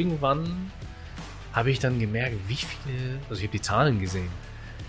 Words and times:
irgendwann 0.00 0.72
habe 1.52 1.70
ich 1.70 1.78
dann 1.78 1.98
gemerkt, 1.98 2.34
wie 2.48 2.56
viele, 2.56 3.18
also 3.28 3.40
ich 3.40 3.48
habe 3.48 3.58
die 3.58 3.60
Zahlen 3.60 4.00
gesehen, 4.00 4.30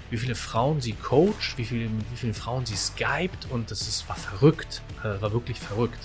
wie 0.10 0.16
viele 0.16 0.36
Frauen 0.36 0.80
sie 0.80 0.94
coacht, 0.94 1.58
wie 1.58 1.66
viele, 1.66 1.90
wie 1.90 2.16
viele 2.16 2.34
Frauen 2.34 2.66
sie 2.66 2.78
skypt 2.78 3.48
und 3.50 3.72
das 3.72 3.82
ist, 3.82 4.08
war 4.08 4.16
verrückt, 4.16 4.82
äh, 5.04 5.22
war 5.22 5.34
wirklich 5.34 5.60
verrückt. 5.60 6.00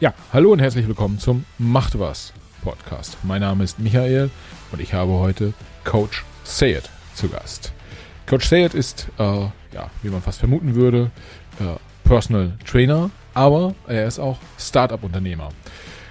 Ja, 0.00 0.12
hallo 0.32 0.50
und 0.50 0.58
herzlich 0.58 0.88
willkommen 0.88 1.20
zum 1.20 1.44
Macht 1.58 1.96
was 2.00 2.32
Podcast. 2.62 3.18
Mein 3.22 3.42
Name 3.42 3.62
ist 3.62 3.78
Michael 3.78 4.30
und 4.72 4.80
ich 4.80 4.92
habe 4.94 5.12
heute 5.12 5.54
Coach 5.84 6.24
Sayed 6.42 6.90
zu 7.14 7.28
Gast. 7.28 7.72
Coach 8.26 8.48
Sayed 8.48 8.74
ist, 8.74 9.06
äh, 9.18 9.22
ja, 9.22 9.90
wie 10.02 10.08
man 10.08 10.22
fast 10.22 10.40
vermuten 10.40 10.74
würde, 10.74 11.12
äh, 11.60 11.76
Personal 12.02 12.58
Trainer, 12.64 13.10
aber 13.36 13.74
er 13.86 14.06
ist 14.06 14.18
auch 14.18 14.38
Startup-Unternehmer. 14.58 15.50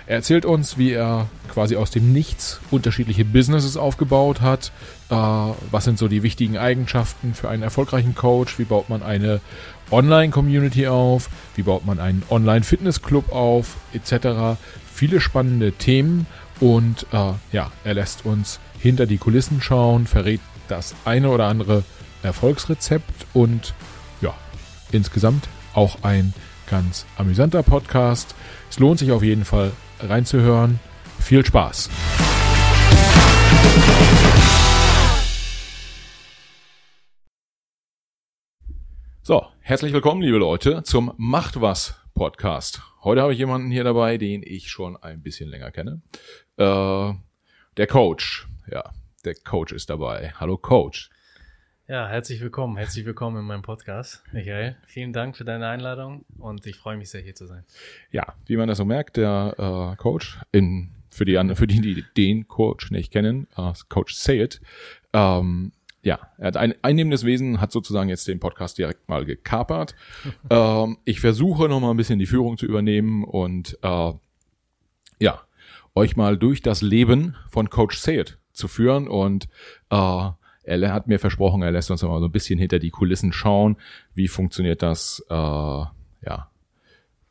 Er 0.05 0.17
erzählt 0.17 0.45
uns, 0.45 0.77
wie 0.77 0.91
er 0.91 1.27
quasi 1.51 1.75
aus 1.75 1.89
dem 1.89 2.13
Nichts 2.13 2.59
unterschiedliche 2.69 3.25
Businesses 3.25 3.77
aufgebaut 3.77 4.41
hat. 4.41 4.71
Äh, 5.09 5.15
was 5.15 5.85
sind 5.85 5.97
so 5.97 6.07
die 6.07 6.21
wichtigen 6.21 6.59
Eigenschaften 6.59 7.33
für 7.33 7.49
einen 7.49 7.63
erfolgreichen 7.63 8.13
Coach? 8.13 8.59
Wie 8.59 8.65
baut 8.65 8.89
man 8.89 9.01
eine 9.01 9.41
Online-Community 9.89 10.85
auf? 10.85 11.29
Wie 11.55 11.63
baut 11.63 11.83
man 11.83 11.99
einen 11.99 12.21
Online-Fitness-Club 12.29 13.31
auf? 13.31 13.77
Etc. 13.93 14.59
Viele 14.93 15.19
spannende 15.19 15.71
Themen 15.71 16.27
und 16.59 17.07
äh, 17.11 17.31
ja, 17.51 17.71
er 17.83 17.93
lässt 17.95 18.23
uns 18.25 18.59
hinter 18.77 19.07
die 19.07 19.17
Kulissen 19.17 19.63
schauen, 19.63 20.05
verrät 20.05 20.41
das 20.67 20.93
eine 21.05 21.29
oder 21.29 21.47
andere 21.47 21.83
Erfolgsrezept 22.21 23.25
und 23.33 23.73
ja, 24.21 24.35
insgesamt 24.91 25.47
auch 25.73 26.03
ein 26.03 26.35
ganz 26.69 27.05
amüsanter 27.17 27.63
Podcast. 27.63 28.35
Es 28.69 28.79
lohnt 28.79 28.99
sich 28.99 29.11
auf 29.11 29.23
jeden 29.23 29.45
Fall 29.45 29.71
reinzuhören. 29.99 30.79
Viel 31.19 31.45
Spaß! 31.45 31.89
So, 39.21 39.47
herzlich 39.61 39.91
willkommen, 39.91 40.21
liebe 40.21 40.37
Leute, 40.37 40.83
zum 40.83 41.11
Macht 41.17 41.59
was 41.59 41.95
Podcast. 42.13 42.81
Heute 43.03 43.21
habe 43.21 43.33
ich 43.33 43.39
jemanden 43.39 43.71
hier 43.71 43.83
dabei, 43.83 44.17
den 44.17 44.43
ich 44.43 44.69
schon 44.69 44.97
ein 44.97 45.21
bisschen 45.21 45.49
länger 45.49 45.71
kenne. 45.71 46.01
Äh, 46.57 47.13
der 47.77 47.87
Coach. 47.87 48.47
Ja, 48.71 48.91
der 49.25 49.35
Coach 49.35 49.73
ist 49.73 49.89
dabei. 49.89 50.31
Hallo 50.39 50.57
Coach. 50.57 51.09
Ja, 51.87 52.07
herzlich 52.07 52.41
willkommen, 52.41 52.77
herzlich 52.77 53.05
willkommen 53.05 53.37
in 53.37 53.45
meinem 53.45 53.61
Podcast, 53.61 54.23
Michael. 54.31 54.75
Vielen 54.87 55.13
Dank 55.13 55.37
für 55.37 55.45
deine 55.45 55.67
Einladung 55.67 56.25
und 56.39 56.65
ich 56.65 56.77
freue 56.77 56.97
mich 56.97 57.11
sehr, 57.11 57.21
hier 57.21 57.35
zu 57.35 57.45
sein. 57.45 57.63
Ja, 58.09 58.33
wie 58.47 58.57
man 58.57 58.67
das 58.67 58.79
so 58.79 58.85
merkt, 58.85 59.17
der 59.17 59.53
äh, 59.93 59.95
Coach, 59.95 60.39
in, 60.51 60.89
für, 61.11 61.25
die, 61.25 61.35
für 61.53 61.67
die, 61.67 61.81
die 61.81 62.03
den 62.17 62.47
Coach 62.47 62.89
nicht 62.89 63.11
kennen, 63.11 63.47
äh, 63.55 63.71
Coach 63.87 64.15
Say 64.15 64.41
It, 64.41 64.61
ähm, 65.13 65.73
ja, 66.01 66.17
er 66.39 66.47
hat 66.47 66.57
ein 66.57 66.73
einnehmendes 66.81 67.23
Wesen, 67.23 67.61
hat 67.61 67.71
sozusagen 67.71 68.09
jetzt 68.09 68.27
den 68.27 68.39
Podcast 68.39 68.79
direkt 68.79 69.07
mal 69.07 69.23
gekapert. 69.23 69.93
ähm, 70.49 70.97
ich 71.05 71.19
versuche 71.19 71.69
noch 71.69 71.81
mal 71.81 71.91
ein 71.91 71.97
bisschen 71.97 72.17
die 72.17 72.25
Führung 72.25 72.57
zu 72.57 72.65
übernehmen 72.65 73.23
und 73.23 73.77
äh, 73.83 74.11
ja, 75.19 75.41
euch 75.93 76.15
mal 76.15 76.35
durch 76.35 76.63
das 76.63 76.81
Leben 76.81 77.35
von 77.47 77.69
Coach 77.69 77.99
Say 77.99 78.21
It 78.21 78.39
zu 78.53 78.67
führen 78.67 79.07
und 79.07 79.47
äh, 79.91 80.29
er 80.65 80.93
hat 80.93 81.07
mir 81.07 81.19
versprochen, 81.19 81.61
er 81.61 81.71
lässt 81.71 81.91
uns 81.91 82.01
mal 82.03 82.19
so 82.19 82.25
ein 82.25 82.31
bisschen 82.31 82.59
hinter 82.59 82.79
die 82.79 82.89
Kulissen 82.89 83.31
schauen. 83.31 83.77
Wie 84.13 84.27
funktioniert 84.27 84.81
das, 84.81 85.23
äh, 85.29 85.33
ja, 85.33 86.49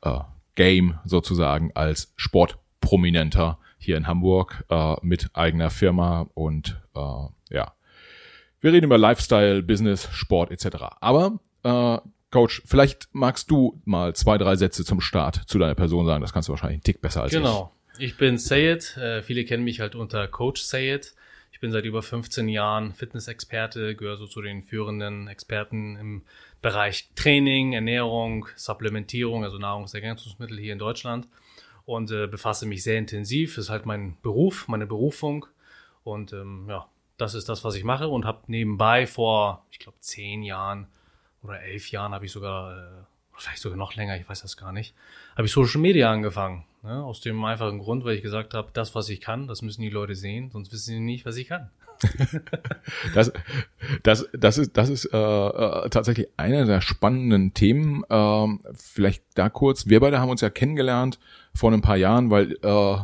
äh, 0.02 0.20
Game 0.54 0.98
sozusagen 1.04 1.72
als 1.74 2.12
Sportprominenter 2.16 3.58
hier 3.78 3.96
in 3.96 4.06
Hamburg 4.06 4.64
äh, 4.70 4.94
mit 5.02 5.30
eigener 5.34 5.70
Firma 5.70 6.28
und 6.34 6.80
äh, 6.94 7.54
ja. 7.54 7.72
Wir 8.60 8.72
reden 8.72 8.86
über 8.86 8.98
Lifestyle, 8.98 9.62
Business, 9.62 10.08
Sport 10.12 10.50
etc. 10.50 10.84
Aber 11.00 11.38
äh, 11.64 11.98
Coach, 12.30 12.62
vielleicht 12.64 13.08
magst 13.12 13.50
du 13.50 13.80
mal 13.84 14.14
zwei, 14.14 14.38
drei 14.38 14.56
Sätze 14.56 14.84
zum 14.84 15.00
Start 15.00 15.42
zu 15.46 15.58
deiner 15.58 15.74
Person 15.74 16.06
sagen. 16.06 16.22
Das 16.22 16.32
kannst 16.32 16.48
du 16.48 16.52
wahrscheinlich 16.52 16.76
einen 16.76 16.82
Tick 16.82 17.00
besser 17.00 17.22
als 17.22 17.32
genau. 17.32 17.44
ich. 17.44 17.52
Genau. 17.52 17.72
Ich 17.98 18.16
bin 18.16 18.38
Sayed. 18.38 18.96
Äh, 18.96 19.22
viele 19.22 19.44
kennen 19.44 19.64
mich 19.64 19.80
halt 19.80 19.94
unter 19.94 20.26
Coach 20.26 20.62
Sayed 20.62 21.14
bin 21.64 21.72
seit 21.72 21.86
über 21.86 22.02
15 22.02 22.50
Jahren 22.50 22.92
Fitnessexperte, 22.92 23.96
gehöre 23.96 24.18
so 24.18 24.26
zu 24.26 24.42
den 24.42 24.62
führenden 24.62 25.28
Experten 25.28 25.96
im 25.96 26.22
Bereich 26.60 27.08
Training, 27.14 27.72
Ernährung, 27.72 28.46
Supplementierung, 28.54 29.44
also 29.44 29.56
Nahrungsergänzungsmittel 29.56 30.58
hier 30.58 30.74
in 30.74 30.78
Deutschland 30.78 31.26
und 31.86 32.10
äh, 32.10 32.26
befasse 32.26 32.66
mich 32.66 32.82
sehr 32.82 32.98
intensiv. 32.98 33.54
Das 33.54 33.64
ist 33.64 33.70
halt 33.70 33.86
mein 33.86 34.18
Beruf, 34.20 34.68
meine 34.68 34.86
Berufung 34.86 35.46
und 36.02 36.34
ähm, 36.34 36.66
ja, 36.68 36.86
das 37.16 37.32
ist 37.32 37.48
das, 37.48 37.64
was 37.64 37.76
ich 37.76 37.84
mache 37.84 38.08
und 38.08 38.26
habe 38.26 38.42
nebenbei 38.48 39.06
vor, 39.06 39.64
ich 39.70 39.78
glaube, 39.78 39.96
zehn 40.00 40.42
Jahren 40.42 40.86
oder 41.42 41.62
elf 41.62 41.90
Jahren 41.90 42.12
habe 42.12 42.26
ich 42.26 42.32
sogar, 42.32 42.76
äh, 42.76 43.04
vielleicht 43.36 43.62
sogar 43.62 43.78
noch 43.78 43.94
länger, 43.94 44.16
ich 44.16 44.28
weiß 44.28 44.42
das 44.42 44.56
gar 44.56 44.72
nicht, 44.72 44.94
habe 45.36 45.46
ich 45.46 45.52
Social 45.52 45.80
Media 45.80 46.10
angefangen. 46.10 46.64
Ne? 46.82 47.02
Aus 47.02 47.20
dem 47.20 47.42
einfachen 47.44 47.78
Grund, 47.78 48.04
weil 48.04 48.16
ich 48.16 48.22
gesagt 48.22 48.54
habe, 48.54 48.68
das, 48.72 48.94
was 48.94 49.08
ich 49.08 49.20
kann, 49.20 49.46
das 49.46 49.62
müssen 49.62 49.82
die 49.82 49.90
Leute 49.90 50.14
sehen, 50.14 50.50
sonst 50.50 50.72
wissen 50.72 50.92
sie 50.92 51.00
nicht, 51.00 51.24
was 51.24 51.36
ich 51.36 51.48
kann. 51.48 51.70
das, 53.14 53.32
das, 54.02 54.28
das 54.32 54.58
ist, 54.58 54.76
das 54.76 54.88
ist 54.88 55.06
äh, 55.06 55.16
äh, 55.16 55.88
tatsächlich 55.88 56.28
einer 56.36 56.64
der 56.66 56.80
spannenden 56.80 57.54
Themen. 57.54 58.04
Ähm, 58.10 58.60
vielleicht 58.74 59.22
da 59.34 59.48
kurz. 59.48 59.86
Wir 59.86 60.00
beide 60.00 60.18
haben 60.18 60.28
uns 60.28 60.40
ja 60.40 60.50
kennengelernt 60.50 61.18
vor 61.54 61.72
ein 61.72 61.82
paar 61.82 61.96
Jahren, 61.96 62.30
weil 62.30 62.58
äh, 62.62 62.96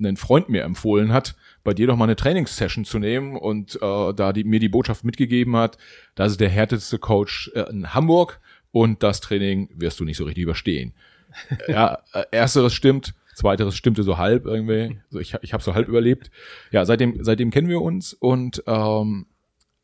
ein 0.00 0.16
Freund 0.16 0.48
mir 0.48 0.62
empfohlen 0.62 1.12
hat, 1.12 1.34
bei 1.64 1.74
dir 1.74 1.86
doch 1.86 1.96
mal 1.96 2.04
eine 2.04 2.16
Trainingssession 2.16 2.84
zu 2.84 2.98
nehmen 2.98 3.36
und 3.36 3.76
äh, 3.76 4.14
da 4.14 4.32
die, 4.32 4.44
mir 4.44 4.60
die 4.60 4.68
Botschaft 4.68 5.04
mitgegeben 5.04 5.56
hat, 5.56 5.76
das 6.14 6.32
ist 6.32 6.40
der 6.40 6.48
härteste 6.48 6.98
Coach 6.98 7.50
äh, 7.54 7.68
in 7.70 7.94
Hamburg 7.94 8.40
und 8.72 9.02
das 9.02 9.20
Training 9.20 9.68
wirst 9.74 10.00
du 10.00 10.04
nicht 10.04 10.16
so 10.16 10.24
richtig 10.24 10.42
überstehen. 10.42 10.94
ja, 11.68 11.98
äh, 12.12 12.24
ersteres 12.30 12.74
stimmt, 12.74 13.14
Zweiteres 13.34 13.76
stimmte 13.76 14.02
so 14.02 14.18
halb 14.18 14.46
irgendwie. 14.46 15.00
Also 15.06 15.20
ich, 15.20 15.34
ich 15.42 15.52
habe 15.52 15.62
so 15.62 15.74
halb 15.74 15.86
überlebt. 15.86 16.30
Ja, 16.72 16.84
seitdem, 16.84 17.22
seitdem 17.22 17.50
kennen 17.50 17.68
wir 17.68 17.80
uns 17.80 18.12
und 18.12 18.64
ähm, 18.66 19.26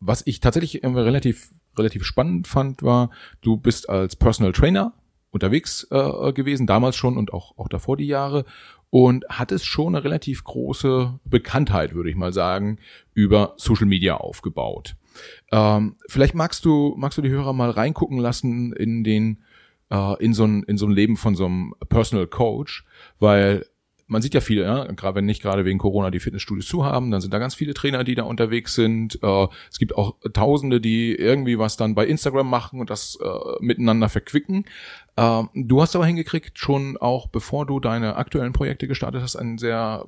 was 0.00 0.26
ich 0.26 0.40
tatsächlich 0.40 0.82
irgendwie 0.82 1.02
relativ, 1.02 1.52
relativ 1.78 2.04
spannend 2.04 2.48
fand, 2.48 2.82
war, 2.82 3.10
du 3.42 3.56
bist 3.56 3.88
als 3.88 4.16
Personal 4.16 4.52
Trainer 4.52 4.92
unterwegs 5.30 5.86
äh, 5.90 6.32
gewesen, 6.32 6.66
damals 6.66 6.96
schon 6.96 7.16
und 7.16 7.32
auch, 7.32 7.56
auch 7.56 7.68
davor 7.68 7.96
die 7.96 8.06
Jahre 8.06 8.44
und 8.90 9.24
hattest 9.28 9.66
schon 9.66 9.94
eine 9.94 10.04
relativ 10.04 10.44
große 10.44 11.18
Bekanntheit, 11.24 11.94
würde 11.94 12.10
ich 12.10 12.16
mal 12.16 12.32
sagen, 12.32 12.78
über 13.14 13.54
Social 13.56 13.86
Media 13.86 14.16
aufgebaut. 14.16 14.96
Ähm, 15.52 15.96
vielleicht 16.08 16.34
magst 16.34 16.64
du, 16.64 16.94
magst 16.96 17.18
du 17.18 17.22
die 17.22 17.30
Hörer 17.30 17.52
mal 17.52 17.70
reingucken 17.70 18.18
lassen 18.18 18.72
in 18.72 19.04
den 19.04 19.42
äh, 19.90 20.22
in 20.22 20.34
so 20.34 20.44
ein 20.44 20.62
in 20.64 20.78
so 20.78 20.86
ein 20.86 20.92
Leben 20.92 21.16
von 21.16 21.34
so 21.34 21.46
einem 21.46 21.74
Personal 21.88 22.26
Coach, 22.26 22.84
weil 23.18 23.64
man 24.06 24.22
sieht 24.22 24.34
ja 24.34 24.40
viele, 24.40 24.62
ja, 24.62 24.84
gerade 24.92 25.16
wenn 25.16 25.24
nicht 25.24 25.42
gerade 25.42 25.64
wegen 25.64 25.78
Corona 25.78 26.10
die 26.10 26.20
Fitnessstudios 26.20 26.66
zu 26.66 26.84
haben, 26.84 27.10
dann 27.10 27.20
sind 27.20 27.32
da 27.32 27.38
ganz 27.38 27.54
viele 27.54 27.74
Trainer, 27.74 28.04
die 28.04 28.14
da 28.14 28.24
unterwegs 28.24 28.74
sind. 28.74 29.18
Äh, 29.22 29.46
es 29.70 29.78
gibt 29.78 29.96
auch 29.96 30.16
Tausende, 30.32 30.80
die 30.80 31.14
irgendwie 31.14 31.58
was 31.58 31.76
dann 31.76 31.94
bei 31.94 32.06
Instagram 32.06 32.48
machen 32.48 32.80
und 32.80 32.90
das 32.90 33.18
äh, 33.22 33.28
miteinander 33.60 34.08
verquicken. 34.08 34.66
Äh, 35.16 35.42
du 35.54 35.80
hast 35.80 35.96
aber 35.96 36.06
hingekriegt, 36.06 36.58
schon 36.58 36.96
auch 36.96 37.28
bevor 37.28 37.66
du 37.66 37.80
deine 37.80 38.16
aktuellen 38.16 38.52
Projekte 38.52 38.88
gestartet 38.88 39.22
hast, 39.22 39.36
ein 39.36 39.58
sehr 39.58 40.04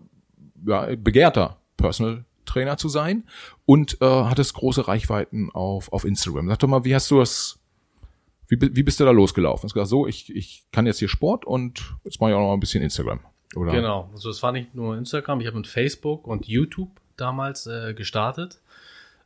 ja, 0.67 0.89
begehrter 0.97 1.59
Personal 1.77 2.25
Trainer 2.47 2.77
zu 2.77 2.89
sein 2.89 3.25
und 3.65 4.01
äh, 4.01 4.07
hattest 4.07 4.55
große 4.55 4.89
Reichweiten 4.89 5.51
auf, 5.53 5.93
auf 5.93 6.05
Instagram. 6.05 6.49
Sag 6.49 6.59
doch 6.61 6.69
mal, 6.69 6.85
wie 6.85 6.95
hast 6.95 7.11
du 7.11 7.19
das 7.19 7.59
wie, 8.49 8.61
wie 8.61 8.83
bist 8.83 9.01
du 9.01 9.05
da 9.05 9.11
losgelaufen? 9.11 9.65
Hast 9.65 9.75
gesagt, 9.75 9.91
so, 9.91 10.07
ich, 10.07 10.35
ich 10.35 10.65
kann 10.71 10.87
jetzt 10.87 10.99
hier 10.99 11.09
Sport 11.09 11.45
und 11.45 11.97
jetzt 12.05 12.21
mache 12.21 12.31
ich 12.31 12.37
auch 12.37 12.41
noch 12.41 12.53
ein 12.53 12.61
bisschen 12.61 12.83
Instagram. 12.83 13.21
Oder? 13.57 13.73
Genau, 13.73 14.11
also 14.13 14.31
es 14.31 14.43
war 14.43 14.53
nicht 14.53 14.75
nur 14.75 14.97
Instagram, 14.97 15.41
ich 15.41 15.47
habe 15.47 15.57
mit 15.57 15.67
Facebook 15.67 16.27
und 16.27 16.47
YouTube 16.47 16.91
damals 17.17 17.67
äh, 17.67 17.95
gestartet. 17.95 18.61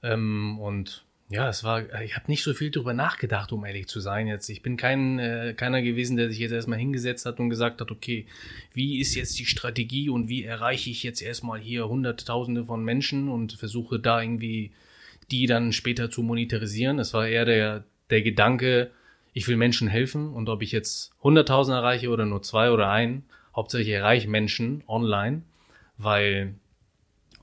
Ähm, 0.02 0.58
und 0.58 1.04
ja, 1.30 1.48
es 1.48 1.64
war, 1.64 2.02
ich 2.02 2.16
habe 2.16 2.26
nicht 2.28 2.42
so 2.42 2.52
viel 2.54 2.70
drüber 2.70 2.92
nachgedacht, 2.92 3.52
um 3.52 3.64
ehrlich 3.64 3.86
zu 3.86 4.00
sein. 4.00 4.26
Jetzt, 4.26 4.48
ich 4.48 4.62
bin 4.62 4.76
kein 4.76 5.18
äh, 5.18 5.54
keiner 5.56 5.80
gewesen, 5.80 6.16
der 6.16 6.28
sich 6.28 6.38
jetzt 6.38 6.52
erstmal 6.52 6.78
hingesetzt 6.78 7.24
hat 7.24 7.38
und 7.38 7.50
gesagt 7.50 7.80
hat, 7.80 7.90
okay, 7.90 8.26
wie 8.74 9.00
ist 9.00 9.14
jetzt 9.14 9.38
die 9.38 9.46
Strategie 9.46 10.10
und 10.10 10.28
wie 10.28 10.44
erreiche 10.44 10.90
ich 10.90 11.02
jetzt 11.02 11.22
erstmal 11.22 11.60
hier 11.60 11.88
Hunderttausende 11.88 12.64
von 12.64 12.84
Menschen 12.84 13.28
und 13.28 13.52
versuche 13.52 13.98
da 13.98 14.20
irgendwie 14.20 14.72
die 15.30 15.46
dann 15.46 15.72
später 15.72 16.10
zu 16.10 16.22
monetarisieren. 16.22 16.98
Es 16.98 17.14
war 17.14 17.28
eher 17.28 17.44
der 17.44 17.84
der 18.10 18.22
Gedanke, 18.22 18.90
ich 19.32 19.46
will 19.48 19.56
Menschen 19.56 19.88
helfen 19.88 20.32
und 20.32 20.48
ob 20.48 20.62
ich 20.62 20.72
jetzt 20.72 21.12
100.000 21.22 21.72
erreiche 21.72 22.10
oder 22.10 22.26
nur 22.26 22.42
zwei 22.42 22.70
oder 22.70 22.90
ein, 22.90 23.24
hauptsächlich 23.54 23.94
erreiche 23.94 24.28
Menschen 24.28 24.82
online, 24.88 25.42
weil 25.96 26.54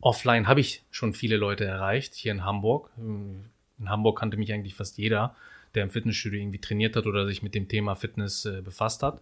offline 0.01 0.47
habe 0.47 0.59
ich 0.59 0.83
schon 0.91 1.13
viele 1.13 1.37
Leute 1.37 1.65
erreicht, 1.65 2.13
hier 2.13 2.33
in 2.33 2.43
Hamburg. 2.43 2.89
In 3.79 3.89
Hamburg 3.89 4.19
kannte 4.19 4.37
mich 4.37 4.53
eigentlich 4.53 4.75
fast 4.75 4.97
jeder, 4.97 5.35
der 5.75 5.83
im 5.83 5.89
Fitnessstudio 5.89 6.39
irgendwie 6.39 6.59
trainiert 6.59 6.95
hat 6.95 7.05
oder 7.05 7.27
sich 7.27 7.43
mit 7.43 7.55
dem 7.55 7.67
Thema 7.67 7.95
Fitness 7.95 8.45
äh, 8.45 8.61
befasst 8.61 9.03
hat. 9.03 9.21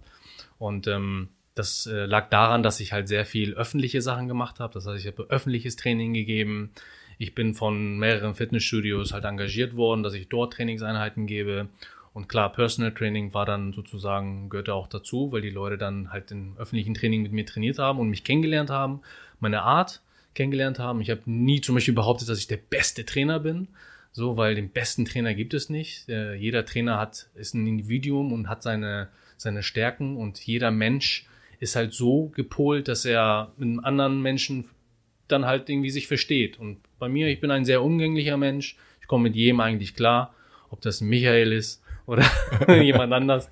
Und 0.58 0.88
ähm, 0.88 1.30
das 1.56 1.88
äh, 1.88 2.06
lag 2.06 2.30
daran, 2.30 2.64
dass 2.64 2.80
ich 2.80 2.94
halt 2.94 3.08
sehr 3.08 3.26
viel 3.26 3.54
öffentliche 3.54 4.02
Sachen 4.02 4.28
gemacht 4.28 4.60
habe. 4.60 4.74
Das 4.74 4.86
heißt, 4.86 5.00
ich 5.00 5.08
habe 5.08 5.30
öffentliches 5.30 5.76
Training 5.76 6.14
gegeben. 6.14 6.72
Ich 7.18 7.34
bin 7.34 7.54
von 7.54 7.98
mehreren 7.98 8.36
Fitnessstudios 8.36 9.14
halt 9.14 9.24
engagiert 9.24 9.76
worden, 9.76 10.04
dass 10.04 10.14
ich 10.14 10.28
dort 10.28 10.54
Trainingseinheiten 10.54 11.28
gebe. 11.28 11.70
Und 12.14 12.30
klar, 12.30 12.52
Personal 12.52 12.94
Training 12.94 13.34
war 13.34 13.46
dann 13.46 13.74
sozusagen, 13.74 14.50
gehörte 14.50 14.74
auch 14.74 14.88
dazu, 14.88 15.32
weil 15.32 15.42
die 15.42 15.50
Leute 15.50 15.78
dann 15.78 16.12
halt 16.12 16.32
im 16.32 16.58
öffentlichen 16.58 16.94
Training 16.94 17.22
mit 17.22 17.32
mir 17.32 17.46
trainiert 17.46 17.80
haben 17.80 18.00
und 18.00 18.10
mich 18.10 18.24
kennengelernt 18.24 18.70
haben, 18.70 19.02
meine 19.40 19.64
Art 19.64 20.02
kennengelernt 20.34 20.80
haben. 20.80 21.02
Ich 21.02 21.10
habe 21.10 21.22
nie 21.26 21.62
zum 21.62 21.76
Beispiel 21.76 21.94
behauptet, 21.94 22.30
dass 22.30 22.40
ich 22.40 22.48
der 22.48 22.58
beste 22.58 23.06
Trainer 23.06 23.40
bin, 23.40 23.68
so, 24.16 24.38
weil 24.38 24.56
den 24.56 24.70
besten 24.70 25.04
Trainer 25.04 25.34
gibt 25.34 25.54
es 25.54 25.70
nicht. 25.70 26.08
Äh, 26.08 26.36
jeder 26.36 26.66
Trainer 26.66 26.98
hat, 26.98 27.28
ist 27.36 27.54
ein 27.54 27.68
Individuum 27.68 28.32
und 28.32 28.48
hat 28.48 28.64
seine, 28.64 29.10
seine 29.36 29.62
Stärken 29.62 30.16
und 30.16 30.40
jeder 30.40 30.72
Mensch 30.72 31.28
ist 31.60 31.76
halt 31.76 31.94
so 31.94 32.30
gepolt, 32.30 32.88
dass 32.88 33.04
er 33.04 33.52
mit 33.58 33.68
einem 33.68 33.82
anderen 33.82 34.22
Menschen 34.22 34.70
dann 35.28 35.46
halt 35.46 35.70
irgendwie 35.70 35.90
sich 35.90 36.08
versteht. 36.08 36.58
Und 36.58 36.78
bei 36.98 37.10
mir, 37.10 37.28
ich 37.28 37.42
bin 37.42 37.52
ein 37.52 37.66
sehr 37.66 37.84
umgänglicher 37.84 38.38
Mensch. 38.38 38.78
Ich 39.02 39.08
komme 39.08 39.24
mit 39.24 39.36
jedem 39.36 39.60
eigentlich 39.60 39.96
klar, 39.96 40.34
ob 40.70 40.80
das 40.80 41.02
Michael 41.02 41.52
ist 41.52 41.84
oder 42.06 42.24
jemand 42.82 43.12
anders. 43.12 43.50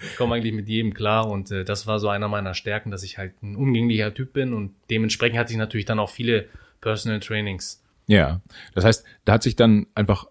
Ich 0.00 0.16
komme 0.16 0.36
eigentlich 0.36 0.54
mit 0.54 0.66
jedem 0.66 0.94
klar 0.94 1.28
und 1.28 1.50
äh, 1.50 1.62
das 1.62 1.86
war 1.86 1.98
so 1.98 2.08
einer 2.08 2.28
meiner 2.28 2.54
Stärken, 2.54 2.90
dass 2.90 3.02
ich 3.02 3.18
halt 3.18 3.34
ein 3.42 3.54
umgänglicher 3.54 4.14
Typ 4.14 4.32
bin 4.32 4.54
und 4.54 4.74
dementsprechend 4.88 5.38
hatte 5.38 5.52
ich 5.52 5.58
natürlich 5.58 5.84
dann 5.84 5.98
auch 5.98 6.08
viele 6.08 6.46
Personal 6.80 7.20
Trainings. 7.20 7.82
Ja, 8.06 8.40
das 8.74 8.84
heißt, 8.84 9.04
da 9.24 9.34
hat 9.34 9.42
sich 9.42 9.56
dann 9.56 9.86
einfach 9.94 10.26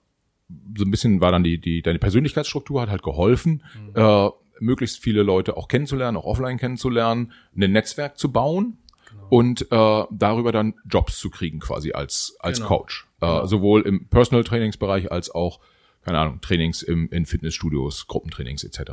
so 0.78 0.86
ein 0.86 0.92
bisschen 0.92 1.22
war 1.22 1.32
dann 1.32 1.44
die 1.44 1.60
die 1.60 1.82
deine 1.82 2.00
Persönlichkeitsstruktur 2.00 2.82
hat 2.82 2.90
halt 2.90 3.04
geholfen, 3.04 3.64
mhm. 3.76 3.92
äh, 3.96 4.30
möglichst 4.60 5.00
viele 5.00 5.24
Leute 5.24 5.58
auch 5.58 5.68
kennenzulernen, 5.68 6.18
auch 6.18 6.26
offline 6.26 6.58
kennenzulernen, 6.58 7.34
ein 7.56 7.72
Netzwerk 7.72 8.18
zu 8.18 8.32
bauen 8.32 8.78
genau. 9.10 9.28
und 9.30 9.72
äh, 9.72 10.04
darüber 10.12 10.52
dann 10.52 10.76
Jobs 10.90 11.18
zu 11.18 11.30
kriegen 11.30 11.60
quasi 11.60 11.92
als 11.92 12.38
als 12.40 12.60
genau. 12.60 12.70
Coach, 12.70 13.08
äh, 13.22 13.26
genau. 13.26 13.46
sowohl 13.46 13.82
im 13.82 14.08
Personal 14.08 14.44
Trainingsbereich 14.44 15.12
als 15.12 15.34
auch 15.34 15.60
keine 16.04 16.20
Ahnung 16.20 16.42
Trainings 16.42 16.84
im 16.84 17.10
in 17.10 17.26
Fitnessstudios, 17.26 18.08
Gruppentrainings 18.08 18.64
etc. 18.64 18.92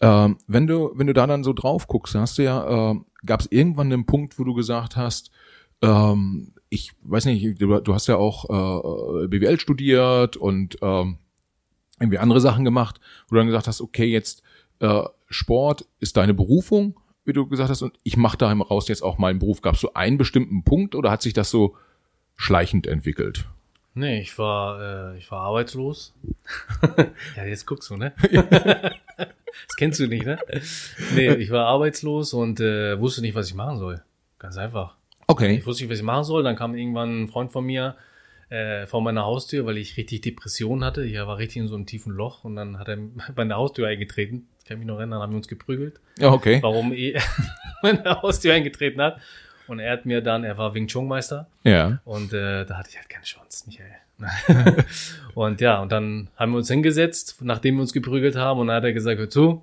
Ähm, 0.00 0.38
wenn 0.46 0.66
du 0.66 0.92
wenn 0.94 1.08
du 1.08 1.12
da 1.12 1.26
dann 1.26 1.42
so 1.42 1.52
drauf 1.52 1.88
guckst, 1.88 2.14
hast 2.14 2.38
du 2.38 2.44
ja 2.44 2.92
äh, 2.92 3.00
gab 3.26 3.40
es 3.40 3.50
irgendwann 3.50 3.92
einen 3.92 4.06
Punkt, 4.06 4.38
wo 4.38 4.44
du 4.44 4.54
gesagt 4.54 4.96
hast, 4.96 5.32
ähm, 5.82 6.52
ich 6.70 6.92
weiß 7.02 7.24
nicht, 7.26 7.60
du, 7.60 7.80
du 7.80 7.94
hast 7.94 8.06
ja 8.08 8.16
auch 8.16 8.44
äh, 9.24 9.26
BWL 9.28 9.58
studiert 9.58 10.36
und 10.36 10.78
ähm, 10.82 11.18
irgendwie 11.98 12.18
andere 12.18 12.40
Sachen 12.40 12.64
gemacht, 12.64 13.00
wo 13.26 13.34
du 13.34 13.40
dann 13.40 13.46
gesagt 13.46 13.66
hast, 13.66 13.80
okay, 13.80 14.06
jetzt 14.06 14.42
äh, 14.80 15.02
Sport 15.28 15.86
ist 16.00 16.16
deine 16.16 16.34
Berufung, 16.34 16.98
wie 17.24 17.32
du 17.32 17.46
gesagt 17.46 17.70
hast, 17.70 17.82
und 17.82 17.98
ich 18.02 18.16
mache 18.16 18.38
da 18.38 18.52
raus 18.52 18.88
jetzt 18.88 19.02
auch 19.02 19.18
meinen 19.18 19.38
Beruf. 19.38 19.60
Gab 19.60 19.74
es 19.74 19.80
so 19.80 19.94
einen 19.94 20.18
bestimmten 20.18 20.64
Punkt 20.64 20.94
oder 20.94 21.10
hat 21.10 21.22
sich 21.22 21.32
das 21.32 21.50
so 21.50 21.76
schleichend 22.36 22.86
entwickelt? 22.86 23.46
Nee, 23.94 24.20
ich 24.20 24.38
war, 24.38 25.14
äh, 25.14 25.18
ich 25.18 25.30
war 25.30 25.40
arbeitslos. 25.40 26.14
ja, 27.36 27.44
jetzt 27.44 27.66
guckst 27.66 27.90
du, 27.90 27.96
ne? 27.96 28.12
das 28.30 29.76
kennst 29.76 29.98
du 29.98 30.06
nicht, 30.06 30.24
ne? 30.24 30.38
Nee, 31.16 31.34
ich 31.34 31.50
war 31.50 31.66
arbeitslos 31.66 32.32
und 32.32 32.60
äh, 32.60 32.98
wusste 33.00 33.22
nicht, 33.22 33.34
was 33.34 33.48
ich 33.48 33.54
machen 33.54 33.78
soll. 33.78 34.02
Ganz 34.38 34.56
einfach. 34.56 34.97
Okay. 35.28 35.56
Ich 35.56 35.66
wusste 35.66 35.84
nicht, 35.84 35.90
was 35.90 35.98
ich 35.98 36.04
machen 36.04 36.24
soll. 36.24 36.42
Dann 36.42 36.56
kam 36.56 36.74
irgendwann 36.74 37.24
ein 37.24 37.28
Freund 37.28 37.52
von 37.52 37.64
mir, 37.64 37.96
äh, 38.48 38.86
vor 38.86 39.02
meiner 39.02 39.24
Haustür, 39.24 39.66
weil 39.66 39.76
ich 39.76 39.96
richtig 39.98 40.22
Depression 40.22 40.82
hatte. 40.82 41.04
Ich 41.04 41.14
war 41.18 41.36
richtig 41.36 41.58
in 41.58 41.68
so 41.68 41.76
einem 41.76 41.86
tiefen 41.86 42.12
Loch 42.12 42.44
und 42.44 42.56
dann 42.56 42.78
hat 42.78 42.88
er 42.88 42.96
bei 43.34 43.44
der 43.44 43.56
Haustür 43.58 43.88
eingetreten. 43.88 44.48
Ich 44.60 44.64
kann 44.64 44.78
mich 44.78 44.86
noch 44.86 44.98
erinnern, 44.98 45.20
haben 45.20 45.32
wir 45.32 45.36
uns 45.36 45.48
geprügelt. 45.48 46.00
Ja, 46.18 46.32
okay. 46.32 46.58
Warum 46.62 46.92
er 46.92 47.22
meine 47.82 48.04
Haustür 48.22 48.54
eingetreten 48.54 49.00
hat. 49.00 49.20
Und 49.66 49.80
er 49.80 49.92
hat 49.92 50.06
mir 50.06 50.22
dann, 50.22 50.44
er 50.44 50.56
war 50.56 50.72
Wing 50.72 50.86
Chun 50.86 51.06
Meister. 51.06 51.46
Ja. 51.62 52.00
Und 52.06 52.32
äh, 52.32 52.64
da 52.64 52.78
hatte 52.78 52.88
ich 52.88 52.96
halt 52.96 53.10
keine 53.10 53.24
Chance, 53.24 53.64
Michael. 53.66 53.96
und 55.34 55.60
ja, 55.60 55.80
und 55.80 55.92
dann 55.92 56.28
haben 56.36 56.52
wir 56.52 56.58
uns 56.58 56.68
hingesetzt, 56.68 57.36
nachdem 57.42 57.76
wir 57.76 57.82
uns 57.82 57.92
geprügelt 57.92 58.34
haben, 58.34 58.60
und 58.60 58.68
dann 58.68 58.76
hat 58.76 58.84
er 58.84 58.94
gesagt, 58.94 59.18
hör 59.18 59.28
zu, 59.28 59.62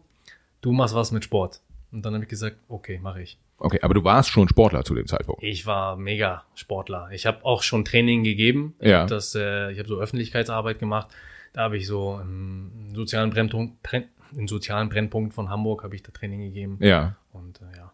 du 0.61 0.71
machst 0.71 0.93
was 0.93 1.11
mit 1.11 1.23
Sport. 1.23 1.59
Und 1.91 2.05
dann 2.05 2.13
habe 2.13 2.23
ich 2.23 2.29
gesagt, 2.29 2.57
okay, 2.69 2.99
mache 3.01 3.23
ich. 3.23 3.37
Okay, 3.57 3.79
aber 3.81 3.93
du 3.93 4.03
warst 4.03 4.29
schon 4.29 4.49
Sportler 4.49 4.83
zu 4.83 4.95
dem 4.95 5.07
Zeitpunkt. 5.07 5.41
Ich 5.41 5.65
war 5.65 5.95
mega 5.95 6.43
Sportler. 6.55 7.09
Ich 7.11 7.25
habe 7.25 7.45
auch 7.45 7.63
schon 7.63 7.85
Training 7.85 8.23
gegeben. 8.23 8.75
Ich 8.79 8.89
ja. 8.89 9.01
Hab 9.01 9.07
das, 9.07 9.33
äh, 9.35 9.71
ich 9.71 9.79
habe 9.79 9.87
so 9.87 9.97
Öffentlichkeitsarbeit 9.97 10.79
gemacht. 10.79 11.07
Da 11.53 11.61
habe 11.61 11.77
ich 11.77 11.87
so 11.87 12.19
im 12.21 12.93
sozialen 12.93 13.29
Brennpunkt, 13.29 13.77
im 14.35 14.47
sozialen 14.47 14.89
Brennpunkt 14.89 15.33
von 15.33 15.49
Hamburg 15.49 15.83
habe 15.83 15.95
ich 15.95 16.03
da 16.03 16.11
Training 16.11 16.41
gegeben. 16.41 16.77
Ja. 16.81 17.15
Und 17.31 17.61
äh, 17.61 17.77
ja, 17.77 17.93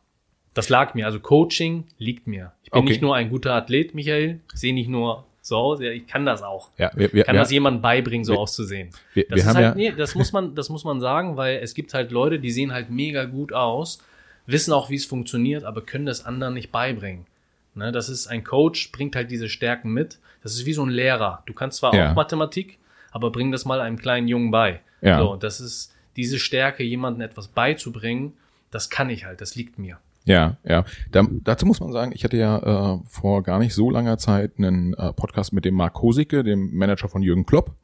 das 0.55 0.69
lag 0.69 0.95
mir. 0.95 1.05
Also 1.05 1.19
Coaching 1.19 1.85
liegt 1.97 2.25
mir. 2.25 2.53
Ich 2.63 2.71
bin 2.71 2.79
okay. 2.79 2.89
nicht 2.89 3.01
nur 3.03 3.15
ein 3.15 3.29
guter 3.29 3.53
Athlet, 3.53 3.93
Michael. 3.93 4.39
Ich 4.53 4.59
sehe 4.59 4.73
nicht 4.73 4.89
nur 4.89 5.25
so 5.41 5.57
aus. 5.57 5.79
Ja, 5.79 5.91
ich 5.91 6.07
kann 6.07 6.25
das 6.25 6.41
auch. 6.41 6.69
Ja, 6.79 6.89
wir, 6.95 7.13
wir, 7.13 7.23
kann 7.23 7.35
wir, 7.35 7.41
das 7.41 7.51
jemandem 7.51 7.83
beibringen, 7.83 8.25
so 8.25 8.33
wir, 8.33 8.39
auszusehen. 8.39 8.89
Wir, 9.13 9.27
das 9.29 9.37
wir 9.37 9.45
haben 9.45 9.55
halt, 9.55 9.65
ja, 9.65 9.75
nee, 9.75 9.91
das 9.95 10.15
muss 10.15 10.33
man, 10.33 10.55
das 10.55 10.69
muss 10.69 10.83
man 10.83 10.99
sagen, 10.99 11.37
weil 11.37 11.57
es 11.57 11.75
gibt 11.75 11.93
halt 11.93 12.09
Leute, 12.09 12.39
die 12.39 12.49
sehen 12.49 12.73
halt 12.73 12.89
mega 12.89 13.25
gut 13.25 13.53
aus 13.53 13.99
wissen 14.45 14.73
auch, 14.73 14.89
wie 14.89 14.95
es 14.95 15.05
funktioniert, 15.05 15.63
aber 15.63 15.81
können 15.81 16.05
das 16.05 16.25
anderen 16.25 16.53
nicht 16.53 16.71
beibringen. 16.71 17.25
Ne, 17.73 17.91
das 17.91 18.09
ist 18.09 18.27
ein 18.27 18.43
Coach, 18.43 18.91
bringt 18.91 19.15
halt 19.15 19.31
diese 19.31 19.47
Stärken 19.47 19.91
mit. 19.91 20.19
Das 20.43 20.53
ist 20.53 20.65
wie 20.65 20.73
so 20.73 20.83
ein 20.83 20.89
Lehrer. 20.89 21.43
Du 21.45 21.53
kannst 21.53 21.77
zwar 21.77 21.95
ja. 21.95 22.11
auch 22.11 22.15
Mathematik, 22.15 22.79
aber 23.11 23.31
bring 23.31 23.51
das 23.51 23.63
mal 23.63 23.79
einem 23.79 23.97
kleinen 23.97 24.27
Jungen 24.27 24.51
bei. 24.51 24.81
Ja. 25.01 25.19
So, 25.19 25.35
das 25.37 25.61
ist 25.61 25.93
diese 26.15 26.39
Stärke, 26.39 26.83
jemandem 26.83 27.21
etwas 27.21 27.47
beizubringen, 27.47 28.33
das 28.71 28.89
kann 28.89 29.09
ich 29.09 29.25
halt, 29.25 29.41
das 29.41 29.55
liegt 29.55 29.79
mir. 29.79 29.99
Ja, 30.25 30.57
ja. 30.63 30.85
Da, 31.11 31.25
dazu 31.43 31.65
muss 31.65 31.79
man 31.79 31.91
sagen, 31.91 32.11
ich 32.13 32.23
hatte 32.23 32.37
ja 32.37 32.95
äh, 32.95 32.99
vor 33.07 33.43
gar 33.43 33.59
nicht 33.59 33.73
so 33.73 33.89
langer 33.89 34.17
Zeit 34.17 34.53
einen 34.57 34.93
äh, 34.93 35.13
Podcast 35.13 35.51
mit 35.51 35.65
dem 35.65 35.75
Marc 35.75 35.93
Kosicke, 35.93 36.43
dem 36.43 36.75
Manager 36.75 37.09
von 37.09 37.23
Jürgen 37.23 37.45
Klopp. 37.45 37.75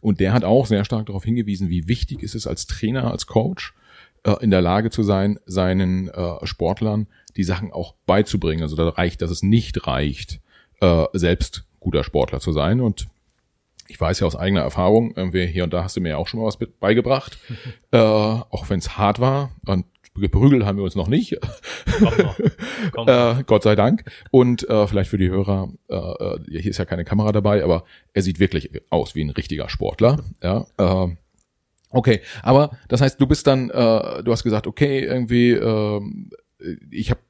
Und 0.00 0.20
der 0.20 0.32
hat 0.32 0.44
auch 0.44 0.66
sehr 0.66 0.84
stark 0.84 1.06
darauf 1.06 1.24
hingewiesen, 1.24 1.70
wie 1.70 1.88
wichtig 1.88 2.22
ist 2.22 2.34
es 2.34 2.46
als 2.46 2.66
Trainer, 2.66 3.10
als 3.10 3.26
Coach, 3.26 3.74
äh, 4.24 4.34
in 4.40 4.50
der 4.50 4.62
Lage 4.62 4.90
zu 4.90 5.02
sein, 5.02 5.38
seinen 5.46 6.08
äh, 6.08 6.46
Sportlern 6.46 7.06
die 7.36 7.44
Sachen 7.44 7.72
auch 7.72 7.94
beizubringen. 8.06 8.62
Also 8.62 8.76
da 8.76 8.88
reicht, 8.88 9.22
dass 9.22 9.30
es 9.30 9.42
nicht 9.42 9.86
reicht, 9.86 10.40
äh, 10.80 11.04
selbst 11.12 11.64
guter 11.80 12.04
Sportler 12.04 12.40
zu 12.40 12.52
sein. 12.52 12.80
Und 12.80 13.08
ich 13.88 14.00
weiß 14.00 14.20
ja 14.20 14.26
aus 14.26 14.36
eigener 14.36 14.62
Erfahrung, 14.62 15.14
irgendwie 15.14 15.46
hier 15.46 15.64
und 15.64 15.72
da 15.72 15.84
hast 15.84 15.96
du 15.96 16.00
mir 16.00 16.10
ja 16.10 16.16
auch 16.16 16.26
schon 16.26 16.40
mal 16.40 16.46
was 16.46 16.58
beigebracht, 16.80 17.38
äh, 17.90 17.98
auch 17.98 18.68
wenn 18.68 18.78
es 18.78 18.96
hart 18.96 19.20
war. 19.20 19.50
Und 19.66 19.86
geprügelt 20.14 20.64
haben 20.64 20.78
wir 20.78 20.84
uns 20.84 20.94
noch 20.94 21.08
nicht. 21.08 21.36
Kommt 21.98 22.18
noch. 22.18 22.38
Kommt 22.92 23.10
äh, 23.10 23.42
Gott 23.44 23.64
sei 23.64 23.74
Dank. 23.74 24.04
Und 24.30 24.68
äh, 24.68 24.86
vielleicht 24.86 25.10
für 25.10 25.18
die 25.18 25.28
Hörer, 25.28 25.70
äh, 25.88 25.96
äh, 25.96 26.38
hier 26.48 26.70
ist 26.70 26.78
ja 26.78 26.84
keine 26.84 27.04
Kamera 27.04 27.32
dabei, 27.32 27.64
aber 27.64 27.84
er 28.12 28.22
sieht 28.22 28.38
wirklich 28.38 28.70
aus 28.90 29.14
wie 29.14 29.22
ein 29.22 29.30
richtiger 29.30 29.68
Sportler. 29.68 30.20
Ja, 30.42 30.66
äh, 30.78 31.16
Okay, 31.94 32.22
aber 32.42 32.76
das 32.88 33.00
heißt, 33.00 33.20
du 33.20 33.26
bist 33.26 33.46
dann, 33.46 33.70
äh, 33.70 34.22
du 34.22 34.32
hast 34.32 34.42
gesagt, 34.42 34.66
okay, 34.66 35.04
irgendwie, 35.04 35.52
äh, 35.52 36.00
ich 36.90 37.10
habe 37.10 37.20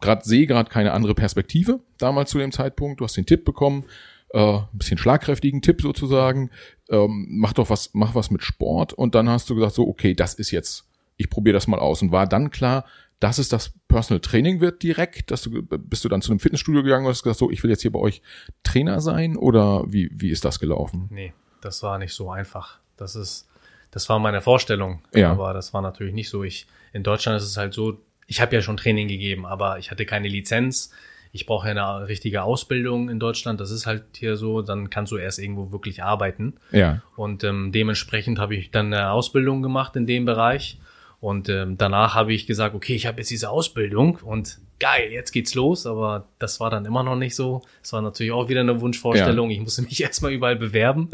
gerade 0.00 0.24
sehe 0.24 0.46
gerade 0.46 0.70
keine 0.70 0.92
andere 0.92 1.14
Perspektive 1.14 1.80
damals 1.98 2.30
zu 2.30 2.38
dem 2.38 2.50
Zeitpunkt. 2.50 3.00
Du 3.00 3.04
hast 3.04 3.16
den 3.16 3.26
Tipp 3.26 3.44
bekommen, 3.44 3.84
äh, 4.30 4.58
ein 4.58 4.68
bisschen 4.72 4.96
schlagkräftigen 4.96 5.60
Tipp 5.60 5.82
sozusagen. 5.82 6.50
Ähm, 6.88 7.26
mach 7.30 7.52
doch 7.52 7.68
was, 7.68 7.90
mach 7.92 8.14
was 8.14 8.30
mit 8.30 8.42
Sport. 8.42 8.94
Und 8.94 9.14
dann 9.14 9.28
hast 9.28 9.50
du 9.50 9.54
gesagt, 9.54 9.74
so 9.74 9.86
okay, 9.86 10.14
das 10.14 10.34
ist 10.34 10.52
jetzt, 10.52 10.86
ich 11.16 11.28
probiere 11.28 11.54
das 11.54 11.66
mal 11.66 11.78
aus. 11.78 12.00
Und 12.00 12.10
war 12.10 12.26
dann 12.26 12.50
klar, 12.50 12.86
dass 13.20 13.38
es 13.38 13.48
das 13.48 13.74
Personal 13.88 14.20
Training 14.20 14.60
wird 14.60 14.82
direkt? 14.82 15.30
Dass 15.30 15.42
du, 15.42 15.62
bist 15.62 16.04
du 16.04 16.08
dann 16.08 16.22
zu 16.22 16.30
einem 16.30 16.40
Fitnessstudio 16.40 16.82
gegangen 16.82 17.04
und 17.04 17.10
hast 17.10 17.24
gesagt, 17.24 17.38
so, 17.38 17.50
ich 17.50 17.62
will 17.62 17.70
jetzt 17.70 17.82
hier 17.82 17.92
bei 17.92 17.98
euch 17.98 18.22
Trainer 18.62 19.00
sein? 19.00 19.36
Oder 19.36 19.84
wie, 19.86 20.10
wie 20.14 20.30
ist 20.30 20.44
das 20.44 20.60
gelaufen? 20.60 21.08
Nee, 21.10 21.32
das 21.60 21.82
war 21.82 21.98
nicht 21.98 22.14
so 22.14 22.30
einfach. 22.30 22.78
Das 22.96 23.16
ist, 23.16 23.47
das 23.90 24.08
war 24.08 24.18
meine 24.18 24.40
Vorstellung. 24.40 25.02
Ja. 25.14 25.30
Aber 25.30 25.52
das 25.52 25.72
war 25.74 25.82
natürlich 25.82 26.14
nicht 26.14 26.28
so. 26.28 26.44
Ich, 26.44 26.66
in 26.92 27.02
Deutschland 27.02 27.36
ist 27.40 27.46
es 27.46 27.56
halt 27.56 27.74
so, 27.74 27.98
ich 28.26 28.40
habe 28.40 28.54
ja 28.54 28.62
schon 28.62 28.76
Training 28.76 29.08
gegeben, 29.08 29.46
aber 29.46 29.78
ich 29.78 29.90
hatte 29.90 30.04
keine 30.06 30.28
Lizenz. 30.28 30.92
Ich 31.32 31.46
brauche 31.46 31.68
eine 31.68 32.08
richtige 32.08 32.42
Ausbildung 32.42 33.10
in 33.10 33.20
Deutschland. 33.20 33.60
Das 33.60 33.70
ist 33.70 33.86
halt 33.86 34.04
hier 34.16 34.36
so, 34.36 34.62
dann 34.62 34.90
kannst 34.90 35.12
du 35.12 35.16
erst 35.16 35.38
irgendwo 35.38 35.72
wirklich 35.72 36.02
arbeiten. 36.02 36.54
Ja. 36.72 37.02
Und 37.16 37.44
ähm, 37.44 37.72
dementsprechend 37.72 38.38
habe 38.38 38.56
ich 38.56 38.70
dann 38.70 38.92
eine 38.92 39.10
Ausbildung 39.10 39.62
gemacht 39.62 39.96
in 39.96 40.06
dem 40.06 40.24
Bereich. 40.24 40.78
Und 41.20 41.48
ähm, 41.48 41.76
danach 41.76 42.14
habe 42.14 42.32
ich 42.32 42.46
gesagt, 42.46 42.74
okay, 42.74 42.94
ich 42.94 43.06
habe 43.06 43.18
jetzt 43.18 43.30
diese 43.30 43.50
Ausbildung 43.50 44.18
und 44.22 44.58
geil, 44.78 45.10
jetzt 45.10 45.32
geht's 45.32 45.54
los. 45.54 45.86
Aber 45.86 46.28
das 46.38 46.60
war 46.60 46.70
dann 46.70 46.84
immer 46.84 47.02
noch 47.02 47.16
nicht 47.16 47.34
so. 47.34 47.62
Es 47.82 47.92
war 47.92 48.02
natürlich 48.02 48.32
auch 48.32 48.48
wieder 48.48 48.60
eine 48.60 48.80
Wunschvorstellung. 48.80 49.50
Ja. 49.50 49.56
Ich 49.56 49.62
musste 49.62 49.82
mich 49.82 50.00
erstmal 50.02 50.32
überall 50.32 50.56
bewerben. 50.56 51.10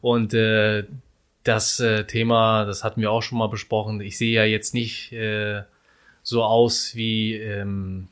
und 0.00 0.34
äh, 0.34 0.84
das 1.50 1.80
äh, 1.80 2.04
Thema, 2.04 2.64
das 2.64 2.84
hatten 2.84 3.00
wir 3.00 3.10
auch 3.10 3.22
schon 3.22 3.38
mal 3.38 3.48
besprochen. 3.48 4.00
Ich 4.00 4.16
sehe 4.16 4.32
ja 4.32 4.44
jetzt 4.44 4.72
nicht 4.72 5.12
äh, 5.12 5.62
so 6.22 6.44
aus 6.44 6.94
wie 6.94 7.34
ähm, 7.34 8.06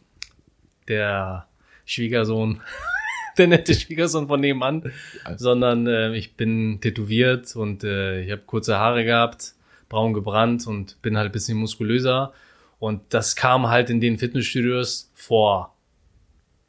der 0.89 1.47
Schwiegersohn, 1.85 2.61
der 3.39 3.47
nette 3.47 3.75
Schwiegersohn 3.75 4.27
von 4.27 4.41
nebenan, 4.41 4.93
also. 5.25 5.45
sondern 5.45 5.87
äh, 5.87 6.17
ich 6.17 6.35
bin 6.35 6.81
tätowiert 6.81 7.55
und 7.55 7.85
äh, 7.85 8.23
ich 8.23 8.33
habe 8.33 8.43
kurze 8.45 8.77
Haare 8.79 9.05
gehabt, 9.05 9.55
braun 9.89 10.15
gebrannt 10.15 10.67
und 10.67 11.01
bin 11.01 11.17
halt 11.17 11.31
ein 11.31 11.33
bisschen 11.33 11.59
muskulöser. 11.59 12.33
Und 12.81 13.03
das 13.11 13.37
kam 13.37 13.69
halt 13.69 13.89
in 13.89 14.01
den 14.01 14.19
Fitnessstudios 14.19 15.11
vor 15.15 15.75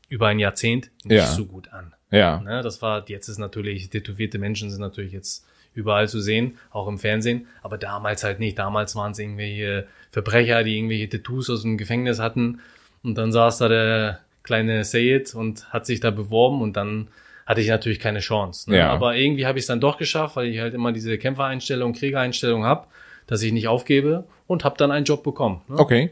über 0.07 0.27
ein 0.27 0.37
Jahrzehnt 0.39 0.91
nicht 1.03 1.17
Ja. 1.17 1.25
so 1.25 1.45
gut 1.45 1.73
an. 1.73 1.95
Ja. 2.11 2.39
Ne, 2.41 2.61
das 2.61 2.81
war, 2.83 3.07
jetzt 3.09 3.27
ist 3.27 3.37
natürlich, 3.39 3.89
tätowierte 3.89 4.37
Menschen 4.37 4.69
sind 4.71 4.81
natürlich 4.81 5.13
jetzt 5.13 5.45
überall 5.73 6.07
zu 6.07 6.19
sehen, 6.19 6.57
auch 6.71 6.87
im 6.87 6.97
Fernsehen, 6.97 7.47
aber 7.61 7.77
damals 7.77 8.23
halt 8.23 8.39
nicht. 8.39 8.57
Damals 8.57 8.95
waren 8.95 9.11
es 9.11 9.19
irgendwelche 9.19 9.87
Verbrecher, 10.11 10.63
die 10.63 10.77
irgendwelche 10.77 11.09
Tattoos 11.09 11.49
aus 11.49 11.61
dem 11.61 11.77
Gefängnis 11.77 12.19
hatten 12.19 12.59
und 13.03 13.17
dann 13.17 13.31
saß 13.31 13.59
da 13.59 13.67
der 13.67 14.19
kleine 14.43 14.83
Sayed 14.83 15.35
und 15.35 15.71
hat 15.71 15.85
sich 15.85 15.99
da 15.99 16.11
beworben 16.11 16.61
und 16.61 16.75
dann 16.75 17.09
hatte 17.45 17.61
ich 17.61 17.67
natürlich 17.67 17.99
keine 17.99 18.19
Chance. 18.19 18.69
Ne? 18.69 18.77
Ja. 18.77 18.89
Aber 18.91 19.15
irgendwie 19.15 19.45
habe 19.45 19.57
ich 19.57 19.63
es 19.63 19.67
dann 19.67 19.79
doch 19.79 19.97
geschafft, 19.97 20.35
weil 20.35 20.47
ich 20.47 20.59
halt 20.59 20.73
immer 20.73 20.91
diese 20.91 21.17
Kämpfereinstellung, 21.17 21.93
Kriegereinstellung 21.93 22.63
habe, 22.63 22.87
dass 23.25 23.41
ich 23.41 23.51
nicht 23.51 23.67
aufgebe 23.67 24.25
und 24.47 24.63
habe 24.63 24.77
dann 24.77 24.91
einen 24.91 25.05
Job 25.05 25.23
bekommen. 25.23 25.61
Ne? 25.67 25.77
Okay. 25.77 26.11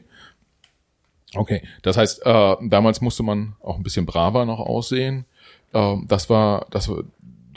Okay, 1.36 1.62
das 1.82 1.98
heißt, 1.98 2.26
äh, 2.26 2.56
damals 2.62 3.02
musste 3.02 3.22
man 3.22 3.56
auch 3.62 3.76
ein 3.76 3.84
bisschen 3.84 4.06
braver 4.06 4.46
noch 4.46 4.60
aussehen. 4.60 5.26
Ähm, 5.74 6.06
das 6.08 6.30
war, 6.30 6.66
das 6.72 6.90
war, 6.90 7.04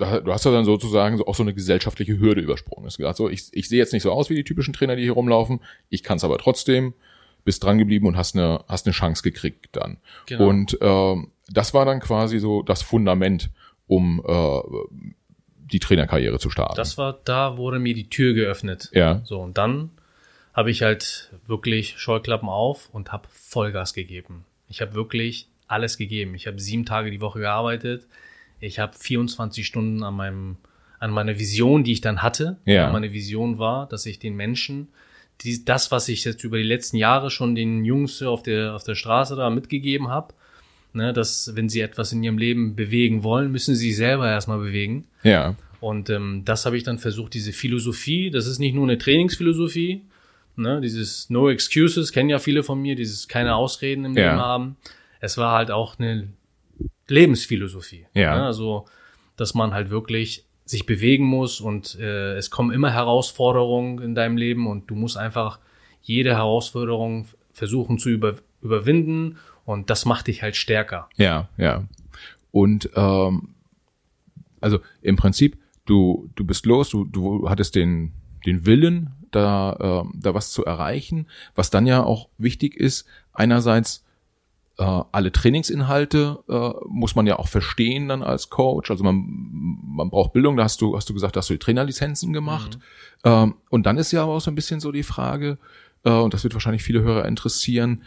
du 0.01 0.33
hast 0.33 0.45
ja 0.45 0.51
dann 0.53 0.65
sozusagen 0.65 1.17
so 1.19 1.27
auch 1.27 1.35
so 1.35 1.43
eine 1.43 1.55
gesellschaftliche 1.55 2.19
Hürde 2.19 2.41
übersprungen. 2.41 2.87
Hast 2.87 2.99
gesagt, 2.99 3.17
so, 3.17 3.29
ich, 3.29 3.49
ich 3.53 3.69
sehe 3.69 3.79
jetzt 3.79 3.93
nicht 3.93 4.03
so 4.03 4.13
aus 4.13 4.31
wie 4.31 4.35
die 4.35 4.45
typischen 4.45 4.75
Trainer, 4.75 4.97
die 4.97 5.03
hier 5.03 5.13
rumlaufen. 5.13 5.61
Ich 5.89 6.03
kann 6.03 6.17
es 6.17 6.25
aber 6.25 6.39
trotzdem. 6.39 6.95
Bist 7.45 7.65
dran 7.65 7.79
geblieben 7.79 8.07
und 8.07 8.17
hast 8.19 8.37
eine, 8.37 8.65
hast 8.69 8.87
eine 8.87 8.93
Chance 8.93 9.23
gekriegt 9.23 9.69
dann. 9.73 9.97
Genau. 10.27 10.47
Und 10.49 10.77
ähm, 10.83 11.29
das 11.49 11.73
war 11.73 11.87
dann 11.87 12.01
quasi 12.01 12.39
so 12.39 12.63
das 12.63 12.83
Fundament, 12.83 13.49
um 13.87 14.23
äh, 14.27 14.61
die 15.73 15.79
Trainerkarriere 15.79 16.39
zu 16.39 16.51
starten. 16.51 16.77
Das 16.77 16.99
war, 16.99 17.19
da 17.25 17.57
wurde 17.57 17.79
mir 17.79 17.95
die 17.95 18.11
Tür 18.11 18.35
geöffnet. 18.35 18.91
ja, 18.93 19.23
So, 19.25 19.41
und 19.41 19.57
dann 19.57 19.91
habe 20.53 20.71
ich 20.71 20.83
halt 20.83 21.33
wirklich 21.47 21.99
Scheuklappen 21.99 22.49
auf 22.49 22.91
und 22.93 23.13
habe 23.13 23.29
Vollgas 23.33 23.95
gegeben. 23.95 24.45
Ich 24.69 24.81
habe 24.81 24.95
wirklich 24.95 25.49
alles 25.67 25.97
gegeben. 25.97 26.35
Ich 26.35 26.47
habe 26.47 26.61
sieben 26.61 26.85
Tage 26.85 27.11
die 27.11 27.21
Woche 27.21 27.41
gearbeitet. 27.41 28.07
Ich 28.61 28.79
habe 28.79 28.93
24 28.97 29.67
Stunden 29.67 30.03
an 30.03 30.15
meinem, 30.15 30.57
an 30.99 31.11
meiner 31.11 31.39
Vision, 31.39 31.83
die 31.85 31.93
ich 31.93 32.01
dann 32.01 32.23
hatte. 32.23 32.59
Ja. 32.67 32.93
Meine 32.93 33.13
Vision 33.13 33.59
war, 33.59 33.89
dass 33.89 34.07
ich 34.07 34.19
den 34.19 34.37
Menschen 34.37 34.89
die, 35.43 35.65
das, 35.65 35.91
was 35.91 36.09
ich 36.09 36.25
jetzt 36.25 36.45
über 36.45 36.59
die 36.59 36.65
letzten 36.65 36.97
Jahre 36.97 37.31
schon 37.31 37.55
den 37.55 37.85
Jungs 37.85 38.23
auf 38.23 38.43
der, 38.43 38.75
auf 38.75 38.85
der 38.85 38.95
Straße 38.95 39.37
da 39.37 39.51
mitgegeben 39.51 40.09
habe, 40.09 40.35
ne, 40.93 41.13
dass 41.13 41.53
wenn 41.55 41.69
sie 41.69 41.81
etwas 41.81 42.13
in 42.13 42.23
ihrem 42.23 42.39
Leben 42.39 42.77
bewegen 42.77 43.23
wollen, 43.23 43.51
müssen 43.51 43.75
sie 43.75 43.89
sich 43.89 43.97
selber 43.97 44.29
erstmal 44.29 44.59
bewegen. 44.59 45.07
ja, 45.23 45.55
Und 45.81 46.11
ähm, 46.11 46.43
das 46.45 46.67
habe 46.67 46.77
ich 46.77 46.83
dann 46.83 46.99
versucht, 46.99 47.33
diese 47.35 47.53
Philosophie, 47.53 48.31
das 48.31 48.47
ist 48.47 48.59
nicht 48.59 48.75
nur 48.75 48.85
eine 48.85 48.99
Trainingsphilosophie, 48.99 50.03
ne, 50.57 50.81
dieses 50.83 51.31
No 51.31 51.49
Excuses, 51.49 52.13
kennen 52.13 52.29
ja 52.29 52.39
viele 52.39 52.63
von 52.63 52.81
mir, 52.81 52.95
dieses 52.95 53.27
keine 53.29 53.55
Ausreden 53.55 54.05
im 54.05 54.17
Ja. 54.17 54.33
Leben 54.33 54.41
haben. 54.43 54.77
Es 55.21 55.39
war 55.39 55.57
halt 55.57 55.71
auch 55.71 55.99
eine 55.99 56.29
Lebensphilosophie. 57.11 58.07
Ja. 58.15 58.37
Ne? 58.37 58.47
Also, 58.47 58.87
dass 59.37 59.55
man 59.55 59.75
halt 59.75 59.91
wirklich 59.91 60.45
sich 60.65 60.87
bewegen 60.87 61.25
muss 61.25 61.61
und 61.61 61.99
äh, 61.99 62.37
es 62.37 62.51
kommen 62.51 62.71
immer 62.71 62.93
Herausforderungen 62.93 64.01
in 64.01 64.15
deinem 64.15 64.37
Leben 64.37 64.67
und 64.67 64.89
du 64.89 64.95
musst 64.95 65.17
einfach 65.17 65.59
jede 66.03 66.37
Herausforderung 66.37 67.27
versuchen 67.53 67.99
zu 67.99 68.09
über, 68.09 68.37
überwinden 68.63 69.39
und 69.65 69.91
das 69.91 70.05
macht 70.05 70.29
dich 70.29 70.43
halt 70.43 70.57
stärker. 70.57 71.09
Ja, 71.17 71.49
ja. 71.57 71.85
Und 72.53 72.91
ähm, 72.95 73.55
also 74.61 74.79
im 75.03 75.17
Prinzip, 75.17 75.59
du, 75.87 76.31
du 76.37 76.45
bist 76.45 76.67
los, 76.67 76.91
du, 76.91 77.05
du 77.05 77.49
hattest 77.49 77.75
den, 77.75 78.13
den 78.47 78.67
Willen, 78.67 79.11
da, 79.31 79.77
ähm, 79.81 80.13
da 80.15 80.35
was 80.35 80.51
zu 80.51 80.65
erreichen, 80.65 81.27
was 81.55 81.71
dann 81.71 81.87
ja 81.87 82.03
auch 82.03 82.29
wichtig 82.39 82.77
ist, 82.77 83.07
einerseits 83.33 84.05
äh, 84.81 85.03
alle 85.13 85.31
Trainingsinhalte 85.31 86.39
äh, 86.49 86.71
muss 86.89 87.15
man 87.15 87.27
ja 87.27 87.39
auch 87.39 87.49
verstehen 87.49 88.09
dann 88.09 88.23
als 88.23 88.49
Coach. 88.49 88.91
Also 88.91 89.05
man, 89.05 89.27
man 89.85 90.09
braucht 90.09 90.33
Bildung, 90.33 90.57
da 90.57 90.65
hast 90.65 90.81
du, 90.81 90.97
hast 90.97 91.09
du 91.11 91.13
gesagt, 91.13 91.37
hast 91.37 91.51
du 91.51 91.55
die 91.55 91.59
Trainerlizenzen 91.59 92.33
gemacht. 92.33 92.79
Ähm, 93.23 93.57
und 93.69 93.85
dann 93.85 93.99
ist 93.99 94.11
ja 94.11 94.23
aber 94.23 94.33
auch 94.33 94.41
so 94.41 94.51
ein 94.51 94.55
bisschen 94.55 94.81
so 94.81 94.91
die 94.91 95.03
Frage, 95.03 95.59
äh, 96.05 96.11
und 96.11 96.33
das 96.33 96.45
wird 96.45 96.55
wahrscheinlich 96.55 96.83
viele 96.83 97.03
Hörer 97.03 97.27
interessieren, 97.27 98.05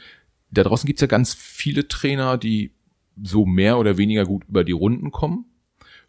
da 0.49 0.63
draußen 0.63 0.87
gibt's 0.87 1.01
ja 1.01 1.07
ganz 1.07 1.35
viele 1.35 1.87
Trainer, 1.87 2.37
die 2.37 2.71
so 3.21 3.45
mehr 3.45 3.77
oder 3.77 3.97
weniger 3.97 4.25
gut 4.25 4.43
über 4.49 4.63
die 4.63 4.71
Runden 4.71 5.11
kommen. 5.11 5.45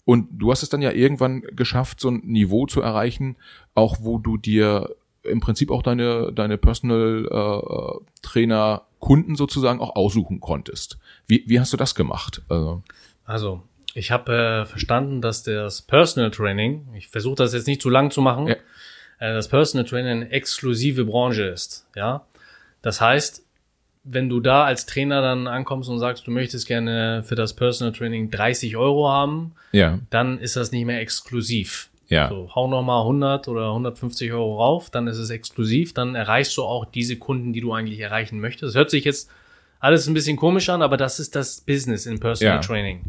Und 0.06 0.28
du 0.32 0.50
hast 0.50 0.62
es 0.62 0.70
dann 0.70 0.80
ja 0.80 0.92
irgendwann 0.92 1.42
geschafft, 1.42 2.00
so 2.00 2.08
ein 2.08 2.22
Niveau 2.24 2.66
zu 2.66 2.80
erreichen, 2.80 3.36
auch 3.74 3.98
wo 4.00 4.16
du 4.16 4.38
dir 4.38 4.96
im 5.22 5.40
Prinzip 5.40 5.70
auch 5.70 5.82
deine, 5.82 6.32
deine 6.32 6.56
Personal 6.56 7.26
äh, 7.30 8.20
Trainer 8.22 8.82
Kunden 9.04 9.36
sozusagen 9.36 9.80
auch 9.80 9.96
aussuchen 9.96 10.40
konntest. 10.40 10.96
Wie, 11.26 11.44
wie 11.46 11.60
hast 11.60 11.74
du 11.74 11.76
das 11.76 11.94
gemacht? 11.94 12.40
Also, 12.48 12.82
Also, 13.26 13.62
ich 13.92 14.10
habe 14.10 14.32
äh, 14.34 14.64
verstanden, 14.66 15.20
dass 15.20 15.42
das 15.42 15.82
Personal 15.82 16.30
Training, 16.30 16.88
ich 16.96 17.08
versuche 17.08 17.34
das 17.36 17.52
jetzt 17.52 17.66
nicht 17.66 17.82
zu 17.82 17.90
lang 17.90 18.10
zu 18.10 18.22
machen, 18.22 18.46
Ja. 18.46 18.54
äh, 19.18 19.34
das 19.34 19.48
Personal 19.48 19.86
Training 19.86 20.10
eine 20.22 20.30
exklusive 20.30 21.04
Branche 21.04 21.42
ist. 21.44 21.86
Ja, 21.94 22.24
das 22.80 23.02
heißt, 23.02 23.42
wenn 24.04 24.30
du 24.30 24.40
da 24.40 24.64
als 24.64 24.86
Trainer 24.86 25.20
dann 25.20 25.48
ankommst 25.48 25.90
und 25.90 25.98
sagst, 25.98 26.26
du 26.26 26.30
möchtest 26.30 26.66
gerne 26.66 27.22
für 27.24 27.34
das 27.34 27.54
Personal 27.54 27.92
Training 27.92 28.30
30 28.30 28.76
Euro 28.78 29.08
haben, 29.10 29.52
ja, 29.72 29.98
dann 30.08 30.38
ist 30.38 30.56
das 30.56 30.72
nicht 30.72 30.86
mehr 30.86 31.00
exklusiv. 31.00 31.90
Ja, 32.08 32.28
So, 32.28 32.50
hau 32.54 32.68
noch 32.68 32.82
mal 32.82 33.00
100 33.02 33.48
oder 33.48 33.68
150 33.68 34.32
Euro 34.32 34.56
rauf, 34.58 34.90
dann 34.90 35.06
ist 35.06 35.18
es 35.18 35.30
exklusiv, 35.30 35.94
dann 35.94 36.14
erreichst 36.14 36.56
du 36.56 36.62
auch 36.62 36.84
diese 36.84 37.16
Kunden, 37.16 37.52
die 37.52 37.60
du 37.60 37.72
eigentlich 37.72 38.00
erreichen 38.00 38.40
möchtest. 38.40 38.74
Das 38.74 38.74
hört 38.74 38.90
sich 38.90 39.04
jetzt 39.04 39.30
alles 39.80 40.06
ein 40.06 40.14
bisschen 40.14 40.36
komisch 40.36 40.68
an, 40.68 40.82
aber 40.82 40.96
das 40.96 41.20
ist 41.20 41.34
das 41.36 41.60
Business 41.60 42.06
in 42.06 42.20
Personal 42.20 42.56
Ja. 42.56 42.60
Training. 42.60 43.02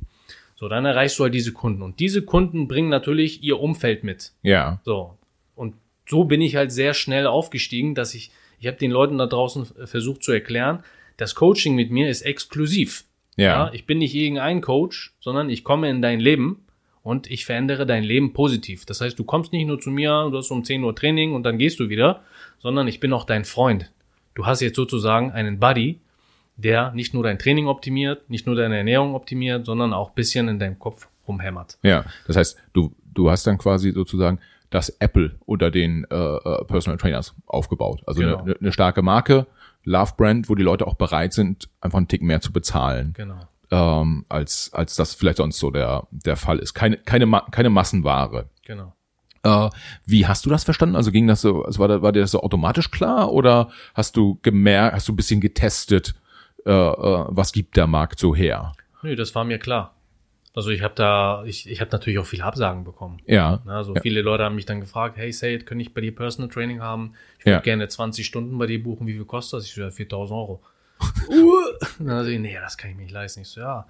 So, 0.57 0.69
dann 0.69 0.85
erreichst 0.85 1.19
du 1.19 1.23
halt 1.23 1.33
diese 1.33 1.51
Kunden. 1.51 1.81
Und 1.81 1.99
diese 1.99 2.21
Kunden 2.21 2.67
bringen 2.67 2.89
natürlich 2.89 3.43
ihr 3.43 3.59
Umfeld 3.59 4.03
mit. 4.03 4.31
ja, 4.41 4.79
So. 4.85 5.17
Und 5.55 5.75
so 6.07 6.23
bin 6.25 6.41
ich 6.41 6.55
halt 6.55 6.71
sehr 6.71 6.93
schnell 6.93 7.27
aufgestiegen, 7.27 7.95
dass 7.95 8.13
ich, 8.13 8.31
ich 8.59 8.67
habe 8.67 8.77
den 8.77 8.91
Leuten 8.91 9.17
da 9.17 9.25
draußen 9.25 9.65
versucht 9.85 10.23
zu 10.23 10.31
erklären, 10.31 10.83
das 11.17 11.33
Coaching 11.35 11.75
mit 11.75 11.91
mir 11.91 12.09
ist 12.09 12.21
exklusiv. 12.21 13.05
ja, 13.37 13.69
ich 13.73 13.85
bin 13.85 13.97
nicht 13.99 14.13
irgendein 14.15 14.61
Coach, 14.61 15.13
sondern 15.19 15.49
ich 15.49 15.63
komme 15.63 15.89
in 15.89 16.01
dein 16.01 16.19
Leben 16.19 16.64
und 17.05 17.29
ich 17.29 17.45
verändere 17.45 17.85
dein 17.85 18.03
Leben 18.03 18.33
positiv. 18.33 18.83
Das 18.85 18.99
heißt, 18.99 19.17
du 19.19 19.23
kommst 19.23 19.53
nicht 19.53 19.67
nur 19.67 19.79
zu 19.79 19.91
mir, 19.91 20.27
du 20.31 20.37
hast 20.37 20.49
um 20.49 20.63
10 20.63 20.83
Uhr 20.83 20.95
Training 20.95 21.35
und 21.35 21.43
dann 21.43 21.59
gehst 21.59 21.79
du 21.79 21.87
wieder, 21.87 22.21
sondern 22.57 22.87
ich 22.87 22.99
bin 22.99 23.13
auch 23.13 23.25
dein 23.25 23.45
Freund. 23.45 23.91
Du 24.33 24.47
hast 24.47 24.59
jetzt 24.61 24.75
sozusagen 24.75 25.31
einen 25.31 25.59
Buddy, 25.59 25.99
der 26.57 26.91
nicht 26.93 27.13
nur 27.13 27.21
dein 27.21 27.37
Training 27.37 27.67
optimiert, 27.67 28.27
nicht 28.27 28.47
nur 28.47 28.55
deine 28.55 28.77
Ernährung 28.77 29.13
optimiert, 29.13 29.67
sondern 29.67 29.93
auch 29.93 30.09
bisschen 30.11 30.47
in 30.47 30.57
deinem 30.57 30.79
Kopf 30.79 31.07
rumhämmert. 31.27 31.77
ja. 31.83 32.05
Das 32.25 32.37
heißt, 32.37 32.57
du, 32.73 32.95
du 33.13 33.29
hast 33.29 33.45
dann 33.45 33.59
quasi 33.59 33.91
sozusagen 33.91 34.39
das 34.71 34.89
Apple 34.89 35.35
unter 35.45 35.69
den 35.69 36.05
äh, 36.09 36.15
äh, 36.15 36.65
Personal 36.65 36.97
Trainers 36.97 37.35
aufgebaut. 37.45 38.01
Also 38.07 38.21
Genau. 38.21 38.39
eine, 38.39 38.55
eine 38.59 38.71
starke 38.71 39.03
Marke, 39.03 39.45
Love 39.83 40.13
Brand, 40.17 40.49
wo 40.49 40.55
die 40.55 40.63
Leute 40.63 40.87
auch 40.87 40.95
bereit 40.95 41.33
sind, 41.33 41.69
einfach 41.81 41.97
einen 41.97 42.07
Tick 42.07 42.23
mehr 42.23 42.41
zu 42.41 42.51
bezahlen. 42.51 43.13
Genau. 43.15 43.41
Ähm, 43.75 44.25
als, 44.29 44.71
als 44.73 44.95
das 44.95 45.13
vielleicht 45.15 45.37
sonst 45.37 45.59
so 45.59 45.69
der, 45.69 46.07
der 46.11 46.37
Fall 46.37 46.59
ist. 46.59 46.73
Keine, 46.73 46.97
keine, 46.97 47.25
Ma 47.25 47.41
keine 47.51 47.69
Massenware. 47.69 48.49
Genau. 48.65 48.93
Äh, 49.43 49.69
wie 50.05 50.25
hast 50.25 50.45
du 50.45 50.49
das 50.49 50.63
verstanden? 50.63 50.95
Also 50.95 51.11
ging 51.11 51.27
das 51.27 51.41
so, 51.41 51.63
also 51.63 51.79
war, 51.79 52.01
war 52.01 52.11
dir 52.13 52.21
das 52.21 52.31
so 52.31 52.41
automatisch 52.41 52.89
klar 52.89 53.31
oder 53.31 53.69
hast 53.93 54.15
du 54.15 54.39
gemerkt, 54.41 54.95
hast 54.95 55.07
du 55.07 55.13
ein 55.13 55.17
bisschen 55.17 55.41
getestet, 55.41 56.15
äh, 56.65 56.71
äh, 56.71 57.25
was 57.27 57.51
gibt 57.51 57.75
der 57.75 57.85
Markt 57.87 58.19
so 58.19 58.33
her? 58.33 58.71
Nö, 59.03 59.15
das 59.15 59.35
war 59.35 59.43
mir 59.43 59.59
klar. 59.59 59.93
Also 60.55 60.69
ich 60.69 60.81
habe 60.81 60.95
da, 60.95 61.43
ich, 61.43 61.69
ich 61.69 61.81
habe 61.81 61.91
natürlich 61.91 62.17
auch 62.17 62.25
viele 62.25 62.45
Absagen 62.45 62.85
bekommen. 62.85 63.17
Ja, 63.27 63.59
Also 63.65 63.93
Ja. 63.95 64.01
viele 64.01 64.21
Leute 64.21 64.45
haben 64.45 64.55
mich 64.55 64.65
dann 64.65 64.79
gefragt, 64.79 65.17
hey 65.17 65.33
Sayed, 65.33 65.65
kann 65.65 65.81
ich 65.81 65.93
bei 65.93 65.99
dir 65.99 66.15
Personal 66.15 66.49
Training 66.49 66.81
haben? 66.81 67.13
Ich 67.39 67.45
würde 67.45 67.57
Ja. 67.57 67.59
gerne 67.59 67.89
20 67.89 68.25
Stunden 68.25 68.57
bei 68.57 68.67
dir 68.67 68.81
buchen, 68.81 69.05
wie 69.05 69.13
viel 69.13 69.25
kostet 69.25 69.57
das? 69.59 69.65
Ich 69.65 69.73
so, 69.73 69.81
ja, 69.81 69.91
4000 69.91 70.37
Euro. 70.37 70.63
Dann 71.99 72.09
also, 72.09 72.29
nee, 72.31 72.57
das 72.59 72.77
kann 72.77 72.91
ich 72.91 72.95
mir 72.95 73.03
nicht 73.03 73.11
leisten. 73.13 73.41
Ich 73.41 73.49
so, 73.49 73.61
ja, 73.61 73.85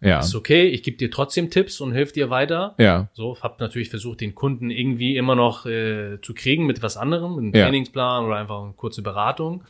ja, 0.00 0.18
ist 0.20 0.34
okay, 0.34 0.66
ich 0.66 0.82
gebe 0.82 0.96
dir 0.96 1.10
trotzdem 1.10 1.50
Tipps 1.50 1.80
und 1.80 1.92
helfe 1.92 2.12
dir 2.12 2.28
weiter. 2.30 2.74
ja, 2.78 3.08
So, 3.14 3.38
hab 3.40 3.58
natürlich 3.60 3.88
versucht, 3.90 4.20
den 4.20 4.34
Kunden 4.34 4.70
irgendwie 4.70 5.16
immer 5.16 5.34
noch 5.34 5.64
äh, 5.66 6.18
zu 6.20 6.34
kriegen 6.34 6.66
mit 6.66 6.82
was 6.82 6.96
anderem, 6.96 7.36
mit 7.36 7.44
einem 7.44 7.54
Ja. 7.54 7.64
Trainingsplan 7.64 8.24
oder 8.24 8.36
einfach 8.36 8.62
eine 8.62 8.72
kurze 8.72 9.02
Beratung. 9.02 9.64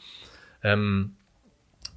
Ähm, 0.62 1.14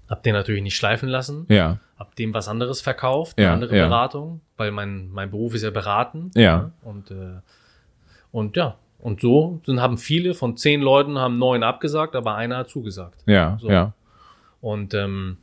hab 0.10 0.24
den 0.24 0.34
natürlich 0.34 0.62
nicht 0.64 0.76
schleifen 0.76 1.10
lassen 1.10 1.46
ja, 1.50 1.80
hab 1.98 2.16
dem 2.16 2.34
was 2.34 2.48
anderes 2.48 2.80
verkauft, 2.82 3.38
eine 3.38 3.48
Ja, 3.48 3.54
andere 3.54 3.76
ja. 3.78 3.88
Beratung, 3.88 4.40
weil 4.56 4.72
mein, 4.72 5.10
mein 5.12 5.30
Beruf 5.32 5.54
ist 5.56 5.64
ja 5.64 5.70
beraten. 5.72 6.32
Ja. 6.36 6.58
ne? 6.58 6.72
Und, 6.84 7.12
äh, 7.12 7.42
und 8.32 8.56
ja, 8.56 8.78
und 9.00 9.20
so 9.22 9.62
sind, 9.66 9.82
haben 9.82 9.98
viele 9.98 10.34
von 10.34 10.56
zehn 10.58 10.82
Leuten 10.82 11.18
haben 11.18 11.38
neun 11.40 11.64
abgesagt, 11.64 12.16
aber 12.16 12.36
einer 12.36 12.58
hat 12.58 12.70
zugesagt. 12.70 13.22
ja, 13.26 13.58
So. 13.60 13.70
ja, 13.70 13.94
Und 14.62 14.94
ähm, 14.94 15.38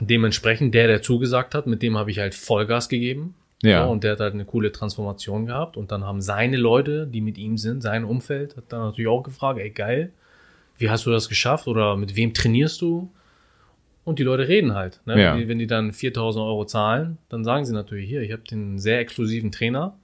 dementsprechend, 0.00 0.74
der, 0.74 0.86
der 0.86 1.02
zugesagt 1.02 1.54
hat, 1.54 1.66
mit 1.66 1.82
dem 1.82 1.96
habe 1.96 2.10
ich 2.10 2.18
halt 2.18 2.34
Vollgas 2.34 2.88
gegeben. 2.88 3.34
ja, 3.62 3.84
So, 3.84 3.90
und 3.90 4.04
der 4.04 4.12
hat 4.12 4.20
halt 4.20 4.34
eine 4.34 4.44
coole 4.44 4.72
Transformation 4.72 5.46
gehabt. 5.46 5.76
Und 5.76 5.90
dann 5.92 6.04
haben 6.04 6.20
seine 6.20 6.56
Leute, 6.56 7.06
die 7.06 7.20
mit 7.20 7.38
ihm 7.38 7.58
sind, 7.58 7.82
sein 7.82 8.04
Umfeld, 8.04 8.56
hat 8.56 8.64
dann 8.68 8.80
natürlich 8.80 9.08
auch 9.08 9.22
gefragt, 9.22 9.58
ey 9.58 9.70
geil, 9.70 10.12
wie 10.78 10.90
hast 10.90 11.06
du 11.06 11.10
das 11.10 11.28
geschafft 11.28 11.66
oder 11.66 11.96
mit 11.96 12.14
wem 12.16 12.32
trainierst 12.34 12.80
du? 12.80 13.10
Und 14.04 14.18
die 14.18 14.22
Leute 14.22 14.48
reden 14.48 14.74
halt. 14.74 15.00
Ne? 15.04 15.20
Ja. 15.20 15.32
Wenn, 15.32 15.40
die, 15.40 15.48
wenn 15.48 15.58
die 15.58 15.66
dann 15.66 15.92
4000 15.92 16.42
Euro 16.42 16.64
zahlen, 16.64 17.18
dann 17.28 17.44
sagen 17.44 17.66
sie 17.66 17.74
natürlich, 17.74 18.08
hier, 18.08 18.22
ich 18.22 18.32
habe 18.32 18.42
den 18.42 18.78
sehr 18.78 19.00
exklusiven 19.00 19.52
Trainer. 19.52 19.96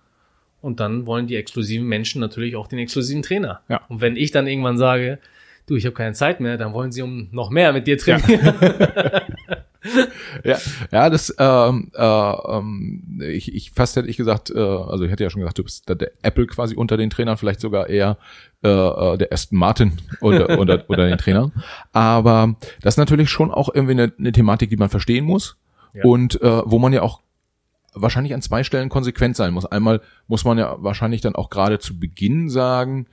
Und 0.61 0.81
dann 0.81 1.07
wollen 1.07 1.27
die 1.27 1.37
exklusiven 1.37 1.87
Menschen 1.87 2.21
natürlich 2.21 2.57
auch 2.57 2.67
den 2.67 2.79
exklusiven 2.79 3.23
Trainer. 3.23 3.61
Ja. 3.69 3.83
Und 3.89 4.01
wenn 4.01 4.17
ich 4.17 4.31
dann 4.31 4.47
irgendwann 4.47 4.77
sage, 4.79 5.19
du, 5.66 5.76
ich 5.76 5.87
habe 5.87 5.94
keine 5.94 6.14
Zeit 6.14 6.40
mehr, 6.40 6.56
dann 6.59 6.73
wollen 6.73 6.92
sie 6.92 7.02
um 7.02 7.28
noch 7.33 7.50
mehr 7.50 7.73
mit 7.73 7.87
dir 7.87 7.99
trainieren. 7.99 8.54
Ja, 10.44 10.56
ja, 10.90 11.11
das, 11.11 11.35
ähm, 11.38 11.90
äh, 11.94 12.02
ähm, 12.02 13.21
ich, 13.23 13.54
ich 13.54 13.71
fast 13.73 13.97
hätte 13.97 14.09
ich 14.09 14.16
gesagt, 14.16 14.50
äh, 14.50 14.59
also 14.59 15.04
ich 15.04 15.11
hätte 15.11 15.23
ja 15.23 15.28
schon 15.28 15.40
gesagt, 15.40 15.59
du 15.59 15.62
bist 15.64 15.87
der, 15.88 15.97
der 15.97 16.12
Apple 16.23 16.47
quasi 16.47 16.75
unter 16.75 16.97
den 16.97 17.11
Trainern, 17.11 17.37
vielleicht 17.37 17.61
sogar 17.61 17.88
eher 17.90 18.16
äh, 18.62 18.68
äh, 18.68 19.18
der 19.18 19.30
Aston 19.30 19.59
Martin 19.59 19.92
oder, 20.23 20.59
oder, 20.59 20.85
oder 20.88 21.06
den 21.06 21.18
Trainern. 21.18 21.52
Aber 21.92 22.54
das 22.80 22.94
ist 22.94 22.99
natürlich 22.99 23.28
schon 23.28 23.50
auch 23.50 23.68
irgendwie 23.75 23.92
eine, 23.92 24.12
eine 24.18 24.33
Thematik, 24.33 24.71
die 24.71 24.76
man 24.78 24.88
verstehen 24.88 25.26
muss 25.26 25.59
Ja. 25.92 26.02
und 26.04 26.40
äh, 26.40 26.62
wo 26.64 26.78
man 26.78 26.94
ja 26.94 27.02
auch 27.02 27.21
wahrscheinlich 27.92 28.33
an 28.35 28.42
zwei 28.42 28.64
Stellen 28.64 28.88
konsequent 28.88 29.37
sein 29.37 29.52
muss. 29.52 29.66
Einmal 29.66 30.00
muss 30.26 30.44
man 30.47 30.56
ja 30.59 30.76
wahrscheinlich 30.78 31.21
dann 31.21 31.37
auch 31.37 31.50
gerade 31.50 31.78
zu 31.78 31.99
Beginn 32.00 32.49
sagen, 32.49 33.06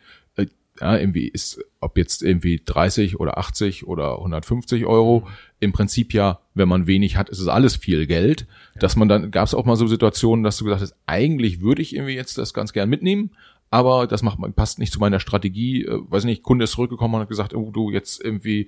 ja, 0.81 0.97
irgendwie 0.97 1.27
ist, 1.27 1.63
ob 1.79 1.95
jetzt 1.95 2.23
irgendwie 2.23 2.59
30 2.65 3.19
oder 3.19 3.37
80 3.37 3.85
oder 3.85 4.17
150 4.17 4.87
Euro, 4.87 5.27
im 5.59 5.71
Prinzip 5.73 6.11
ja, 6.11 6.39
wenn 6.55 6.67
man 6.67 6.87
wenig 6.87 7.17
hat, 7.17 7.29
ist 7.29 7.39
es 7.39 7.47
alles 7.47 7.75
viel 7.75 8.07
Geld. 8.07 8.47
Dass 8.79 8.95
man 8.95 9.07
dann, 9.07 9.29
gab 9.29 9.45
es 9.45 9.53
auch 9.53 9.65
mal 9.65 9.75
so 9.75 9.85
Situationen, 9.85 10.43
dass 10.43 10.57
du 10.57 10.65
gesagt 10.65 10.81
hast, 10.81 10.95
eigentlich 11.05 11.61
würde 11.61 11.83
ich 11.83 11.95
irgendwie 11.95 12.15
jetzt 12.15 12.39
das 12.39 12.55
ganz 12.55 12.73
gern 12.73 12.89
mitnehmen, 12.89 13.29
aber 13.69 14.07
das 14.07 14.23
macht, 14.23 14.39
passt 14.55 14.79
nicht 14.79 14.91
zu 14.91 14.99
meiner 14.99 15.19
Strategie. 15.19 15.85
Äh, 15.85 15.99
weiß 16.09 16.23
nicht, 16.23 16.41
Kunde 16.41 16.63
ist 16.63 16.71
zurückgekommen 16.71 17.13
und 17.13 17.21
hat 17.21 17.29
gesagt, 17.29 17.53
oh, 17.53 17.69
du 17.71 17.91
jetzt 17.91 18.19
irgendwie, 18.23 18.67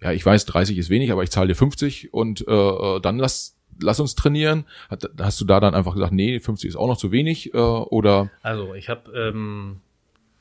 ja, 0.00 0.12
ich 0.12 0.24
weiß, 0.24 0.46
30 0.46 0.78
ist 0.78 0.90
wenig, 0.90 1.10
aber 1.10 1.24
ich 1.24 1.30
zahle 1.30 1.48
dir 1.48 1.56
50 1.56 2.14
und 2.14 2.46
äh, 2.46 2.52
äh, 2.52 3.00
dann 3.00 3.18
lass 3.18 3.56
lass 3.80 4.00
uns 4.00 4.14
trainieren. 4.14 4.64
Hast 5.18 5.40
du 5.40 5.44
da 5.44 5.60
dann 5.60 5.74
einfach 5.74 5.94
gesagt, 5.94 6.12
nee, 6.12 6.40
50 6.40 6.68
ist 6.68 6.76
auch 6.76 6.88
noch 6.88 6.96
zu 6.96 7.12
wenig 7.12 7.54
äh, 7.54 7.58
oder 7.58 8.30
Also 8.42 8.74
ich 8.74 8.88
habe, 8.88 9.12
ähm, 9.16 9.80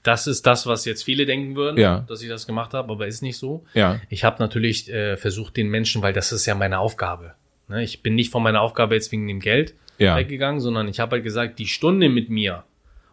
das 0.08 0.26
ist 0.28 0.46
das, 0.48 0.66
was 0.66 0.86
jetzt 0.86 1.04
viele 1.04 1.26
denken 1.26 1.56
würden, 1.56 1.78
Ja. 1.78 2.06
dass 2.08 2.22
ich 2.22 2.30
das 2.30 2.48
gemacht 2.48 2.74
habe, 2.74 2.92
aber 2.92 3.08
ist 3.08 3.22
nicht 3.22 3.38
so. 3.38 3.66
ja, 3.74 4.00
Ich 4.10 4.24
habe 4.24 4.38
natürlich 4.42 4.90
äh, 4.92 5.18
versucht, 5.18 5.58
den 5.58 5.68
Menschen, 5.70 6.02
weil 6.02 6.14
das 6.14 6.32
ist 6.32 6.46
ja 6.46 6.56
meine 6.56 6.80
Aufgabe. 6.80 7.34
Ne? 7.68 7.84
Ich 7.84 8.02
bin 8.02 8.16
nicht 8.16 8.32
von 8.32 8.42
meiner 8.44 8.62
Aufgabe 8.62 8.96
jetzt 8.96 9.12
wegen 9.12 9.28
dem 9.28 9.40
Geld 9.40 9.74
Ja. 9.98 10.16
weggegangen, 10.16 10.62
sondern 10.62 10.88
ich 10.88 11.00
habe 11.00 11.14
halt 11.18 11.24
gesagt, 11.24 11.60
die 11.60 11.68
Stunde 11.68 12.08
mit 12.10 12.30
mir 12.30 12.64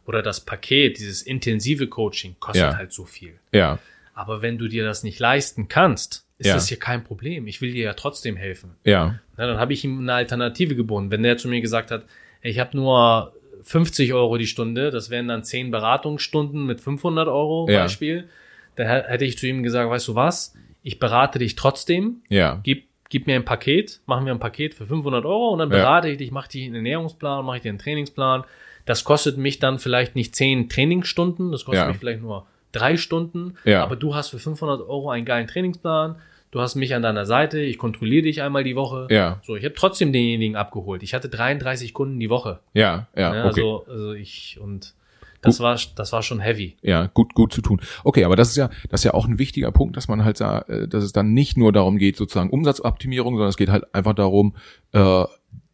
oder 0.07 0.23
das 0.23 0.41
Paket, 0.41 0.99
dieses 0.99 1.23
intensive 1.23 1.89
Coaching 1.89 2.37
kostet 2.39 2.63
Ja. 2.73 2.77
halt 2.77 2.93
so 2.93 3.05
viel. 3.05 3.35
ja, 3.53 3.79
Aber 4.17 4.43
wenn 4.43 4.59
du 4.59 4.69
dir 4.69 4.85
das 4.85 5.03
nicht 5.03 5.19
leisten 5.19 5.67
kannst, 5.67 6.25
ist 6.39 6.47
Ja. 6.49 6.55
das 6.55 6.69
hier 6.69 6.79
kein 6.79 7.03
Problem. 7.03 7.49
Ich 7.49 7.61
will 7.61 7.73
dir 7.73 7.85
ja 7.85 7.95
trotzdem 7.95 8.37
helfen. 8.37 8.77
ja, 8.85 9.19
Na, 9.37 9.47
dann 9.49 9.59
habe 9.59 9.73
ich 9.73 9.83
ihm 9.85 9.99
eine 9.99 10.13
Alternative 10.15 10.77
geboten. 10.77 11.11
Wenn 11.11 11.23
der 11.25 11.37
zu 11.37 11.49
mir 11.49 11.61
gesagt 11.61 11.91
hat, 11.91 12.05
ich 12.43 12.59
habe 12.61 12.77
nur 12.77 13.33
50 13.65 14.13
Euro 14.15 14.37
die 14.37 14.47
Stunde, 14.47 14.91
das 14.91 15.11
wären 15.11 15.29
dann 15.29 15.43
10 15.43 15.71
Beratungsstunden 15.71 16.65
mit 16.67 16.81
500 16.81 17.29
Euro 17.29 17.67
Ja. 17.69 17.83
Beispiel, 17.83 18.29
dann 18.77 18.87
hä- 18.87 19.05
hätte 19.07 19.25
ich 19.25 19.39
zu 19.39 19.47
ihm 19.47 19.63
gesagt, 19.63 19.91
weißt 19.91 20.09
du 20.09 20.15
was, 20.15 20.55
ich 20.83 20.99
berate 20.99 21.39
dich 21.39 21.57
trotzdem, 21.57 22.23
ja, 22.29 22.61
gib, 22.63 22.85
gib 23.09 23.27
mir 23.27 23.37
ein 23.37 23.45
Paket, 23.45 24.01
machen 24.07 24.27
wir 24.27 24.33
ein 24.35 24.41
Paket 24.41 24.75
für 24.75 24.87
500 24.87 25.25
Euro 25.25 25.49
und 25.51 25.59
dann 25.61 25.71
Ja. 25.71 25.77
berate 25.79 26.09
ich 26.11 26.19
dich, 26.19 26.31
mache 26.31 26.49
dir 26.51 26.65
einen 26.67 26.75
Ernährungsplan, 26.77 27.45
mache 27.45 27.57
ich 27.57 27.63
dir 27.63 27.71
einen 27.71 27.79
Trainingsplan. 27.79 28.45
Das 28.87 29.05
kostet 29.05 29.39
mich 29.39 29.61
dann 29.61 29.79
vielleicht 29.79 30.15
nicht 30.15 30.35
10 30.37 30.69
Trainingsstunden, 30.69 31.51
das 31.53 31.65
kostet 31.65 31.85
Ja. 31.85 31.89
mich 31.89 31.97
vielleicht 31.97 32.21
nur 32.21 32.47
drei 32.73 32.97
Stunden, 32.99 33.55
Ja. 33.65 33.83
aber 33.83 33.97
du 33.97 34.15
hast 34.15 34.29
für 34.31 34.39
500 34.39 34.81
Euro 34.83 35.09
einen 35.11 35.25
geilen 35.25 35.47
Trainingsplan, 35.47 36.17
du 36.55 36.61
hast 36.61 36.77
mich 36.77 36.95
an 36.95 37.03
deiner 37.03 37.27
Seite, 37.27 37.59
ich 37.61 37.79
kontrolliere 37.79 38.23
dich 38.23 38.41
einmal 38.41 38.63
die 38.63 38.77
Woche. 38.77 39.09
ja, 39.11 39.41
So, 39.43 39.57
ich 39.57 39.65
habe 39.65 39.75
trotzdem 39.75 40.13
denjenigen 40.13 40.55
abgeholt. 40.55 41.03
Ich 41.03 41.13
hatte 41.13 41.29
33 41.29 41.93
Kunden 41.93 42.21
die 42.21 42.31
Woche. 42.31 42.61
ja, 42.75 43.09
ja, 43.17 43.33
Ne, 43.33 43.39
okay. 43.41 43.61
Also, 43.61 43.85
also 43.89 44.13
ich 44.13 44.59
und 44.61 44.95
das 45.43 45.59
war 45.61 45.77
das 45.97 46.13
war 46.13 46.23
schon 46.23 46.39
heavy. 46.41 46.77
Ja, 46.81 47.07
gut, 47.13 47.35
gut 47.35 47.53
zu 47.53 47.61
tun. 47.61 47.81
Okay, 48.05 48.25
aber 48.25 48.37
das 48.37 48.51
ist 48.51 48.57
ja, 48.57 48.71
das 48.89 49.01
ist 49.01 49.05
ja 49.05 49.15
auch 49.15 49.27
ein 49.27 49.39
wichtiger 49.39 49.73
Punkt, 49.73 49.97
dass 49.97 50.07
man 50.09 50.25
halt, 50.25 50.41
äh, 50.41 50.87
dass 50.89 51.03
es 51.03 51.13
dann 51.13 51.35
nicht 51.35 51.59
nur 51.59 51.73
darum 51.73 51.99
geht, 51.99 52.17
sozusagen 52.17 52.51
Umsatzoptimierung, 52.51 53.35
sondern 53.35 53.51
es 53.51 53.57
geht 53.57 53.69
halt 53.69 53.93
einfach 53.93 54.15
darum, 54.15 54.55
äh, 54.93 55.25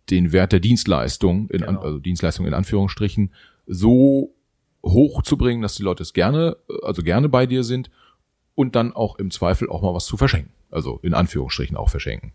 den 0.09 0.33
Wert 0.33 0.53
der 0.53 0.61
Dienstleistung, 0.61 1.49
in, 1.51 1.61
Genau. 1.61 1.81
also 1.83 1.99
Dienstleistung 1.99 2.47
in 2.47 2.55
Anführungsstrichen, 2.55 3.33
so 3.67 4.35
hoch 4.83 5.23
zu 5.23 5.37
bringen, 5.37 5.63
dass 5.63 5.75
die 5.75 5.83
Leute 5.83 6.03
es 6.03 6.15
gerne, 6.15 6.57
äh, 6.69 6.87
also 6.87 7.03
gerne 7.03 7.29
bei 7.29 7.45
dir 7.47 7.63
sind 7.65 7.91
und 8.61 8.77
dann 8.77 8.93
auch 8.93 9.19
im 9.19 9.31
Zweifel 9.31 9.69
auch 9.71 9.83
mal 9.83 9.95
was 9.95 10.07
zu 10.07 10.17
verschenken. 10.17 10.53
Also 10.71 11.01
in 11.03 11.15
Anführungsstrichen 11.15 11.77
auch 11.77 11.89
verschenken. 11.89 12.33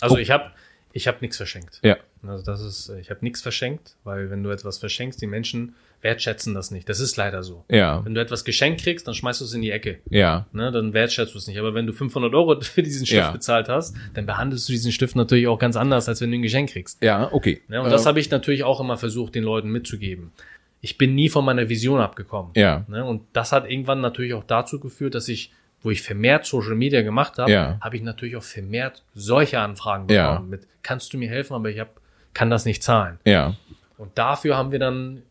Also 0.00 0.14
Oh. 0.14 0.18
ich 0.18 0.30
habe 0.30 0.50
ich 0.92 1.06
habe 1.06 1.18
nichts 1.20 1.36
verschenkt. 1.36 1.80
Ja, 1.82 1.96
Also 2.26 2.44
das 2.44 2.60
ist 2.60 2.88
ich 3.00 3.10
habe 3.10 3.20
nichts 3.22 3.40
verschenkt, 3.42 3.96
weil 4.04 4.30
wenn 4.30 4.42
du 4.42 4.50
etwas 4.50 4.78
verschenkst, 4.78 5.20
die 5.20 5.26
Menschen 5.26 5.74
wertschätzen 6.00 6.54
das 6.54 6.70
nicht. 6.70 6.88
Das 6.88 7.00
ist 7.00 7.16
leider 7.16 7.42
so. 7.42 7.64
ja, 7.68 8.04
Wenn 8.04 8.14
du 8.14 8.20
etwas 8.20 8.44
geschenkt 8.44 8.82
kriegst, 8.82 9.06
dann 9.08 9.14
schmeißt 9.14 9.40
du 9.40 9.44
es 9.46 9.52
in 9.54 9.62
die 9.62 9.70
Ecke. 9.72 9.98
ja, 10.10 10.46
Ne, 10.52 10.70
dann 10.70 10.92
wertschätzt 10.92 11.34
du 11.34 11.38
es 11.38 11.46
nicht. 11.48 11.58
Aber 11.58 11.74
wenn 11.74 11.86
du 11.88 11.92
500 11.92 12.32
Euro 12.34 12.60
für 12.60 12.82
diesen 12.84 13.04
Stift 13.06 13.18
Ja. 13.22 13.30
bezahlt 13.32 13.68
hast, 13.68 13.96
dann 14.14 14.24
behandelst 14.26 14.68
du 14.68 14.72
diesen 14.72 14.92
Stift 14.92 15.16
natürlich 15.16 15.48
auch 15.48 15.58
ganz 15.58 15.74
anders, 15.76 16.08
als 16.08 16.20
wenn 16.20 16.30
du 16.30 16.38
ein 16.38 16.42
Geschenk 16.42 16.70
kriegst. 16.70 17.02
ja, 17.02 17.28
okay. 17.32 17.60
Ne, 17.68 17.82
und 17.82 17.90
das 17.90 18.04
Äh, 18.04 18.08
habe 18.08 18.20
ich 18.20 18.30
natürlich 18.30 18.62
auch 18.64 18.80
immer 18.80 18.96
versucht, 18.96 19.34
den 19.34 19.42
Leuten 19.44 19.70
mitzugeben. 19.70 20.32
Ich 20.80 20.96
bin 20.98 21.14
nie 21.14 21.28
von 21.28 21.44
meiner 21.44 21.68
Vision 21.68 22.00
abgekommen. 22.00 22.52
ja, 22.54 22.84
Ne? 22.88 23.04
Und 23.04 23.22
das 23.32 23.52
hat 23.52 23.68
irgendwann 23.68 24.00
natürlich 24.00 24.34
auch 24.34 24.44
dazu 24.44 24.78
geführt, 24.78 25.14
dass 25.14 25.28
ich, 25.28 25.52
wo 25.82 25.90
ich 25.90 26.02
vermehrt 26.02 26.46
Social 26.46 26.74
Media 26.76 27.02
gemacht 27.02 27.38
habe, 27.38 27.50
Ja. 27.50 27.78
habe 27.80 27.96
ich 27.96 28.02
natürlich 28.02 28.36
auch 28.36 28.42
vermehrt 28.42 29.02
solche 29.14 29.58
Anfragen 29.60 30.08
Ja. 30.08 30.30
bekommen 30.32 30.50
mit, 30.50 30.66
kannst 30.82 31.12
du 31.12 31.18
mir 31.18 31.28
helfen, 31.28 31.54
aber 31.54 31.68
ich 31.70 31.78
hab, 31.80 32.00
kann 32.34 32.50
das 32.50 32.64
nicht 32.64 32.82
zahlen. 32.82 33.18
ja, 33.24 33.54
Und 33.96 34.16
dafür 34.16 34.56
haben 34.56 34.70
wir 34.70 34.78
dann 34.78 35.22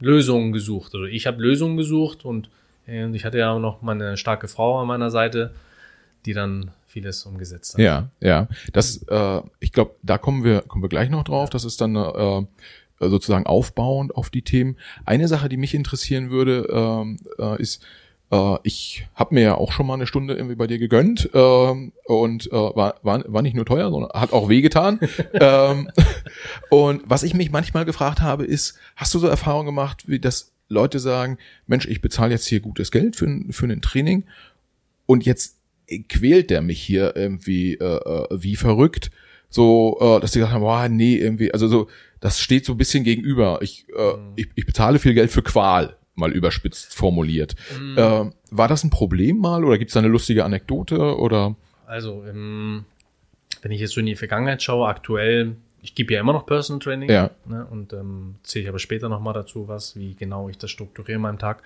Lösungen 0.00 0.52
gesucht. 0.52 0.92
Also 0.94 1.06
ich 1.06 1.26
habe 1.26 1.40
Lösungen 1.40 1.76
gesucht 1.76 2.24
und, 2.24 2.50
äh, 2.88 3.08
ich 3.12 3.24
hatte 3.24 3.38
ja 3.38 3.52
auch 3.52 3.60
noch 3.60 3.82
meine 3.82 4.16
starke 4.16 4.48
Frau 4.48 4.80
an 4.80 4.88
meiner 4.88 5.10
Seite, 5.10 5.54
die 6.26 6.32
dann 6.34 6.72
vieles 6.88 7.24
umgesetzt 7.24 7.74
hat. 7.74 7.80
Ja, 7.80 8.08
ja. 8.20 8.48
Das, 8.72 9.02
äh, 9.08 9.42
ich 9.60 9.70
glaube, 9.72 9.94
da 10.02 10.18
kommen 10.18 10.42
wir, 10.44 10.62
kommen 10.62 10.82
wir 10.82 10.88
gleich 10.88 11.08
noch 11.10 11.22
drauf. 11.24 11.50
Das 11.50 11.64
ist 11.64 11.80
dann 11.80 11.94
äh, 11.94 12.42
sozusagen 13.00 13.46
aufbauend 13.46 14.14
auf 14.14 14.30
die 14.30 14.42
Themen. 14.42 14.76
Eine 15.04 15.28
Sache, 15.28 15.48
die 15.48 15.56
mich 15.56 15.74
interessieren 15.74 16.30
würde, 16.30 16.66
ähm, 16.70 17.18
äh, 17.38 17.60
ist, 17.60 17.84
äh, 18.30 18.56
ich 18.62 19.06
habe 19.14 19.34
mir 19.34 19.42
ja 19.42 19.54
auch 19.56 19.72
schon 19.72 19.86
mal 19.86 19.94
eine 19.94 20.06
Stunde 20.06 20.34
irgendwie 20.34 20.56
bei 20.56 20.66
dir 20.66 20.78
gegönnt 20.78 21.28
ähm, 21.34 21.92
und 22.06 22.46
äh, 22.46 22.52
war, 22.52 22.96
war, 23.02 23.22
war 23.26 23.42
nicht 23.42 23.54
nur 23.54 23.66
teuer, 23.66 23.90
sondern 23.90 24.10
hat 24.12 24.32
auch 24.32 24.48
wehgetan. 24.48 24.98
ähm, 25.34 25.90
und 26.70 27.02
was 27.06 27.22
ich 27.22 27.34
mich 27.34 27.50
manchmal 27.50 27.84
gefragt 27.84 28.20
habe, 28.20 28.44
ist, 28.44 28.78
hast 28.96 29.14
du 29.14 29.18
so 29.18 29.26
Erfahrungen 29.26 29.66
gemacht, 29.66 30.04
wie 30.08 30.18
das 30.18 30.52
Leute 30.68 30.98
sagen, 30.98 31.38
Mensch, 31.66 31.86
ich 31.86 32.00
bezahle 32.00 32.32
jetzt 32.32 32.46
hier 32.46 32.60
gutes 32.60 32.90
Geld 32.90 33.14
für, 33.16 33.26
ein- 33.26 33.52
für 33.52 33.66
ein 33.66 33.82
Training 33.82 34.24
und 35.06 35.24
jetzt 35.24 35.58
quält 36.08 36.50
der 36.50 36.62
mich 36.62 36.82
hier 36.82 37.14
irgendwie 37.14 37.74
äh, 37.74 37.84
äh, 37.84 38.26
wie 38.32 38.56
verrückt, 38.56 39.12
so 39.48 39.96
äh, 40.00 40.20
dass 40.20 40.32
die 40.32 40.40
gesagt 40.40 40.54
haben, 40.54 40.62
boah, 40.62 40.88
nee, 40.88 41.14
irgendwie, 41.16 41.52
also 41.52 41.68
so, 41.68 41.86
das 42.20 42.40
steht 42.40 42.64
so 42.64 42.72
ein 42.72 42.78
bisschen 42.78 43.04
gegenüber. 43.04 43.58
Ich, 43.62 43.86
äh, 43.96 44.14
ich, 44.36 44.48
ich 44.54 44.66
bezahle 44.66 44.98
viel 44.98 45.14
Geld 45.14 45.30
für 45.30 45.42
Qual, 45.42 45.96
mal 46.14 46.32
überspitzt 46.32 46.94
formuliert. 46.94 47.54
Äh, 47.96 48.30
war 48.50 48.68
das 48.68 48.84
ein 48.84 48.90
Problem 48.90 49.38
mal 49.38 49.64
oder 49.64 49.78
gibt 49.78 49.90
es 49.90 49.94
da 49.94 50.00
eine 50.00 50.08
lustige 50.08 50.44
Anekdote 50.44 51.18
oder? 51.18 51.56
Also, 51.86 52.24
ähm, 52.24 52.84
wenn 53.62 53.72
ich 53.72 53.80
jetzt 53.80 53.92
so 53.92 54.00
in 54.00 54.06
die 54.06 54.16
Vergangenheit 54.16 54.62
schaue, 54.62 54.88
aktuell, 54.88 55.56
ich 55.82 55.94
gebe 55.94 56.14
ja 56.14 56.20
immer 56.20 56.32
noch 56.32 56.46
Personal 56.46 56.80
Training. 56.80 57.10
Ja. 57.10 57.30
Ne, 57.46 57.66
und 57.70 57.92
ähm, 57.92 58.36
zähle 58.42 58.64
ich 58.64 58.68
aber 58.68 58.78
später 58.78 59.08
nochmal 59.08 59.34
dazu 59.34 59.68
was, 59.68 59.96
wie 59.96 60.14
genau 60.14 60.48
ich 60.48 60.58
das 60.58 60.70
strukturiere 60.70 61.16
in 61.16 61.22
meinem 61.22 61.38
Tag. 61.38 61.62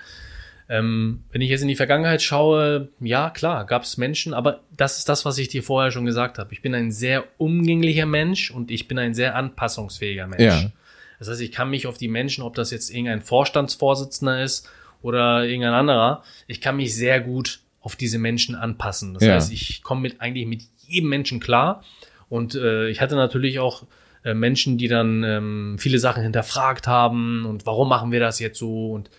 Ähm, 0.73 1.25
wenn 1.33 1.41
ich 1.41 1.51
jetzt 1.51 1.63
in 1.63 1.69
die 1.69 1.75
Vergangenheit 1.75 2.23
schaue, 2.23 2.89
ja 3.01 3.31
klar, 3.31 3.67
gab 3.67 3.83
es 3.83 3.97
Menschen, 3.97 4.33
aber 4.33 4.61
das 4.77 4.99
ist 4.99 5.09
das, 5.09 5.25
was 5.25 5.37
ich 5.37 5.49
dir 5.49 5.65
vorher 5.65 5.91
schon 5.91 6.05
gesagt 6.07 6.39
habe. 6.39 6.53
Ich 6.53 6.63
bin 6.63 6.77
ein 6.77 6.93
sehr 6.93 7.25
umgänglicher 7.39 8.07
Mensch 8.07 8.53
und 8.53 8.71
ich 8.71 8.87
bin 8.87 8.97
ein 8.97 9.13
sehr 9.13 9.35
anpassungsfähiger 9.35 10.29
Mensch. 10.29 10.63
Ja. 10.63 10.71
Das 11.19 11.29
heißt, 11.29 11.41
ich 11.41 11.51
kann 11.51 11.71
mich 11.71 11.89
auf 11.89 11.99
die 11.99 12.07
Menschen, 12.07 12.45
ob 12.45 12.55
das 12.55 12.71
jetzt 12.71 12.89
irgendein 12.89 13.21
Vorstandsvorsitzender 13.21 14.43
ist 14.45 14.71
oder 15.03 15.45
irgendein 15.45 15.75
anderer, 15.75 16.23
ich 16.47 16.61
kann 16.61 16.77
mich 16.77 16.95
sehr 16.95 17.21
gut 17.21 17.61
auf 17.81 17.97
diese 17.97 18.19
Menschen 18.19 18.55
anpassen. 18.55 19.15
Das 19.15 19.25
Ja. 19.25 19.35
heißt, 19.35 19.53
ich 19.53 19.83
komme 19.83 20.03
mit 20.03 20.21
eigentlich 20.21 20.47
mit 20.47 20.63
jedem 20.87 21.09
Menschen 21.09 21.41
klar. 21.41 21.83
Und 22.29 22.55
äh, 22.55 22.89
ich 22.89 23.01
hatte 23.01 23.17
natürlich 23.17 23.59
auch 23.59 23.87
äh, 24.23 24.35
Menschen, 24.35 24.79
die 24.79 24.87
dann 24.87 25.25
ähm, 25.25 25.77
viele 25.81 25.99
Sachen 25.99 26.23
hinterfragt 26.23 26.87
haben 26.87 27.45
und 27.45 27.67
warum 27.67 27.89
machen 27.89 28.13
wir 28.13 28.21
das 28.21 28.39
jetzt 28.39 28.59
so 28.59 28.93
und 28.93 29.11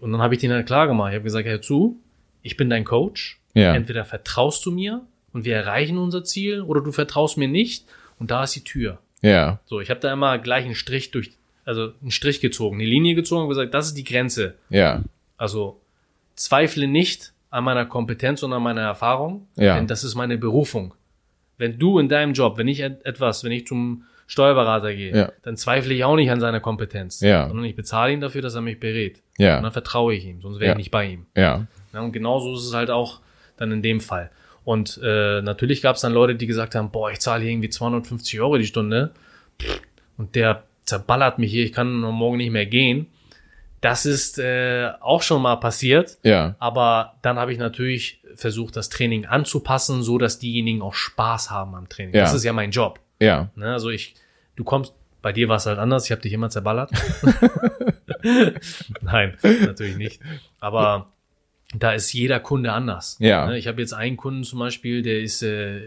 und 0.00 0.12
dann 0.12 0.20
habe 0.20 0.34
ich 0.34 0.40
denen 0.40 0.54
halt 0.54 0.66
klar 0.66 0.86
gemacht. 0.86 1.10
Ich 1.10 1.14
habe 1.14 1.24
gesagt, 1.24 1.46
hör 1.46 1.62
zu, 1.62 1.96
ich 2.42 2.56
bin 2.56 2.68
dein 2.70 2.84
Coach. 2.84 3.38
Ja. 3.54 3.74
Entweder 3.74 4.04
vertraust 4.04 4.64
du 4.66 4.70
mir 4.72 5.02
und 5.32 5.44
wir 5.44 5.56
erreichen 5.56 5.98
unser 5.98 6.24
Ziel 6.24 6.62
oder 6.62 6.80
du 6.80 6.92
vertraust 6.92 7.36
mir 7.36 7.48
nicht 7.48 7.84
und 8.18 8.30
da 8.30 8.44
ist 8.44 8.54
die 8.56 8.64
Tür. 8.64 8.98
Ja, 9.22 9.60
So, 9.66 9.80
ich 9.80 9.90
habe 9.90 10.00
da 10.00 10.12
immer 10.12 10.38
gleich 10.38 10.64
einen 10.64 10.74
Strich 10.74 11.10
durch, 11.10 11.32
also 11.64 11.92
einen 12.00 12.10
Strich 12.10 12.40
gezogen, 12.40 12.76
eine 12.76 12.86
Linie 12.88 13.14
gezogen 13.14 13.42
und 13.42 13.48
gesagt, 13.48 13.74
das 13.74 13.86
ist 13.88 13.94
die 13.96 14.04
Grenze. 14.04 14.54
ja, 14.70 15.02
Also 15.36 15.80
zweifle 16.36 16.86
nicht 16.88 17.32
an 17.50 17.64
meiner 17.64 17.84
Kompetenz 17.86 18.42
und 18.42 18.52
an 18.52 18.62
meiner 18.62 18.80
Erfahrung, 18.82 19.46
Ja. 19.56 19.74
denn 19.76 19.86
das 19.86 20.04
ist 20.04 20.14
meine 20.14 20.38
Berufung. 20.38 20.94
Wenn 21.58 21.78
du 21.78 21.98
in 21.98 22.08
deinem 22.08 22.32
Job, 22.32 22.56
wenn 22.56 22.68
ich 22.68 22.80
et- 22.80 23.04
etwas, 23.04 23.44
wenn 23.44 23.52
ich 23.52 23.66
zum 23.66 24.04
Steuerberater 24.30 24.94
gehe, 24.94 25.14
Ja. 25.16 25.32
dann 25.42 25.56
zweifle 25.56 25.92
ich 25.92 26.04
auch 26.04 26.14
nicht 26.14 26.30
an 26.30 26.38
seiner 26.40 26.60
Kompetenz, 26.60 27.20
Ja. 27.20 27.48
sondern 27.48 27.64
ich 27.66 27.74
bezahle 27.74 28.12
ihn 28.12 28.20
dafür, 28.20 28.42
dass 28.42 28.54
er 28.54 28.60
mich 28.60 28.78
berät. 28.78 29.22
Und 29.38 29.44
Ja, 29.44 29.60
dann 29.60 29.72
vertraue 29.72 30.14
ich 30.14 30.24
ihm, 30.24 30.40
sonst 30.40 30.60
wäre 30.60 30.66
Ja. 30.66 30.72
ich 30.72 30.78
nicht 30.78 30.90
bei 30.92 31.06
ihm. 31.06 31.26
ja, 31.36 31.66
Ja, 31.92 32.00
und 32.00 32.12
genauso 32.12 32.54
ist 32.54 32.64
es 32.64 32.72
halt 32.74 32.90
auch 32.90 33.20
dann 33.56 33.72
in 33.72 33.82
dem 33.82 34.00
Fall. 34.00 34.30
Und 34.64 35.00
äh, 35.02 35.42
natürlich 35.42 35.82
gab 35.82 35.96
es 35.96 36.02
dann 36.02 36.12
Leute, 36.12 36.36
die 36.36 36.46
gesagt 36.46 36.76
haben, 36.76 36.90
boah, 36.92 37.10
ich 37.10 37.18
zahle 37.18 37.42
hier 37.42 37.50
irgendwie 37.50 37.70
250 37.70 38.40
Euro 38.40 38.56
die 38.56 38.66
Stunde 38.66 39.10
und 40.16 40.34
der 40.36 40.62
zerballert 40.84 41.38
mich 41.40 41.50
hier, 41.50 41.64
ich 41.64 41.72
kann 41.72 41.92
morgen 42.00 42.36
nicht 42.36 42.50
mehr 42.52 42.66
gehen. 42.66 43.06
Das 43.80 44.04
ist 44.06 44.38
äh, 44.38 44.90
auch 45.00 45.22
schon 45.22 45.42
mal 45.42 45.56
passiert, 45.56 46.18
ja, 46.22 46.54
aber 46.58 47.14
dann 47.22 47.38
habe 47.38 47.52
ich 47.52 47.58
natürlich 47.58 48.22
versucht, 48.36 48.76
das 48.76 48.90
Training 48.90 49.24
anzupassen, 49.26 50.02
so 50.02 50.18
dass 50.18 50.38
diejenigen 50.38 50.82
auch 50.82 50.94
Spaß 50.94 51.50
haben 51.50 51.74
am 51.74 51.88
Training. 51.88 52.14
Ja. 52.14 52.20
Das 52.22 52.34
ist 52.34 52.44
ja 52.44 52.52
mein 52.52 52.70
Job. 52.70 53.00
Ja, 53.20 53.50
Ne? 53.54 53.72
Also 53.72 53.90
ich, 53.90 54.14
du 54.56 54.64
kommst, 54.64 54.94
bei 55.22 55.32
dir 55.32 55.48
war 55.48 55.56
es 55.56 55.66
halt 55.66 55.78
anders, 55.78 56.06
ich 56.06 56.12
habe 56.12 56.22
dich 56.22 56.32
immer 56.32 56.48
zerballert. 56.50 56.90
Nein, 59.02 59.36
natürlich 59.42 59.96
nicht. 59.96 60.20
Aber 60.60 61.08
da 61.74 61.92
ist 61.92 62.12
jeder 62.12 62.40
Kunde 62.40 62.72
anders. 62.72 63.16
Ja. 63.20 63.46
Ne? 63.46 63.58
Ich 63.58 63.66
habe 63.68 63.80
jetzt 63.80 63.92
einen 63.92 64.16
Kunden 64.16 64.44
zum 64.44 64.58
Beispiel, 64.58 65.02
der 65.02 65.20
ist 65.20 65.42
äh, 65.42 65.80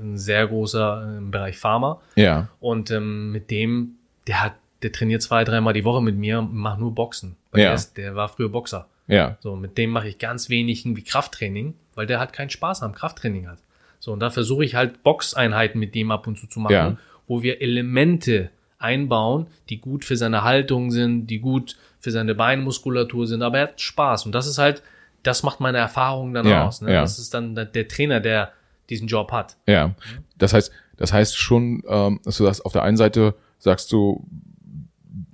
ein 0.00 0.16
sehr 0.18 0.46
großer 0.46 1.16
im 1.18 1.30
Bereich 1.30 1.58
Pharma 1.58 2.00
ja, 2.14 2.48
und 2.60 2.90
ähm, 2.90 3.32
mit 3.32 3.50
dem, 3.50 3.96
der 4.26 4.42
hat, 4.42 4.54
der 4.82 4.92
trainiert 4.92 5.22
zwei, 5.22 5.42
dreimal 5.44 5.72
die 5.72 5.84
Woche 5.84 6.02
mit 6.02 6.16
mir 6.16 6.38
und 6.38 6.54
macht 6.54 6.78
nur 6.78 6.94
Boxen. 6.94 7.36
Weil 7.50 7.62
Ja. 7.62 7.66
der, 7.68 7.74
ist, 7.74 7.96
der 7.96 8.14
war 8.14 8.28
früher 8.28 8.48
Boxer. 8.50 8.86
ja, 9.08 9.36
So, 9.40 9.56
mit 9.56 9.78
dem 9.78 9.90
mache 9.90 10.08
ich 10.08 10.18
ganz 10.18 10.48
wenig 10.48 10.84
irgendwie 10.84 11.02
Krafttraining, 11.02 11.74
weil 11.94 12.06
der 12.06 12.18
halt 12.20 12.32
keinen 12.32 12.50
Spaß 12.50 12.82
am 12.82 12.94
Krafttraining 12.94 13.48
hat. 13.48 13.58
So, 14.06 14.12
und 14.12 14.20
da 14.20 14.30
versuche 14.30 14.64
ich 14.64 14.76
halt 14.76 15.02
Boxeinheiten 15.02 15.80
mit 15.80 15.96
dem 15.96 16.12
ab 16.12 16.28
und 16.28 16.38
zu 16.38 16.46
zu 16.46 16.60
machen, 16.60 16.72
Ja. 16.72 16.96
wo 17.26 17.42
wir 17.42 17.60
Elemente 17.60 18.50
einbauen, 18.78 19.48
die 19.68 19.78
gut 19.80 20.04
für 20.04 20.16
seine 20.16 20.44
Haltung 20.44 20.92
sind, 20.92 21.26
die 21.26 21.40
gut 21.40 21.76
für 21.98 22.12
seine 22.12 22.36
Beinmuskulatur 22.36 23.26
sind, 23.26 23.42
aber 23.42 23.58
er 23.58 23.62
hat 23.64 23.80
Spaß. 23.80 24.24
Und 24.24 24.30
das 24.32 24.46
ist 24.46 24.58
halt, 24.58 24.84
das 25.24 25.42
macht 25.42 25.58
meine 25.58 25.78
Erfahrung 25.78 26.34
dann 26.34 26.46
Ja, 26.46 26.68
aus. 26.68 26.82
Ne? 26.82 26.92
ja. 26.92 27.00
Das 27.00 27.18
ist 27.18 27.34
dann 27.34 27.56
der- 27.56 27.88
Trainer, 27.88 28.20
der 28.20 28.52
diesen 28.90 29.08
Job 29.08 29.32
hat. 29.32 29.56
ja. 29.66 29.96
Das 30.38 30.52
heißt, 30.52 30.70
das 30.98 31.12
heißt 31.12 31.36
schon, 31.36 31.82
ähm, 31.88 32.20
dass 32.24 32.36
du 32.36 32.44
sagst, 32.44 32.64
auf 32.64 32.72
der 32.72 32.84
einen 32.84 32.96
Seite 32.96 33.34
sagst 33.58 33.90
du, 33.90 34.24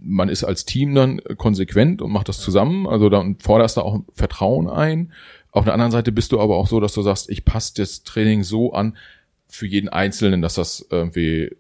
man 0.01 0.31
ist 0.31 0.45
als 0.45 0.65
Team 0.65 0.95
dann 0.95 1.21
konsequent 1.37 2.01
und 2.01 2.11
macht 2.11 2.31
das 2.31 2.39
zusammen, 2.41 2.87
also 2.89 3.11
dann 3.11 3.37
forderst 3.39 3.77
du 3.77 3.83
auch 3.83 4.01
Vertrauen 4.15 4.71
ein. 4.71 5.13
Auf 5.53 5.65
der 5.65 5.75
anderen 5.75 5.93
Seite 5.93 6.11
bist 6.12 6.33
du 6.33 6.41
aber 6.41 6.57
auch 6.57 6.67
so, 6.67 6.81
dass 6.81 6.95
du 6.95 7.03
sagst, 7.03 7.31
ich 7.31 7.45
passe 7.45 7.75
das 7.77 8.03
Training 8.03 8.43
so 8.43 8.73
an 8.73 8.97
für 9.49 9.67
jeden 9.67 9.88
Einzelnen, 9.91 10.43
dass 10.43 10.55
das 10.55 10.85
irgendwie 10.91 11.55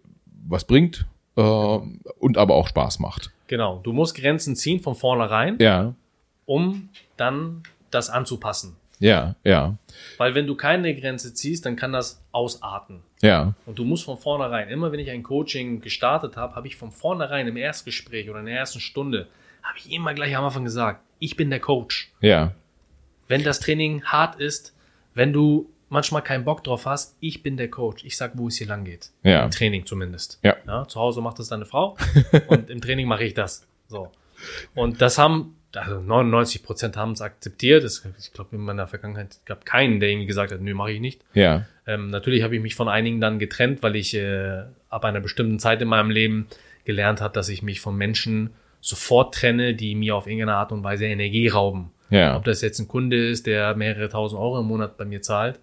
was 0.48 0.64
bringt 0.64 1.06
äh, 1.36 1.40
und 1.42 2.36
aber 2.38 2.54
auch 2.54 2.66
Spaß 2.68 2.98
macht. 2.98 3.30
Genau. 3.48 3.80
Du 3.84 3.92
musst 3.92 4.14
Grenzen 4.16 4.56
ziehen 4.56 4.80
von 4.80 4.94
vornherein, 4.94 5.56
Ja, 5.60 5.94
um 6.46 6.88
dann 7.18 7.62
das 7.90 8.08
anzupassen. 8.10 8.76
ja, 8.98 9.34
ja, 9.44 9.76
Weil 10.16 10.34
wenn 10.34 10.46
du 10.46 10.54
keine 10.54 10.94
Grenze 10.98 11.34
ziehst, 11.34 11.66
dann 11.66 11.76
kann 11.76 11.92
das 11.92 12.22
ausarten. 12.32 13.00
ja, 13.20 13.54
Und 13.66 13.78
du 13.78 13.84
musst 13.84 14.04
von 14.04 14.16
vornherein, 14.16 14.68
immer 14.70 14.90
wenn 14.90 15.00
ich 15.00 15.10
ein 15.10 15.22
Coaching 15.22 15.80
gestartet 15.82 16.36
habe, 16.38 16.54
habe 16.54 16.66
ich 16.66 16.76
von 16.76 16.90
vornherein 16.90 17.46
im 17.46 17.56
Erstgespräch 17.58 18.30
oder 18.30 18.40
in 18.40 18.46
der 18.46 18.56
ersten 18.56 18.80
Stunde, 18.80 19.26
habe 19.62 19.78
ich 19.78 19.92
immer 19.92 20.14
gleich 20.14 20.34
am 20.36 20.44
Anfang 20.44 20.64
gesagt, 20.64 21.02
ich 21.18 21.36
bin 21.36 21.50
der 21.50 21.60
Coach. 21.60 22.10
ja, 22.20 22.52
Wenn 23.28 23.42
das 23.42 23.60
Training 23.60 24.04
hart 24.04 24.40
ist, 24.40 24.74
wenn 25.14 25.32
du 25.32 25.70
manchmal 25.92 26.22
keinen 26.22 26.44
Bock 26.44 26.64
drauf 26.64 26.86
hast, 26.86 27.16
ich 27.20 27.42
bin 27.42 27.56
der 27.56 27.70
Coach. 27.70 28.04
Ich 28.04 28.16
sag, 28.16 28.32
wo 28.34 28.48
es 28.48 28.56
hier 28.56 28.66
lang 28.66 28.84
geht. 28.84 29.10
Ja. 29.22 29.44
Im 29.44 29.50
Training 29.50 29.84
zumindest. 29.84 30.40
Ja. 30.42 30.56
zu 30.88 30.98
Hause 30.98 31.20
macht 31.20 31.38
das 31.38 31.48
deine 31.48 31.66
Frau 31.66 31.96
und 32.48 32.70
im 32.70 32.80
Training 32.80 33.06
mache 33.06 33.24
ich 33.24 33.34
das. 33.34 33.66
So. 33.88 34.10
Und 34.74 35.02
das 35.02 35.18
haben, 35.18 35.56
also 35.74 36.00
99 36.00 36.62
Prozent 36.62 36.96
haben 36.96 37.12
es 37.12 37.20
akzeptiert. 37.20 37.84
Es, 37.84 38.04
ich 38.18 38.32
glaube, 38.32 38.56
in 38.56 38.62
meiner 38.62 38.86
Vergangenheit 38.86 39.38
gab 39.44 39.66
keinen, 39.66 40.00
der 40.00 40.08
irgendwie 40.08 40.26
gesagt 40.26 40.50
hat, 40.50 40.60
nö, 40.60 40.74
mache 40.74 40.92
ich 40.92 41.00
nicht. 41.00 41.22
ja, 41.34 41.66
Ähm, 41.86 42.08
natürlich 42.08 42.42
habe 42.42 42.56
ich 42.56 42.62
mich 42.62 42.74
von 42.74 42.88
einigen 42.88 43.20
dann 43.20 43.38
getrennt, 43.38 43.82
weil 43.82 43.96
ich 43.96 44.14
äh, 44.14 44.62
ab 44.88 45.04
einer 45.04 45.20
bestimmten 45.20 45.58
Zeit 45.58 45.82
in 45.82 45.88
meinem 45.88 46.10
Leben 46.10 46.46
gelernt 46.84 47.20
habe, 47.20 47.34
dass 47.34 47.48
ich 47.48 47.62
mich 47.62 47.80
von 47.80 47.96
Menschen 47.96 48.50
sofort 48.80 49.34
trenne, 49.34 49.74
die 49.74 49.94
mir 49.94 50.16
auf 50.16 50.26
irgendeine 50.26 50.56
Art 50.56 50.72
und 50.72 50.82
Weise 50.82 51.04
Energie 51.04 51.48
rauben. 51.48 51.91
Ja, 52.12 52.36
Ob 52.36 52.44
das 52.44 52.60
jetzt 52.60 52.78
ein 52.78 52.88
Kunde 52.88 53.28
ist, 53.28 53.46
der 53.46 53.74
mehrere 53.74 54.08
tausend 54.08 54.40
Euro 54.40 54.60
im 54.60 54.66
Monat 54.66 54.96
bei 54.96 55.04
mir 55.04 55.22
zahlt 55.22 55.60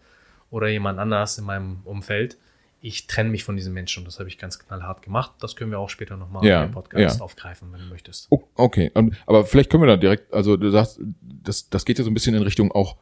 oder 0.51 0.67
jemand 0.67 0.99
anders 0.99 1.37
in 1.37 1.45
meinem 1.45 1.81
Umfeld. 1.85 2.37
Ich 2.81 3.07
trenne 3.07 3.29
mich 3.29 3.43
von 3.43 3.57
diesen 3.57 3.73
Menschen 3.73 3.99
und 4.01 4.05
das 4.05 4.19
habe 4.19 4.29
ich 4.29 4.37
ganz 4.37 4.57
knallhart 4.57 5.01
gemacht. 5.01 5.33
Das 5.41 5.55
können 5.55 5.69
wir 5.69 5.79
auch 5.79 5.89
später 5.89 6.15
nochmal 6.15 6.45
Ja, 6.45 6.63
im 6.63 6.71
Podcast 6.71 7.19
ja. 7.19 7.23
aufgreifen, 7.23 7.73
wenn 7.73 7.81
du 7.81 7.87
möchtest. 7.87 8.29
Okay, 8.55 8.91
aber 9.25 9.45
vielleicht 9.45 9.69
können 9.69 9.83
wir 9.83 9.87
da 9.87 9.97
direkt, 9.97 10.33
also 10.33 10.55
du 10.55 10.69
sagst, 10.69 11.01
das, 11.21 11.69
das 11.69 11.83
geht 11.83 11.97
ja 11.97 12.05
so 12.05 12.09
ein 12.09 12.13
bisschen 12.13 12.35
in 12.35 12.41
Richtung 12.41 12.71
auch, 12.71 12.95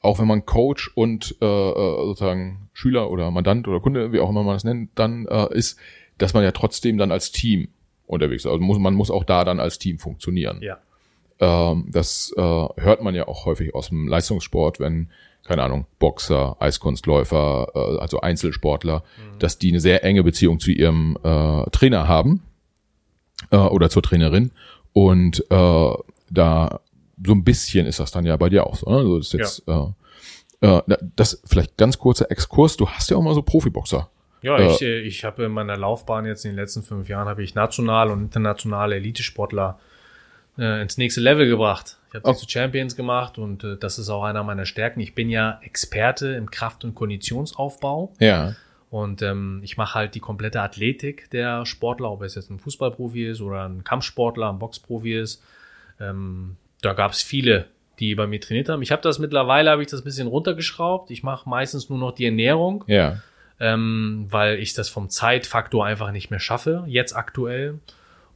auch 0.00 0.18
wenn 0.18 0.26
man 0.26 0.46
Coach 0.46 0.90
und 0.94 1.36
äh, 1.40 1.44
äh, 1.44 2.06
sozusagen 2.06 2.70
Schüler 2.72 3.10
oder 3.10 3.30
Mandant 3.30 3.68
oder 3.68 3.80
Kunde, 3.80 4.12
wie 4.12 4.18
auch 4.18 4.30
immer 4.30 4.42
man 4.42 4.56
das 4.56 4.64
nennt, 4.64 4.90
dann 4.94 5.26
äh, 5.26 5.54
ist, 5.54 5.78
dass 6.16 6.32
man 6.32 6.42
ja 6.42 6.52
trotzdem 6.52 6.96
dann 6.96 7.12
als 7.12 7.32
Team 7.32 7.68
unterwegs 8.06 8.44
ist. 8.44 8.50
Also 8.50 8.60
muss, 8.60 8.78
man 8.78 8.94
muss 8.94 9.10
auch 9.10 9.24
da 9.24 9.44
dann 9.44 9.60
als 9.60 9.78
Team 9.78 9.98
funktionieren. 9.98 10.60
Ja, 10.62 10.78
Ähm, 11.42 11.86
das 11.88 12.32
äh, 12.36 12.40
hört 12.40 13.02
man 13.02 13.16
ja 13.16 13.26
auch 13.26 13.46
häufig 13.46 13.74
aus 13.74 13.88
dem 13.88 14.06
Leistungssport, 14.06 14.78
wenn, 14.78 15.10
keine 15.42 15.64
Ahnung, 15.64 15.86
Boxer, 15.98 16.56
Eiskunstläufer, 16.60 17.66
äh, 17.74 17.98
also 17.98 18.20
Einzelsportler, 18.20 19.02
dass 19.40 19.58
die 19.58 19.70
eine 19.70 19.80
sehr 19.80 20.04
enge 20.04 20.22
Beziehung 20.22 20.60
zu 20.60 20.70
ihrem 20.70 21.18
äh, 21.24 21.68
Trainer 21.70 22.06
haben 22.06 22.44
äh, 23.50 23.56
oder 23.56 23.90
zur 23.90 24.04
Trainerin. 24.04 24.52
Und 24.92 25.44
äh, 25.50 25.92
da 26.30 26.80
so 27.26 27.32
ein 27.32 27.42
bisschen 27.42 27.86
ist 27.86 27.98
das 27.98 28.12
dann 28.12 28.24
ja 28.24 28.36
bei 28.36 28.48
dir 28.48 28.64
auch 28.64 28.76
so. 28.76 28.88
Ne? 28.88 28.98
Also 28.98 29.18
das 29.18 29.26
ist 29.26 29.32
jetzt 29.32 29.62
äh, 29.66 30.76
äh, 30.78 30.96
das 31.16 31.42
vielleicht 31.44 31.76
ganz 31.76 31.98
kurzer 31.98 32.30
Exkurs. 32.30 32.76
Du 32.76 32.88
hast 32.88 33.10
ja 33.10 33.16
auch 33.16 33.22
mal 33.22 33.34
so 33.34 33.42
Profiboxer. 33.42 34.08
ja 34.42 34.58
Äh, 34.58 35.00
ich, 35.00 35.16
ich 35.16 35.24
habe 35.24 35.42
in 35.42 35.50
meiner 35.50 35.76
Laufbahn 35.76 36.24
jetzt 36.24 36.44
in 36.44 36.52
den 36.52 36.58
letzten 36.58 36.84
fünf 36.84 37.08
Jahren 37.08 37.26
habe 37.26 37.42
ich 37.42 37.56
national 37.56 38.12
und 38.12 38.20
internationale 38.20 38.94
Elitesportler 38.94 39.80
äh, 39.80 39.91
ins 40.56 40.98
nächste 40.98 41.20
Level 41.20 41.46
gebracht. 41.48 41.96
Ich 42.08 42.14
habe 42.16 42.30
die 42.32 42.38
zu 42.38 42.46
Champions 42.48 42.94
gemacht 42.94 43.38
und 43.38 43.64
äh, 43.64 43.76
das 43.78 43.98
ist 43.98 44.10
auch 44.10 44.22
einer 44.24 44.42
meiner 44.42 44.66
Stärken. 44.66 45.00
Ich 45.00 45.14
bin 45.14 45.30
ja 45.30 45.58
Experte 45.62 46.28
im 46.34 46.50
Kraft- 46.50 46.84
und 46.84 46.94
Konditionsaufbau. 46.94 48.12
Ja, 48.18 48.54
Und 48.90 49.22
ähm, 49.22 49.60
ich 49.64 49.78
mache 49.78 49.94
halt 49.94 50.14
die 50.14 50.20
komplette 50.20 50.60
Athletik 50.60 51.30
der 51.30 51.64
Sportler, 51.64 52.10
ob 52.10 52.20
es 52.20 52.34
jetzt 52.34 52.50
ein 52.50 52.58
Fußballprofi 52.58 53.26
ist 53.30 53.40
oder 53.40 53.66
ein 53.66 53.84
Kampfsportler, 53.84 54.50
ein 54.50 54.58
Boxprofi 54.58 55.18
ist. 55.18 55.42
Ähm, 55.98 56.56
da 56.82 56.92
gab 56.92 57.12
es 57.12 57.22
viele, 57.22 57.68
die 57.98 58.14
bei 58.14 58.26
mir 58.26 58.38
trainiert 58.38 58.68
haben. 58.68 58.82
Ich 58.82 58.92
habe 58.92 59.00
das 59.00 59.18
mittlerweile, 59.18 59.70
habe 59.70 59.80
ich 59.80 59.88
das 59.88 60.02
ein 60.02 60.04
bisschen 60.04 60.28
runtergeschraubt. 60.28 61.10
Ich 61.10 61.22
mache 61.22 61.48
meistens 61.48 61.88
nur 61.88 61.98
noch 61.98 62.12
die 62.12 62.26
Ernährung, 62.26 62.84
ja, 62.86 63.22
ähm, 63.58 64.26
weil 64.28 64.58
ich 64.58 64.74
das 64.74 64.90
vom 64.90 65.08
Zeitfaktor 65.08 65.86
einfach 65.86 66.12
nicht 66.12 66.30
mehr 66.30 66.40
schaffe, 66.40 66.84
jetzt 66.86 67.16
aktuell. 67.16 67.78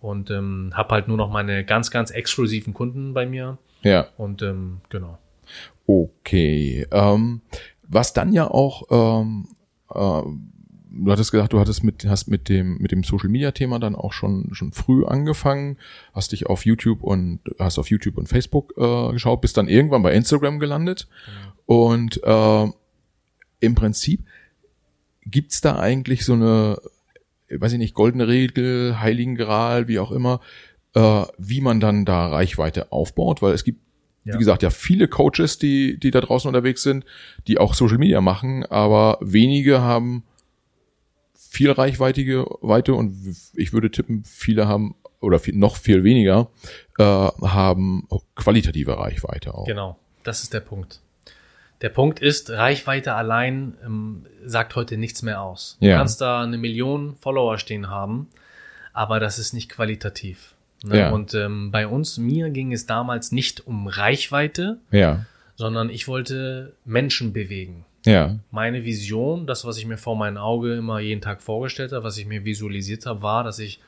Und 0.00 0.30
ähm, 0.30 0.72
habe 0.74 0.94
halt 0.94 1.08
nur 1.08 1.16
noch 1.16 1.30
meine 1.30 1.64
ganz, 1.64 1.90
ganz 1.90 2.10
exklusiven 2.10 2.74
Kunden 2.74 3.14
bei 3.14 3.26
mir. 3.26 3.58
ja. 3.82 4.06
Und 4.16 4.42
ähm, 4.42 4.80
genau. 4.88 5.18
Okay. 5.86 6.86
Ähm, 6.90 7.40
was 7.88 8.12
dann 8.12 8.32
ja 8.32 8.48
auch, 8.48 8.82
ähm, 8.90 9.48
äh, 9.90 10.22
du 10.90 11.12
hattest 11.12 11.30
gesagt, 11.30 11.52
du 11.52 11.60
hattest 11.60 11.84
mit, 11.84 12.04
hast 12.06 12.28
mit 12.28 12.48
dem, 12.48 12.78
mit 12.78 12.90
dem 12.90 13.04
Social 13.04 13.28
Media 13.28 13.52
Thema 13.52 13.78
dann 13.78 13.94
auch 13.94 14.12
schon, 14.12 14.48
schon 14.52 14.72
früh 14.72 15.04
angefangen, 15.04 15.78
hast 16.12 16.32
dich 16.32 16.46
auf 16.46 16.64
YouTube 16.64 17.02
und 17.02 17.40
hast 17.58 17.78
auf 17.78 17.90
YouTube 17.90 18.18
und 18.18 18.28
Facebook 18.28 18.74
äh, 18.76 19.12
geschaut, 19.12 19.40
bist 19.40 19.56
dann 19.56 19.68
irgendwann 19.68 20.02
bei 20.02 20.12
Instagram 20.12 20.58
gelandet. 20.58 21.08
Und 21.66 22.20
äh, 22.22 22.66
im 23.60 23.74
Prinzip 23.74 24.24
gibt's 25.24 25.60
da 25.60 25.78
eigentlich 25.78 26.24
so 26.24 26.34
eine, 26.34 26.78
weiß 27.50 27.72
ich 27.72 27.78
nicht, 27.78 27.94
goldene 27.94 28.28
Regel, 28.28 29.00
Heiligen 29.00 29.36
Gral, 29.36 29.88
wie 29.88 29.98
auch 29.98 30.12
immer, 30.12 30.40
äh, 30.94 31.22
wie 31.38 31.60
man 31.60 31.80
dann 31.80 32.04
da 32.04 32.28
Reichweite 32.28 32.92
aufbaut, 32.92 33.42
weil 33.42 33.54
es 33.54 33.64
gibt 33.64 33.80
Ja. 34.24 34.34
wie 34.34 34.38
gesagt, 34.38 34.62
ja 34.62 34.70
viele 34.70 35.06
Coaches, 35.06 35.58
die, 35.58 35.98
die 36.00 36.10
da 36.10 36.20
draußen 36.20 36.48
unterwegs 36.48 36.82
sind, 36.82 37.04
die 37.46 37.58
auch 37.58 37.74
Social 37.74 37.98
Media 37.98 38.20
machen, 38.20 38.64
aber 38.66 39.18
wenige 39.20 39.80
haben 39.80 40.24
viel 41.34 41.70
reichweitige 41.70 42.44
Weite 42.60 42.94
und 42.94 43.14
ich 43.54 43.72
würde 43.72 43.90
tippen, 43.90 44.24
viele 44.24 44.66
haben 44.66 44.96
oder 45.20 45.38
viel, 45.38 45.54
noch 45.54 45.76
viel 45.76 46.02
weniger 46.04 46.50
äh, 46.98 47.04
haben 47.04 48.06
qualitative 48.34 48.98
Reichweite 48.98 49.54
auch. 49.54 49.66
Genau, 49.66 49.96
das 50.24 50.42
ist 50.42 50.52
der 50.52 50.60
Punkt. 50.60 51.00
Der 51.82 51.88
Punkt 51.90 52.20
ist, 52.20 52.50
Reichweite 52.50 53.14
allein 53.14 53.74
ähm, 53.84 54.26
sagt 54.44 54.76
heute 54.76 54.96
nichts 54.96 55.22
mehr 55.22 55.42
aus. 55.42 55.76
Du 55.80 55.86
Ja. 55.86 55.98
kannst 55.98 56.20
da 56.20 56.42
eine 56.42 56.56
Million 56.58 57.16
Follower 57.16 57.58
stehen 57.58 57.90
haben, 57.90 58.28
aber 58.92 59.20
das 59.20 59.38
ist 59.38 59.52
nicht 59.52 59.68
qualitativ. 59.68 60.54
Ne? 60.82 60.98
Ja. 61.00 61.10
Und 61.10 61.34
ähm, 61.34 61.70
bei 61.70 61.86
uns, 61.86 62.16
mir 62.18 62.50
ging 62.50 62.72
es 62.72 62.86
damals 62.86 63.32
nicht 63.32 63.66
um 63.66 63.88
Reichweite, 63.88 64.78
Ja, 64.90 65.26
sondern 65.56 65.90
ich 65.90 66.06
wollte 66.08 66.74
Menschen 66.84 67.32
bewegen. 67.32 67.84
Ja. 68.04 68.38
Meine 68.50 68.84
Vision, 68.84 69.46
das, 69.46 69.64
was 69.64 69.78
ich 69.78 69.86
mir 69.86 69.96
vor 69.98 70.16
meinem 70.16 70.36
Auge 70.36 70.76
immer 70.76 71.00
jeden 71.00 71.20
Tag 71.20 71.42
vorgestellt 71.42 71.92
habe, 71.92 72.04
was 72.04 72.16
ich 72.18 72.26
mir 72.26 72.44
visualisiert 72.44 73.04
habe, 73.06 73.22
war, 73.22 73.42
dass 73.42 73.58
ich 73.58 73.80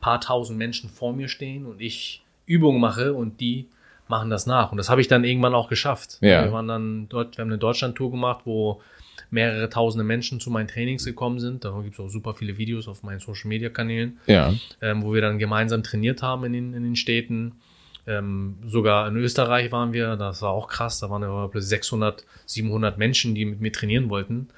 paar 0.00 0.20
tausend 0.20 0.58
Menschen 0.58 0.88
vor 0.88 1.12
mir 1.12 1.28
stehen 1.28 1.66
und 1.66 1.80
ich 1.80 2.24
Übungen 2.46 2.80
mache 2.80 3.12
und 3.12 3.40
die 3.40 3.66
machen 4.10 4.28
das 4.28 4.46
nach. 4.46 4.70
Und 4.72 4.76
das 4.78 4.90
habe 4.90 5.00
ich 5.00 5.08
dann 5.08 5.24
irgendwann 5.24 5.54
auch 5.54 5.68
geschafft. 5.68 6.18
Ja. 6.20 6.44
Wir 6.44 6.52
waren 6.52 6.68
dann 6.68 7.08
dort, 7.08 7.38
wir 7.38 7.42
haben 7.42 7.48
eine 7.50 7.58
Deutschland-Tour 7.58 8.10
gemacht, 8.10 8.40
wo 8.44 8.82
mehrere 9.30 9.68
tausende 9.70 10.04
Menschen 10.04 10.40
zu 10.40 10.50
meinen 10.50 10.66
Trainings 10.68 11.04
gekommen 11.04 11.38
sind. 11.38 11.64
Da 11.64 11.70
gibt 11.82 11.94
es 11.94 12.00
auch 12.00 12.08
super 12.08 12.34
viele 12.34 12.58
Videos 12.58 12.88
auf 12.88 13.02
meinen 13.04 13.20
Social-Media-Kanälen, 13.20 14.18
Ja. 14.26 14.52
ähm, 14.82 15.02
wo 15.04 15.14
wir 15.14 15.20
dann 15.22 15.38
gemeinsam 15.38 15.82
trainiert 15.82 16.22
haben 16.22 16.44
in 16.44 16.52
den, 16.52 16.74
in 16.74 16.82
den 16.82 16.96
Städten. 16.96 17.52
Ähm, 18.06 18.56
sogar 18.66 19.06
in 19.08 19.16
Österreich 19.16 19.70
waren 19.70 19.92
wir, 19.92 20.16
das 20.16 20.42
war 20.42 20.50
auch 20.50 20.66
krass, 20.68 20.98
da 20.98 21.10
waren 21.10 21.22
ja 21.22 21.46
plötzlich 21.46 21.68
600, 21.70 22.24
700 22.46 22.98
Menschen, 22.98 23.34
die 23.36 23.44
mit 23.44 23.60
mir 23.60 23.72
trainieren 23.72 24.08
wollten. 24.10 24.48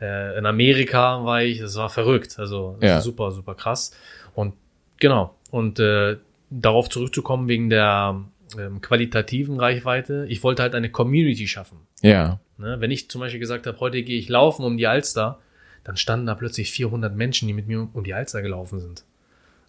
Äh, 0.00 0.38
in 0.38 0.46
Amerika 0.46 1.22
war 1.24 1.42
ich, 1.42 1.58
das 1.60 1.76
war 1.76 1.90
verrückt, 1.90 2.38
also 2.38 2.78
Ja. 2.80 2.98
ist 2.98 3.04
super, 3.04 3.30
super 3.30 3.54
krass. 3.54 3.94
Und 4.34 4.54
genau, 5.00 5.34
und 5.50 5.78
äh, 5.80 6.16
darauf 6.50 6.88
zurückzukommen 6.88 7.46
wegen 7.48 7.68
der 7.68 8.20
ähm, 8.58 8.80
qualitativen 8.80 9.58
Reichweite, 9.58 10.26
ich 10.28 10.42
wollte 10.42 10.62
halt 10.62 10.74
eine 10.74 10.90
Community 10.90 11.46
schaffen. 11.46 11.78
Ja. 12.02 12.40
Ne? 12.58 12.76
Wenn 12.80 12.90
ich 12.90 13.08
zum 13.08 13.20
Beispiel 13.20 13.40
gesagt 13.40 13.66
habe, 13.66 13.80
heute 13.80 14.02
gehe 14.02 14.18
ich 14.18 14.28
laufen 14.28 14.64
um 14.64 14.76
die 14.76 14.86
Alster, 14.86 15.40
dann 15.82 15.96
standen 15.96 16.26
da 16.26 16.34
plötzlich 16.34 16.70
400 16.70 17.14
Menschen, 17.14 17.46
die 17.48 17.54
mit 17.54 17.66
mir 17.66 17.88
um 17.92 18.04
die 18.04 18.14
Alster 18.14 18.42
gelaufen 18.42 18.80
sind. 18.80 19.04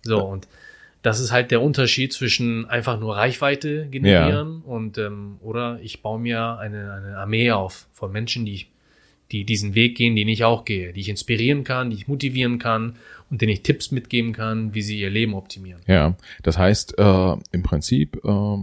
So, 0.02 0.24
und 0.24 0.48
das 1.02 1.20
ist 1.20 1.32
halt 1.32 1.52
der 1.52 1.62
Unterschied 1.62 2.14
zwischen 2.14 2.68
einfach 2.68 3.00
nur 3.00 3.16
Reichweite 3.16 3.88
generieren 3.88 4.62
und 4.62 4.98
ähm, 4.98 5.38
oder 5.42 5.80
ich 5.84 6.02
baue 6.02 6.20
mir 6.20 6.58
eine, 6.58 6.94
eine 6.94 7.18
Armee 7.18 7.52
auf 7.52 7.88
von 7.94 8.12
Menschen, 8.12 8.46
die 8.46 8.54
ich, 8.54 8.72
die 9.32 9.44
diesen 9.44 9.76
Weg 9.76 9.96
gehen, 9.98 10.16
den 10.16 10.28
ich 10.28 10.44
auch 10.44 10.66
gehe, 10.66 10.94
die 10.94 11.02
ich 11.02 11.10
inspirieren 11.10 11.64
kann, 11.64 11.92
die 11.92 11.98
ich 11.98 12.08
motivieren 12.08 12.58
kann 12.58 12.96
denen 13.38 13.52
ich 13.52 13.64
Tipps 13.64 13.92
mitgeben 13.92 14.34
kann, 14.34 14.74
wie 14.74 14.82
sie 14.82 15.00
ihr 15.00 15.10
Leben 15.10 15.34
optimieren. 15.34 15.82
Ja, 15.88 16.16
das 16.44 16.58
heißt, 16.58 16.98
äh, 16.98 17.36
im 17.52 17.64
Prinzip 17.64 18.24
äh, 18.24 18.58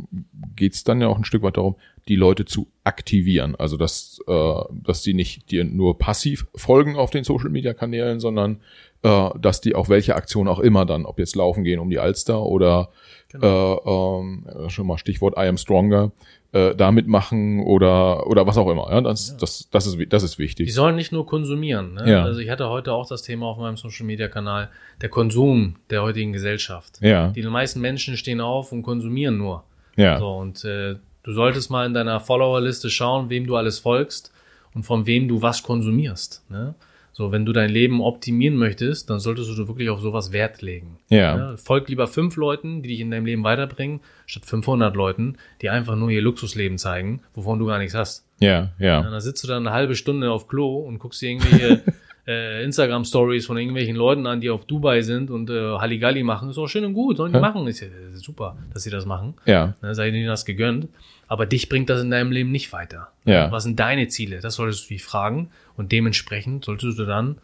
geht 0.57 0.75
es 0.75 0.85
dann 0.85 1.01
ja 1.01 1.09
auch 1.09 1.19
ein 1.19 1.25
Stück 1.25 1.43
weit 1.43 1.57
darum, 1.57 1.77
die 2.09 2.17
Leute 2.17 2.45
zu 2.45 2.69
aktivieren. 2.85 3.55
Also 3.55 3.77
dass, 3.77 4.21
äh, 4.27 4.55
dass 4.73 5.03
die 5.03 5.15
nicht 5.15 5.51
dir 5.51 5.65
nur 5.65 5.99
passiv 5.99 6.47
folgen 6.55 6.97
auf 6.97 7.11
den 7.11 7.25
Social 7.25 7.51
Media 7.51 7.75
Kanälen, 7.75 8.21
sondern 8.21 8.61
äh, 9.03 9.31
dass 9.41 9.61
die 9.61 9.75
auch 9.75 9.89
welche 9.89 10.15
Aktion 10.17 10.49
auch 10.49 10.59
immer 10.61 10.85
dann, 10.87 11.05
ob 11.07 11.19
jetzt 11.19 11.35
laufen 11.37 11.65
gehen 11.65 11.81
um 11.81 11.91
die 11.91 11.99
Alster 11.99 12.43
oder 12.43 12.89
Genau. 13.29 14.19
äh, 14.19 14.21
ähm, 14.21 14.69
schon 14.69 14.87
mal 14.87 14.99
Stichwort 14.99 15.37
I 15.39 15.47
am 15.49 15.57
stronger, 15.57 16.13
äh, 16.53 16.75
da 16.75 16.93
mitmachen 16.93 17.61
oder 17.65 18.27
oder 18.27 18.47
was 18.47 18.59
auch 18.59 18.69
immer. 18.69 18.89
Ja, 18.91 19.01
das, 19.01 19.39
das, 19.39 19.71
das 19.71 19.87
ist 19.87 19.99
das 20.13 20.23
ist 20.23 20.35
Die 20.35 20.43
wichtig. 20.43 20.75
sollen 20.75 20.97
nicht 20.97 21.13
nur 21.13 21.25
konsumieren. 21.25 21.95
Ne? 21.95 22.11
Ja. 22.11 22.25
Also 22.25 22.41
ich 22.41 22.51
hatte 22.51 22.69
heute 22.69 22.93
auch 22.93 23.09
das 23.09 23.23
Thema 23.23 23.47
auf 23.47 23.57
meinem 23.57 23.79
Social 23.79 24.05
Media 24.05 24.29
Kanal, 24.29 24.69
der 25.01 25.09
Konsum 25.09 25.77
der 25.89 26.03
heutigen 26.03 26.35
Gesellschaft. 26.35 26.99
Ja, 27.01 27.29
Die 27.29 27.41
meisten 27.43 27.81
Menschen 27.81 28.19
stehen 28.19 28.43
auf 28.43 28.71
und 28.71 28.83
konsumieren 28.83 29.39
nur. 29.39 29.65
ja, 29.97 30.19
So, 30.19 30.29
und 30.37 30.63
äh, 30.67 30.97
du 31.23 31.33
solltest 31.33 31.71
mal 31.71 31.87
in 31.87 31.95
deiner 31.95 32.21
Followerliste 32.21 32.91
schauen, 32.91 33.31
wem 33.31 33.47
du 33.47 33.57
alles 33.57 33.79
folgst 33.79 34.31
und 34.75 34.83
von 34.83 35.07
wem 35.07 35.27
du 35.27 35.41
was 35.41 35.63
konsumierst. 35.63 36.45
Ne? 36.51 36.75
So, 37.15 37.31
wenn 37.31 37.45
du 37.45 37.53
dein 37.53 37.69
Leben 37.69 38.01
optimieren 38.01 38.57
möchtest, 38.57 39.11
dann 39.11 39.21
solltest 39.21 39.51
du 39.51 39.69
wirklich 39.69 39.91
auf 39.91 40.01
sowas 40.01 40.33
Wert 40.33 40.63
legen. 40.63 40.99
ja, 41.09 41.37
Ja, 41.37 41.57
folg 41.59 41.89
lieber 41.89 42.07
fünf 42.07 42.37
Leuten, 42.37 42.83
die 42.83 42.89
dich 42.89 43.01
in 43.01 43.11
deinem 43.11 43.27
Leben 43.27 43.45
weiterbringen, 43.45 44.01
statt 44.25 44.47
500 44.47 44.97
Leuten, 44.97 45.37
die 45.61 45.69
einfach 45.69 45.95
nur 45.95 46.09
ihr 46.11 46.23
Luxusleben 46.23 46.79
zeigen, 46.79 47.21
wovon 47.35 47.59
du 47.59 47.67
gar 47.67 47.79
nichts 47.79 47.95
hast. 47.95 48.25
ja, 48.41 48.71
Ja, 48.79 49.03
ja, 49.03 49.11
da 49.11 49.21
sitzt 49.21 49.45
du 49.45 49.49
dann 49.49 49.67
eine 49.67 49.75
halbe 49.77 49.95
Stunde 49.95 50.31
auf 50.31 50.49
Klo 50.49 50.79
und 50.79 50.99
guckst 50.99 51.21
dir 51.21 51.31
irgendwelche 51.31 51.83
äh, 52.27 52.63
Instagram-Stories 52.65 53.47
von 53.47 53.57
irgendwelchen 53.59 53.97
Leuten 53.97 54.27
an, 54.27 54.41
die 54.41 54.51
auf 54.51 54.65
Dubai 54.65 55.03
sind 55.03 55.31
und 55.31 55.51
äh, 55.51 55.79
Halligalli 55.79 56.23
machen. 56.23 56.51
Ist 56.51 56.59
auch 56.59 56.69
schön 56.69 56.85
und 56.85 56.95
gut, 56.95 57.17
sollen 57.17 57.33
die 57.33 57.37
Ja. 57.37 57.41
machen. 57.41 57.67
Ist 57.67 57.81
ja 57.81 57.89
ist 58.15 58.23
super, 58.25 58.57
dass 58.73 58.85
sie 58.85 58.91
das 58.91 59.07
machen. 59.07 59.35
ja, 59.45 59.75
Ne, 59.83 59.95
sei 59.95 60.11
denen 60.11 60.27
das 60.29 60.45
gegönnt. 60.45 60.89
Aber 61.27 61.47
dich 61.47 61.69
bringt 61.69 61.89
das 61.91 62.03
in 62.03 62.11
deinem 62.11 62.31
Leben 62.31 62.51
nicht 62.53 62.73
weiter. 62.73 63.09
Ja. 63.25 63.51
Was 63.51 63.63
sind 63.65 63.81
deine 63.81 64.07
Ziele? 64.09 64.41
Das 64.41 64.55
solltest 64.57 64.85
du 64.85 64.95
dich 64.95 65.03
fragen 65.03 65.51
und 65.77 65.91
dementsprechend 65.91 66.65
solltest 66.65 66.99
du 66.99 67.07
dann 67.07 67.39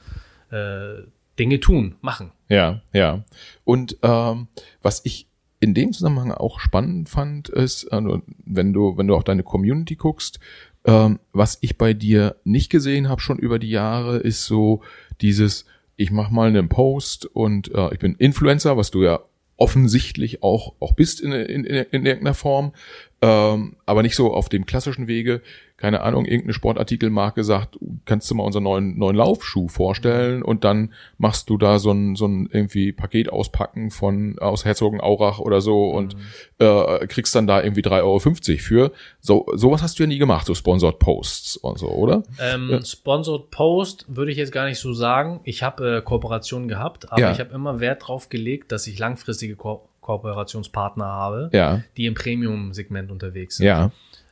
äh, 0.51 1.03
Dinge 1.39 1.61
tun, 1.61 1.95
machen. 2.01 2.33
Ja, 2.49 2.81
ja. 2.93 3.25
Und 3.65 3.97
ähm, 4.03 4.49
was 4.83 5.05
ich 5.05 5.27
in 5.61 5.75
dem 5.75 5.93
Zusammenhang 5.93 6.31
auch 6.33 6.61
spannend 6.61 7.09
fand, 7.09 7.49
ist, 7.49 7.87
also, 7.93 8.23
wenn 8.45 8.73
du, 8.73 8.97
wenn 8.97 9.07
du 9.09 9.17
auf 9.17 9.25
deine 9.25 9.43
Community 9.43 9.97
guckst, 9.97 10.39
ähm, 10.85 11.19
was 11.33 11.59
ich 11.61 11.79
bei 11.79 11.95
dir 11.95 12.37
nicht 12.45 12.71
gesehen 12.71 13.09
habe 13.09 13.21
schon 13.21 13.39
über 13.39 13.59
die 13.59 13.71
Jahre, 13.71 14.19
ist 14.19 14.47
so 14.47 14.83
dieses, 15.21 15.67
ich 15.97 16.11
mache 16.11 16.33
mal 16.33 16.49
einen 16.49 16.69
Post 16.69 17.27
und 17.27 17.75
äh, 17.75 17.93
ich 17.93 17.99
bin 17.99 18.15
Influencer, 18.15 18.77
was 18.77 18.91
du 18.91 19.03
ja 19.03 19.21
offensichtlich 19.57 20.43
auch 20.43 20.75
auch 20.79 20.93
bist 20.93 21.21
in, 21.21 21.33
in, 21.33 21.65
in, 21.65 21.75
in 21.75 22.07
irgendeiner 22.07 22.35
Form, 22.35 22.73
ähm, 23.21 23.77
aber 23.85 24.03
nicht 24.03 24.15
so 24.15 24.33
auf 24.33 24.49
dem 24.49 24.65
klassischen 24.67 25.09
Wege. 25.09 25.43
Keine 25.77 26.01
Ahnung, 26.01 26.25
irgendeine 26.25 26.55
Sportartikelmarke 26.55 27.45
sagt, 27.45 27.79
kannst 28.05 28.29
du 28.29 28.35
mal 28.35 28.43
unseren 28.43 28.65
neuen 28.65 28.99
neuen 28.99 29.15
Laufschuh 29.15 29.69
vorstellen 29.69 30.43
und 30.43 30.65
dann 30.65 30.93
machst 31.19 31.51
du 31.51 31.57
da 31.57 31.79
so 31.79 31.93
ein 31.93 32.17
so 32.17 32.27
ein 32.27 32.49
irgendwie 32.53 32.91
Paket 32.91 33.31
auspacken 33.31 33.93
von 33.93 34.41
aus 34.41 34.65
Herzogenaurach 34.65 35.39
oder 35.39 35.61
so 35.61 35.91
und 35.91 36.17
äh, 36.59 37.07
kriegst 37.07 37.33
dann 37.37 37.47
da 37.47 37.63
irgendwie 37.63 37.83
3,50 37.83 38.03
Euro 38.03 38.19
für. 38.59 38.93
So 39.21 39.47
sowas 39.55 39.83
hast 39.83 39.99
du 39.99 40.03
ja 40.03 40.09
nie 40.09 40.19
gemacht, 40.19 40.47
so 40.47 40.55
Sponsored 40.55 40.99
Posts 40.99 41.59
und 41.59 41.79
so, 41.79 41.89
oder? 41.91 42.25
Ähm, 42.41 42.81
Sponsored 42.85 43.51
Post 43.51 44.05
würde 44.09 44.33
ich 44.33 44.39
jetzt 44.39 44.51
gar 44.53 44.67
nicht 44.67 44.81
so 44.81 44.93
sagen. 44.93 45.41
Ich 45.45 45.63
habe 45.63 45.99
äh, 45.99 46.03
Kooperationen 46.03 46.67
gehabt, 46.67 47.13
aber 47.13 47.21
Ja. 47.21 47.33
ich 47.33 47.39
habe 47.39 47.55
immer 47.55 47.79
Wert 47.79 48.09
drauf 48.09 48.29
gelegt, 48.29 48.73
dass 48.73 48.89
ich 48.89 48.99
langfristige 48.99 49.55
Ko 49.55 49.88
Kooperationspartner 50.09 51.05
habe, 51.05 51.51
Ja, 51.53 51.83
die 51.99 52.07
im 52.07 52.15
Premium-Segment 52.15 53.11
unterwegs 53.11 53.59
sind. 53.59 53.67
ja, 53.67 53.91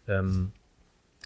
Ähm, 0.08 0.52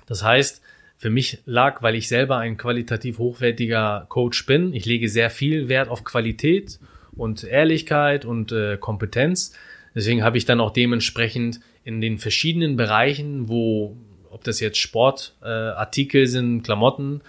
das 0.07 0.25
heißt, 0.25 0.61
für 0.99 1.09
mich 1.09 1.39
lag, 1.47 1.83
weil 1.83 1.95
ich 1.95 2.09
selber 2.09 2.39
ein 2.39 2.57
qualitativ 2.57 3.19
hochwertiger 3.19 4.07
Coach 4.09 4.45
bin, 4.47 4.75
ich 4.75 4.87
lege 4.87 5.09
sehr 5.09 5.31
viel 5.31 5.69
Wert 5.69 5.89
auf 5.89 6.03
Qualität 6.03 6.81
und 7.13 7.45
Ehrlichkeit 7.45 8.25
und 8.25 8.51
äh, 8.51 8.77
Kompetenz. 8.77 9.55
Deswegen 9.95 10.25
habe 10.25 10.37
ich 10.37 10.47
dann 10.47 10.61
auch 10.61 10.73
dementsprechend 10.73 11.61
in 11.85 12.01
den 12.01 12.19
verschiedenen 12.19 12.77
Bereichen, 12.77 13.49
wo, 13.49 13.97
ob 14.31 14.43
das 14.43 14.59
jetzt 14.59 14.79
Sportartikel 14.79 16.23
äh, 16.23 16.27
sind, 16.27 16.63
Klamotten 16.63 17.21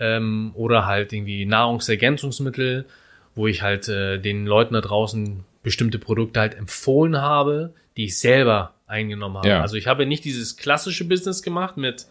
ähm, 0.00 0.50
oder 0.54 0.86
halt 0.86 1.12
irgendwie 1.12 1.46
Nahrungsergänzungsmittel, 1.46 2.84
wo 3.36 3.46
ich 3.46 3.62
halt 3.62 3.88
äh, 3.88 4.18
den 4.18 4.44
Leuten 4.44 4.74
da 4.74 4.80
draußen 4.80 5.44
bestimmte 5.64 5.98
Produkte 5.98 6.38
halt 6.38 6.54
empfohlen 6.54 7.20
habe, 7.20 7.74
die 7.96 8.04
ich 8.04 8.18
selber 8.18 8.74
eingenommen 8.86 9.38
habe. 9.38 9.48
Ja. 9.48 9.60
Also 9.62 9.76
ich 9.76 9.88
habe 9.88 10.06
nicht 10.06 10.24
dieses 10.24 10.56
klassische 10.56 11.04
Business 11.04 11.42
gemacht 11.42 11.76
mit 11.76 12.06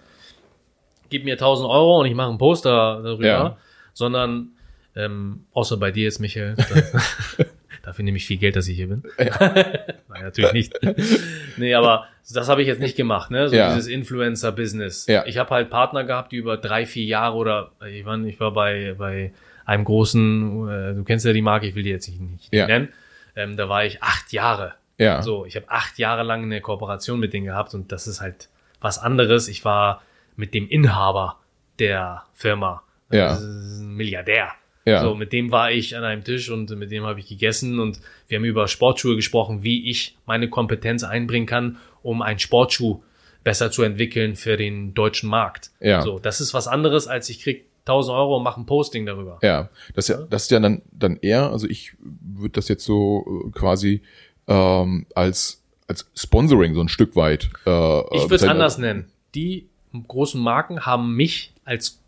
gib 1.10 1.24
mir 1.26 1.34
1000 1.34 1.70
Euro 1.70 2.00
und 2.02 2.08
ich 2.08 2.16
mache 2.16 2.30
einen 2.30 2.38
Poster 2.40 3.02
darüber, 3.04 3.26
Ja. 3.26 3.58
sondern 3.94 4.50
ähm, 4.96 5.46
außer 5.54 5.78
bei 5.78 5.92
dir 5.92 6.04
jetzt, 6.04 6.20
Michael, 6.20 6.56
da, 6.56 7.44
dafür 7.84 8.04
nehme 8.06 8.18
ich 8.18 8.26
viel 8.26 8.38
Geld, 8.38 8.56
dass 8.56 8.68
ich 8.68 8.76
hier 8.76 8.88
bin. 8.88 9.04
Nein, 9.18 10.24
natürlich 10.24 10.54
nicht. 10.54 10.74
nee, 11.58 11.74
aber 11.76 12.06
das 12.32 12.48
habe 12.50 12.62
ich 12.62 12.68
jetzt 12.68 12.80
nicht 12.80 12.96
gemacht, 12.96 13.30
ne? 13.32 13.50
So 13.50 13.56
Ja. 13.56 13.74
dieses 13.74 13.88
Influencer-Business. 13.88 15.08
Ja. 15.08 15.26
Ich 15.26 15.38
habe 15.38 15.50
halt 15.52 15.70
Partner 15.70 16.04
gehabt, 16.04 16.32
die 16.32 16.38
über 16.38 16.58
drei, 16.58 16.86
vier 16.86 17.06
Jahre 17.06 17.36
oder 17.36 17.72
ich 17.88 18.06
war, 18.06 18.20
ich 18.24 18.40
war 18.40 18.52
bei, 18.54 18.96
bei 18.98 19.34
einem 19.66 19.84
großen, 19.84 20.70
äh, 20.70 20.94
du 20.96 21.04
kennst 21.04 21.26
ja 21.26 21.34
die 21.34 21.42
Marke, 21.42 21.68
ich 21.68 21.76
will 21.76 21.84
die 21.84 21.90
jetzt 21.90 22.08
nicht, 22.08 22.20
nicht 22.22 22.54
Ja. 22.54 22.68
nennen, 22.68 22.90
ähm, 23.36 23.58
da 23.58 23.70
war 23.70 23.86
ich 23.86 24.02
acht 24.04 24.32
Jahre. 24.32 24.76
ja, 24.98 25.22
So, 25.22 25.46
ich 25.46 25.56
habe 25.56 25.70
acht 25.70 25.98
Jahre 26.00 26.24
lang 26.24 26.44
eine 26.44 26.62
Kooperation 26.62 27.20
mit 27.20 27.34
denen 27.34 27.46
gehabt 27.46 27.74
und 27.74 27.92
das 27.92 28.08
ist 28.08 28.22
halt 28.22 28.50
was 28.82 29.00
anderes. 29.00 29.48
Ich 29.48 29.66
war 29.66 30.02
mit 30.36 30.54
dem 30.54 30.68
Inhaber 30.68 31.40
der 31.80 32.24
Firma. 32.34 32.84
Ja. 33.12 33.30
Das 33.30 33.42
ist 33.42 33.80
ein 33.80 33.96
Milliardär. 33.96 34.50
Ja. 34.86 35.02
So, 35.02 35.16
mit 35.16 35.32
dem 35.32 35.52
war 35.52 35.72
ich 35.72 35.96
an 35.96 36.04
einem 36.04 36.24
Tisch 36.24 36.50
und 36.50 36.70
mit 36.72 36.92
dem 36.92 37.06
habe 37.06 37.20
ich 37.20 37.28
gegessen 37.28 37.80
und 37.80 38.02
wir 38.28 38.38
haben 38.38 38.46
über 38.46 38.68
Sportschuhe 38.68 39.16
gesprochen, 39.16 39.64
wie 39.64 39.90
ich 39.90 40.18
meine 40.26 40.50
Kompetenz 40.50 41.04
einbringen 41.04 41.46
kann, 41.46 41.78
um 42.02 42.22
einen 42.22 42.40
Sportschuh 42.40 43.02
besser 43.44 43.72
zu 43.72 43.84
entwickeln 43.84 44.36
für 44.36 44.58
den 44.58 44.94
deutschen 44.94 45.30
Markt. 45.30 45.72
Ja. 45.80 46.02
So, 46.02 46.20
das 46.20 46.42
ist 46.42 46.54
was 46.54 46.68
anderes, 46.68 47.08
als 47.08 47.30
ich 47.30 47.42
krieg 47.42 47.66
1000 47.86 48.16
Euro 48.16 48.38
und 48.38 48.44
mache 48.44 48.60
ein 48.62 48.66
Posting 48.66 49.06
darüber. 49.06 49.40
Ja, 49.42 49.70
das 49.96 50.10
ist 50.10 50.16
ja, 50.18 50.26
das 50.30 50.44
ist 50.44 50.52
ja 50.52 50.60
dann, 50.60 50.82
dann 50.92 51.18
eher, 51.18 51.52
also 51.52 51.68
ich 51.68 51.94
würde 52.00 52.54
das 52.54 52.68
jetzt 52.70 52.86
so 52.86 53.44
äh, 53.48 53.52
quasi 53.52 54.02
ähm, 54.48 55.06
als, 55.16 55.62
als 55.88 56.10
Sponsoring 56.16 56.74
so 56.76 56.82
ein 56.82 56.90
Stück 56.90 57.16
weit. 57.16 57.50
Äh, 57.66 58.00
Ich 58.16 58.24
würde 58.24 58.36
es 58.36 58.44
anders 58.44 58.78
nennen. 58.78 59.12
Die 59.36 59.68
großen 60.08 60.42
Marken 60.42 60.86
haben 60.86 61.16
mich 61.16 61.54
als 61.66 62.02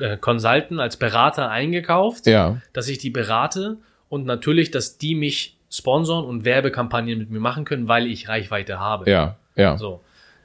äh, 0.00 0.16
Consultant, 0.16 0.80
als 0.80 0.96
Berater 0.96 1.50
eingekauft, 1.50 2.26
Ja, 2.26 2.60
dass 2.72 2.88
ich 2.88 2.98
die 2.98 3.10
berate 3.10 3.78
und 4.08 4.24
natürlich, 4.24 4.70
dass 4.70 4.98
die 4.98 5.14
mich 5.14 5.56
sponsoren 5.68 6.24
und 6.24 6.44
Werbekampagnen 6.44 7.18
mit 7.18 7.30
mir 7.30 7.40
machen 7.40 7.64
können, 7.64 7.88
weil 7.88 8.06
ich 8.06 8.28
Reichweite 8.28 8.78
habe. 8.78 9.10
ja, 9.10 9.36
ja, 9.56 9.76
So. 9.78 10.00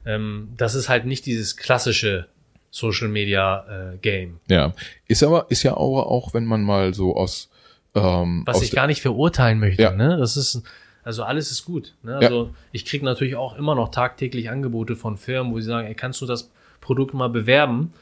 ähm, 0.05 0.49
das 0.57 0.73
ist 0.73 0.89
halt 0.89 1.05
nicht 1.05 1.25
dieses 1.25 1.57
klassische 1.57 2.27
Social 2.71 3.09
Media 3.09 3.93
äh, 3.93 3.97
Game. 3.97 4.39
Ja. 4.47 4.73
Ist 5.07 5.23
aber, 5.23 5.45
ist 5.49 5.63
ja 5.63 5.73
aber 5.73 6.07
auch, 6.07 6.33
wenn 6.33 6.45
man 6.45 6.63
mal 6.63 6.93
so 6.93 7.15
aus, 7.15 7.49
ähm, 7.95 8.43
Was 8.45 8.57
aus 8.57 8.63
ich 8.63 8.71
gar 8.71 8.87
nicht 8.87 9.01
verurteilen 9.01 9.59
möchte, 9.59 9.83
Ja. 9.83 9.91
ne? 9.91 10.17
Das 10.17 10.37
ist, 10.37 10.63
also 11.03 11.23
alles 11.23 11.51
ist 11.51 11.65
gut. 11.65 11.93
Ne? 12.03 12.15
Also 12.15 12.53
ich 12.71 12.85
kriege 12.85 13.03
natürlich 13.03 13.35
auch 13.35 13.57
immer 13.57 13.75
noch 13.75 13.89
tagtäglich 13.89 14.49
Angebote 14.49 14.95
von 14.95 15.17
Firmen, 15.17 15.51
wo 15.53 15.59
sie 15.59 15.67
sagen, 15.67 15.87
ey, 15.87 15.95
kannst 15.95 16.21
du 16.21 16.25
das 16.25 16.49
Produkt 16.79 17.13
mal 17.13 17.27
bewerben? 17.27 17.93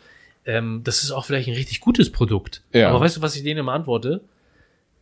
Ähm, 0.46 0.82
das 0.84 1.04
ist 1.04 1.12
auch 1.12 1.26
vielleicht 1.26 1.48
ein 1.50 1.56
richtig 1.56 1.80
gutes 1.82 2.12
Produkt. 2.12 2.62
Ja. 2.72 2.90
Aber 2.90 3.00
weißt 3.02 3.18
du, 3.18 3.22
was 3.22 3.36
ich 3.36 3.44
denen 3.44 3.60
immer 3.60 3.74
antworte? 3.74 4.22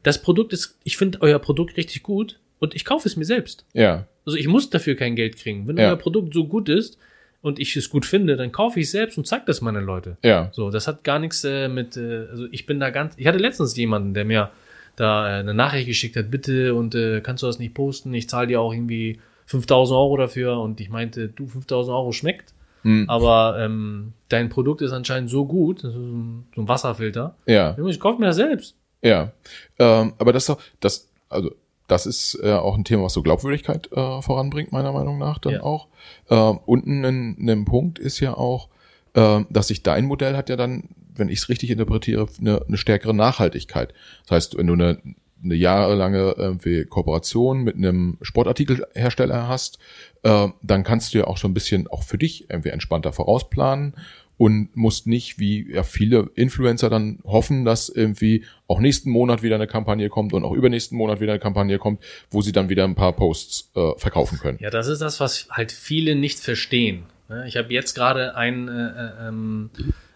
Das 0.04 0.22
Produkt 0.22 0.54
ist, 0.54 0.78
ich 0.86 0.96
finde 0.96 1.22
euer 1.22 1.40
Produkt 1.40 1.76
richtig 1.76 2.04
gut 2.04 2.40
und 2.60 2.74
ich 2.76 2.86
kaufe 2.86 3.08
es 3.10 3.18
mir 3.18 3.26
selbst. 3.26 3.66
ja, 3.74 4.06
Also 4.26 4.38
ich 4.38 4.48
muss 4.48 4.70
dafür 4.70 4.96
kein 4.96 5.16
Geld 5.16 5.36
kriegen. 5.38 5.68
Wenn 5.68 5.78
Ja. 5.78 5.90
euer 5.90 5.96
Produkt 5.98 6.34
so 6.34 6.48
gut 6.48 6.70
ist 6.70 6.98
und 7.42 7.60
ich 7.60 7.76
es 7.76 7.90
gut 7.90 8.06
finde, 8.06 8.36
dann 8.36 8.52
kaufe 8.52 8.80
ich 8.80 8.88
es 8.88 8.92
selbst 8.92 9.18
und 9.18 9.28
zeig 9.28 9.46
das 9.46 9.62
meinen 9.62 9.86
Leute. 9.86 10.18
ja, 10.24 10.50
So, 10.52 10.70
das 10.72 10.88
hat 10.88 11.04
gar 11.04 11.20
nichts 11.20 11.44
äh, 11.44 11.68
mit, 11.68 11.96
äh, 11.98 12.28
also 12.30 12.48
ich 12.52 12.66
bin 12.66 12.80
da 12.80 12.90
ganz, 12.90 13.14
ich 13.18 13.28
hatte 13.28 13.38
letztens 13.38 13.76
jemanden, 13.76 14.14
der 14.14 14.26
mir 14.26 14.52
da 14.96 15.28
äh, 15.30 15.40
eine 15.40 15.54
Nachricht 15.54 15.88
geschickt 15.88 16.16
hat, 16.16 16.32
bitte 16.32 16.74
und 16.74 16.96
äh, 16.96 17.22
kannst 17.22 17.44
du 17.44 17.48
das 17.48 17.60
nicht 17.60 17.74
posten, 17.74 18.14
ich 18.14 18.28
zahle 18.28 18.48
dir 18.48 18.60
auch 18.62 18.74
irgendwie 18.74 19.20
5000 19.46 19.96
Euro 19.98 20.18
dafür 20.18 20.60
und 20.60 20.82
ich 20.82 20.90
meinte, 20.90 21.30
du, 21.30 21.48
5000 21.48 21.96
Euro 21.96 22.12
schmeckt, 22.12 22.54
Hm. 22.84 23.10
aber 23.10 23.58
ähm, 23.60 24.14
dein 24.30 24.50
Produkt 24.50 24.82
ist 24.82 24.92
anscheinend 24.92 25.30
so 25.30 25.46
gut, 25.46 25.84
das 25.84 25.92
ist 25.92 25.96
so 25.96 26.00
ein, 26.02 26.48
so 26.56 26.62
ein 26.62 26.68
Wasserfilter, 26.68 27.36
ja. 27.46 27.76
ich 27.88 28.00
kaufe 28.00 28.20
mir 28.20 28.28
das 28.28 28.36
selbst. 28.36 28.76
Ja, 29.04 29.32
ähm, 29.80 30.14
aber 30.18 30.34
das 30.34 30.44
ist 30.44 30.50
doch, 30.50 30.62
das, 30.80 31.10
also 31.30 31.54
das 31.88 32.06
ist 32.06 32.40
äh, 32.44 32.52
auch 32.54 32.78
ein 32.78 32.84
Thema, 32.84 33.04
was 33.04 33.14
so 33.14 33.22
Glaubwürdigkeit 33.24 33.90
äh, 33.92 34.22
voranbringt, 34.22 34.72
meiner 34.72 34.92
Meinung 34.92 35.18
nach 35.18 35.40
dann 35.40 35.54
Ja. 35.54 35.64
auch. 35.64 35.88
Ähm, 36.30 36.60
und 36.66 36.86
ein, 36.86 37.50
ein 37.50 37.66
Punkt 37.66 37.98
ist 38.00 38.20
ja 38.20 38.36
auch, 38.36 38.70
ähm, 39.16 39.48
dass 39.50 39.68
sich 39.68 39.84
dein 39.84 40.06
Modell 40.06 40.36
hat 40.36 40.50
ja 40.50 40.56
dann, 40.56 40.90
wenn 41.16 41.30
ich 41.30 41.40
es 41.40 41.50
richtig 41.50 41.72
interpretiere, 41.72 42.28
eine, 42.40 42.62
eine 42.68 42.78
stärkere 42.78 43.14
Nachhaltigkeit. 43.14 43.94
Das 44.24 44.32
heißt, 44.32 44.58
wenn 44.58 44.68
du 44.68 44.74
eine, 44.74 45.02
eine 45.44 45.56
jahrelange 45.56 46.36
irgendwie 46.38 46.84
Kooperation 46.86 47.64
mit 47.64 47.76
einem 47.76 48.18
Sportartikelhersteller 48.22 49.48
hast, 49.48 49.80
äh, 50.24 50.48
dann 50.62 50.84
kannst 50.84 51.14
du 51.14 51.20
ja 51.20 51.26
auch 51.26 51.38
schon 51.38 51.52
ein 51.52 51.54
bisschen 51.54 51.88
auch 51.88 52.04
für 52.04 52.18
dich 52.18 52.50
irgendwie 52.50 52.70
entspannter 52.70 53.14
vorausplanen 53.14 53.96
und 54.38 54.76
musst 54.76 55.08
nicht 55.08 55.40
wie 55.40 55.74
ja 55.74 55.84
viele 55.84 56.30
Influencer 56.36 56.90
dann 56.90 57.20
hoffen, 57.24 57.66
dass 57.66 57.90
irgendwie 57.90 58.46
auch 58.68 58.80
nächsten 58.80 59.10
Monat 59.10 59.42
wieder 59.42 59.56
eine 59.56 59.68
Kampagne 59.68 60.10
kommt 60.10 60.34
und 60.34 60.44
auch 60.44 60.54
übernächsten 60.54 60.98
Monat 60.98 61.20
wieder 61.20 61.34
eine 61.34 61.40
Kampagne 61.40 61.80
kommt, 61.80 62.04
wo 62.30 62.42
sie 62.42 62.52
dann 62.52 62.70
wieder 62.70 62.84
ein 62.84 62.96
paar 62.96 63.14
Posts 63.14 63.72
äh, 63.76 63.92
verkaufen 63.98 64.40
können. 64.40 64.60
Ja, 64.62 64.70
das 64.70 64.88
ist 64.88 65.02
das, 65.02 65.20
was 65.20 65.48
halt 65.50 65.72
viele 65.72 66.16
nicht 66.16 66.40
verstehen. 66.40 67.04
Ich 67.46 67.58
habe 67.58 67.74
jetzt 67.74 67.94
gerade 67.94 68.36
ein, 68.36 68.68
äh, 68.68 68.72
äh, 68.72 69.28
ähm, 69.28 69.70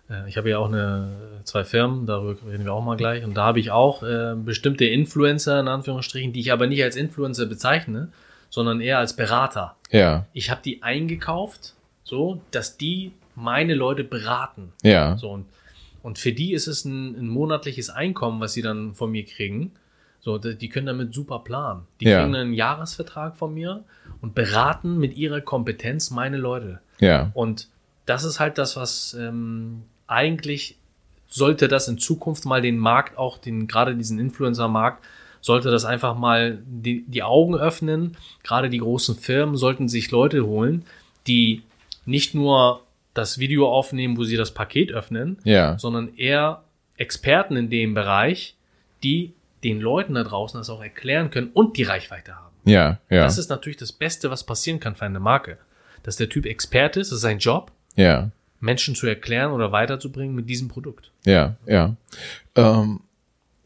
äh, 0.10 0.29
ich 0.29 0.38
habe 0.38 0.49
ja 0.49 0.60
auch 0.60 0.67
eine 0.67 1.10
zwei 1.43 1.63
Firmen, 1.63 2.05
darüber 2.05 2.38
reden 2.49 2.63
wir 2.63 2.73
auch 2.73 2.84
mal 2.84 2.95
gleich, 2.95 3.23
und 3.23 3.36
da 3.36 3.43
habe 3.43 3.60
ich 3.60 3.71
auch 3.71 4.03
äh, 4.03 4.36
bestimmte 4.36 4.86
Influencer 4.86 5.60
in 5.60 5.67
Anführungsstrichen, 5.67 6.31
die 6.31 6.39
ich 6.39 6.51
aber 6.53 6.67
nicht 6.67 6.84
als 6.84 6.95
Influencer 6.95 7.47
bezeichne, 7.47 8.10
sondern 8.49 8.79
eher 8.81 8.99
als 8.99 9.15
Berater. 9.15 9.75
Ja, 9.89 10.25
Ich 10.31 10.49
habe 10.51 10.62
die 10.63 10.84
eingekauft, 10.84 11.73
so, 12.03 12.41
dass 12.51 12.77
die 12.77 13.12
meine 13.35 13.73
Leute 13.75 14.03
beraten. 14.03 14.73
ja, 14.83 15.17
So, 15.17 15.31
und, 15.31 15.45
und 16.03 16.19
für 16.19 16.31
die 16.33 16.53
ist 16.53 16.67
es 16.67 16.85
ein, 16.85 17.15
ein 17.17 17.27
monatliches 17.27 17.89
Einkommen, 17.89 18.39
was 18.41 18.53
sie 18.53 18.61
dann 18.61 18.93
von 18.93 19.11
mir 19.11 19.25
kriegen. 19.25 19.71
So, 20.19 20.37
die 20.37 20.69
können 20.69 20.85
damit 20.85 21.13
super 21.13 21.39
planen. 21.39 21.81
Die 21.99 22.05
Ja. 22.05 22.21
kriegen 22.21 22.35
einen 22.35 22.53
Jahresvertrag 22.53 23.35
von 23.37 23.53
mir 23.53 23.83
und 24.21 24.35
beraten 24.35 24.97
mit 24.99 25.15
ihrer 25.17 25.41
Kompetenz 25.41 26.11
meine 26.11 26.37
Leute. 26.37 26.79
ja, 26.99 27.31
Und 27.33 27.69
das 28.05 28.23
ist 28.23 28.39
halt 28.39 28.57
das, 28.57 28.75
was 28.75 29.15
ähm, 29.19 29.83
eigentlich 30.07 30.75
sollte 31.27 31.67
das 31.67 31.87
in 31.87 31.97
Zukunft 31.97 32.45
mal 32.45 32.61
den 32.61 32.77
Markt, 32.77 33.17
auch 33.17 33.37
den, 33.37 33.67
gerade 33.67 33.95
diesen 33.95 34.19
Influencer-Markt, 34.19 35.03
sollte 35.39 35.71
das 35.71 35.85
einfach 35.85 36.15
mal 36.15 36.59
die, 36.65 37.03
die 37.07 37.23
Augen 37.23 37.55
öffnen. 37.55 38.15
Gerade 38.43 38.69
die 38.69 38.77
großen 38.79 39.15
Firmen 39.15 39.55
sollten 39.55 39.87
sich 39.87 40.11
Leute 40.11 40.45
holen, 40.45 40.85
die 41.25 41.63
nicht 42.05 42.35
nur 42.35 42.81
das 43.13 43.39
Video 43.39 43.69
aufnehmen, 43.69 44.17
wo 44.17 44.24
sie 44.24 44.38
das 44.38 44.54
Paket 44.54 44.91
öffnen, 44.91 45.38
ja, 45.43 45.78
sondern 45.78 46.15
eher 46.15 46.63
Experten 46.97 47.56
in 47.58 47.69
dem 47.69 47.93
Bereich, 47.93 48.56
die 49.04 49.34
den 49.63 49.80
Leuten 49.80 50.15
da 50.15 50.24
draußen 50.24 50.60
das 50.60 50.69
auch 50.69 50.82
erklären 50.82 51.30
können 51.30 51.50
und 51.54 51.78
die 51.78 51.84
Reichweite 51.84 52.36
haben. 52.36 52.56
ja, 52.65 53.00
ja, 53.10 53.24
Das 53.24 53.38
ist 53.38 53.50
natürlich 53.50 53.78
das 53.78 53.91
Beste, 53.91 54.32
was 54.32 54.43
passieren 54.43 54.80
kann 54.80 54.95
für 54.95 55.06
eine 55.06 55.19
Marke. 55.19 55.58
Dass 56.04 56.15
der 56.15 56.30
Typ 56.30 56.45
Experte 56.45 57.00
ist, 57.00 57.12
das 57.12 57.17
ist 57.17 57.21
sein 57.21 57.38
Job, 57.39 57.71
ja. 57.95 58.32
Menschen 58.60 58.95
zu 58.95 59.08
erklären 59.08 59.52
oder 59.52 59.71
weiterzubringen 59.71 60.36
mit 60.36 60.50
diesem 60.50 60.67
Produkt. 60.67 61.12
Ja, 61.26 61.56
ja. 61.65 61.95
Ähm, 62.56 63.02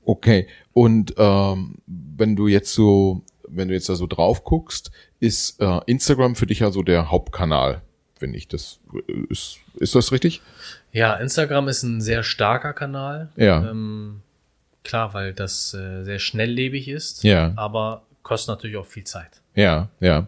okay. 0.04 0.48
Und 0.74 1.14
ähm, 1.18 1.76
wenn 1.86 2.36
du 2.36 2.48
jetzt 2.48 2.74
so, 2.74 3.22
wenn 3.48 3.68
du 3.68 3.74
jetzt 3.74 3.90
da 3.90 3.96
so 3.96 4.08
drauf 4.08 4.44
guckst, 4.44 4.92
ist 5.20 5.62
äh, 5.62 5.80
Instagram 5.86 6.36
für 6.36 6.48
dich 6.48 6.60
ja 6.60 6.72
so 6.72 6.82
der 6.82 7.12
Hauptkanal, 7.12 7.82
finde 8.17 8.38
ich. 8.38 8.47
Das 8.47 8.80
ist, 9.30 9.58
ist 9.75 9.95
das 9.95 10.12
richtig? 10.12 10.41
Ja, 10.91 11.15
Instagram 11.15 11.67
ist 11.67 11.84
ein 11.84 12.01
sehr 12.01 12.23
starker 12.23 12.73
Kanal. 12.73 13.30
Ja. 13.36 13.69
Ähm, 13.69 14.21
klar, 14.84 15.13
weil 15.13 15.34
das 15.34 15.73
äh, 15.73 16.04
sehr 16.04 16.19
schnelllebig 16.19 16.88
ist, 16.88 17.23
Ja. 17.23 17.54
aber 17.56 18.04
kostet 18.23 18.49
natürlich 18.49 18.78
auch 18.78 18.86
viel 18.86 19.04
Zeit. 19.04 19.41
Ja, 19.56 19.89
ja. 19.99 20.28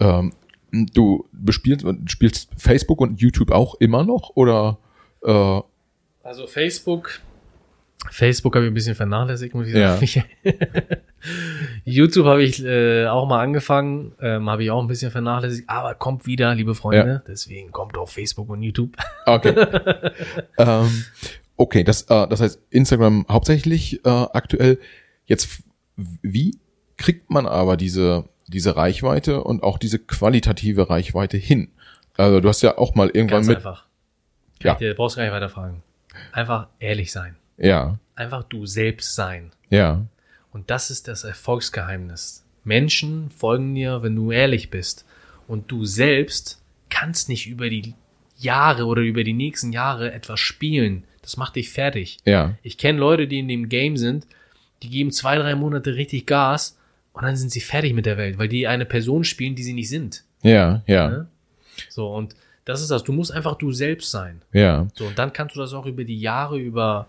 Ähm, 0.00 0.32
du 0.70 1.26
bespielst, 1.32 1.84
spielst 2.06 2.48
Facebook 2.56 3.00
und 3.00 3.20
YouTube 3.20 3.50
auch 3.50 3.74
immer 3.76 4.04
noch 4.04 4.30
oder? 4.34 4.78
Äh, 5.22 5.60
Also 6.22 6.46
Facebook, 6.46 7.20
Facebook 8.10 8.54
habe 8.54 8.64
ich 8.64 8.70
ein 8.70 8.74
bisschen 8.74 8.94
vernachlässigt, 8.94 9.54
muss 9.54 9.66
ich 9.68 9.74
Ja. 9.74 9.96
sagen. 9.96 10.24
YouTube 11.84 12.26
habe 12.26 12.42
ich 12.42 12.64
äh, 12.64 13.06
auch 13.06 13.26
mal 13.28 13.40
angefangen, 13.42 14.12
ähm, 14.20 14.48
habe 14.48 14.64
ich 14.64 14.70
auch 14.70 14.80
ein 14.80 14.86
bisschen 14.88 15.10
vernachlässigt, 15.10 15.68
aber 15.68 15.94
kommt 15.94 16.24
wieder, 16.26 16.54
liebe 16.54 16.74
Freunde. 16.74 17.22
Deswegen 17.26 17.72
kommt 17.72 17.98
auf 17.98 18.10
Facebook 18.12 18.48
und 18.48 18.62
YouTube. 18.62 18.96
okay. 19.26 19.54
ähm, 20.58 21.04
okay, 21.56 21.84
das, 21.84 22.02
äh, 22.02 22.26
das 22.28 22.40
heißt 22.40 22.60
Instagram 22.70 23.26
hauptsächlich 23.28 24.04
äh, 24.04 24.08
aktuell. 24.08 24.78
Jetzt, 25.26 25.62
wie 25.96 26.58
kriegt 26.96 27.30
man 27.30 27.46
aber 27.46 27.76
diese, 27.76 28.24
diese 28.48 28.76
Reichweite 28.76 29.44
und 29.44 29.62
auch 29.62 29.76
diese 29.78 29.98
qualitative 29.98 30.88
Reichweite 30.88 31.36
hin? 31.36 31.70
Also 32.16 32.40
du 32.40 32.48
hast 32.48 32.62
ja 32.62 32.78
auch 32.78 32.94
mal 32.94 33.08
irgendwann 33.08 33.38
Ganz 33.38 33.46
mit. 33.48 33.56
einfach. 33.58 33.86
Ja. 34.62 34.76
Ja. 34.80 34.88
Du 34.88 34.94
brauchst 34.94 35.16
gar 35.16 35.22
nicht 35.24 35.32
weiter 35.32 35.48
fragen. 35.50 35.82
Einfach 36.32 36.68
ehrlich 36.78 37.12
sein. 37.12 37.36
Ja, 37.60 37.98
Einfach 38.16 38.42
du 38.44 38.66
selbst 38.66 39.14
sein. 39.14 39.50
ja, 39.70 40.04
Und 40.52 40.70
das 40.70 40.90
ist 40.90 41.08
das 41.08 41.24
Erfolgsgeheimnis. 41.24 42.44
Menschen 42.64 43.30
folgen 43.30 43.74
dir, 43.74 44.02
wenn 44.02 44.16
du 44.16 44.30
ehrlich 44.32 44.70
bist. 44.70 45.04
Und 45.46 45.70
du 45.70 45.84
selbst 45.84 46.60
kannst 46.90 47.28
nicht 47.28 47.46
über 47.46 47.70
die 47.70 47.94
Jahre 48.36 48.84
oder 48.86 49.02
über 49.02 49.24
die 49.24 49.32
nächsten 49.32 49.72
Jahre 49.72 50.12
etwas 50.12 50.40
spielen. 50.40 51.04
Das 51.22 51.36
macht 51.36 51.56
dich 51.56 51.70
fertig. 51.70 52.18
ja, 52.24 52.54
Ich 52.62 52.78
kenne 52.78 52.98
Leute, 52.98 53.26
die 53.28 53.38
in 53.38 53.48
dem 53.48 53.68
Game 53.68 53.96
sind, 53.96 54.26
die 54.82 54.88
geben 54.90 55.10
zwei, 55.12 55.36
drei 55.36 55.54
Monate 55.54 55.94
richtig 55.94 56.26
Gas 56.26 56.78
und 57.12 57.22
dann 57.24 57.36
sind 57.36 57.50
sie 57.52 57.60
fertig 57.60 57.92
mit 57.94 58.06
der 58.06 58.16
Welt, 58.16 58.38
weil 58.38 58.48
die 58.48 58.66
eine 58.66 58.86
Person 58.86 59.24
spielen, 59.24 59.54
die 59.54 59.62
sie 59.62 59.74
nicht 59.74 59.88
sind. 59.88 60.24
ja, 60.42 60.82
ja, 60.86 61.08
Ne? 61.08 61.28
So, 61.88 62.12
und 62.14 62.34
das 62.64 62.80
ist 62.82 62.90
das. 62.90 63.04
Du 63.04 63.12
musst 63.12 63.32
einfach 63.32 63.56
du 63.56 63.72
selbst 63.72 64.10
sein. 64.10 64.42
ja, 64.52 64.86
So, 64.94 65.06
und 65.06 65.18
dann 65.18 65.32
kannst 65.32 65.56
du 65.56 65.60
das 65.60 65.72
auch 65.72 65.86
über 65.86 66.04
die 66.04 66.20
Jahre, 66.20 66.58
über, 66.58 67.06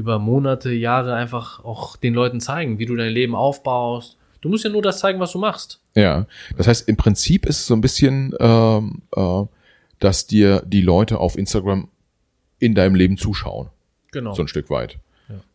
über 0.00 0.18
Monate, 0.18 0.72
Jahre 0.72 1.14
einfach 1.14 1.62
auch 1.64 1.96
den 1.96 2.14
Leuten 2.14 2.40
zeigen, 2.40 2.78
wie 2.78 2.86
du 2.86 2.96
dein 2.96 3.12
Leben 3.12 3.34
aufbaust. 3.34 4.16
Du 4.40 4.48
musst 4.48 4.64
ja 4.64 4.70
nur 4.70 4.82
das 4.82 4.98
zeigen, 4.98 5.20
was 5.20 5.32
du 5.32 5.38
machst. 5.38 5.80
ja. 5.94 6.26
Das 6.56 6.66
heißt, 6.66 6.88
im 6.88 6.96
Prinzip 6.96 7.44
ist 7.44 7.60
es 7.60 7.66
so 7.66 7.74
ein 7.74 7.82
bisschen, 7.82 8.34
ähm, 8.40 9.02
äh, 9.14 9.42
dass 9.98 10.26
dir 10.26 10.62
die 10.66 10.80
Leute 10.80 11.18
auf 11.18 11.36
Instagram 11.36 11.88
in 12.58 12.74
deinem 12.74 12.94
Leben 12.94 13.18
zuschauen. 13.18 13.68
Genau. 14.12 14.34
so 14.34 14.42
ein 14.42 14.48
Stück 14.48 14.70
weit. 14.70 14.98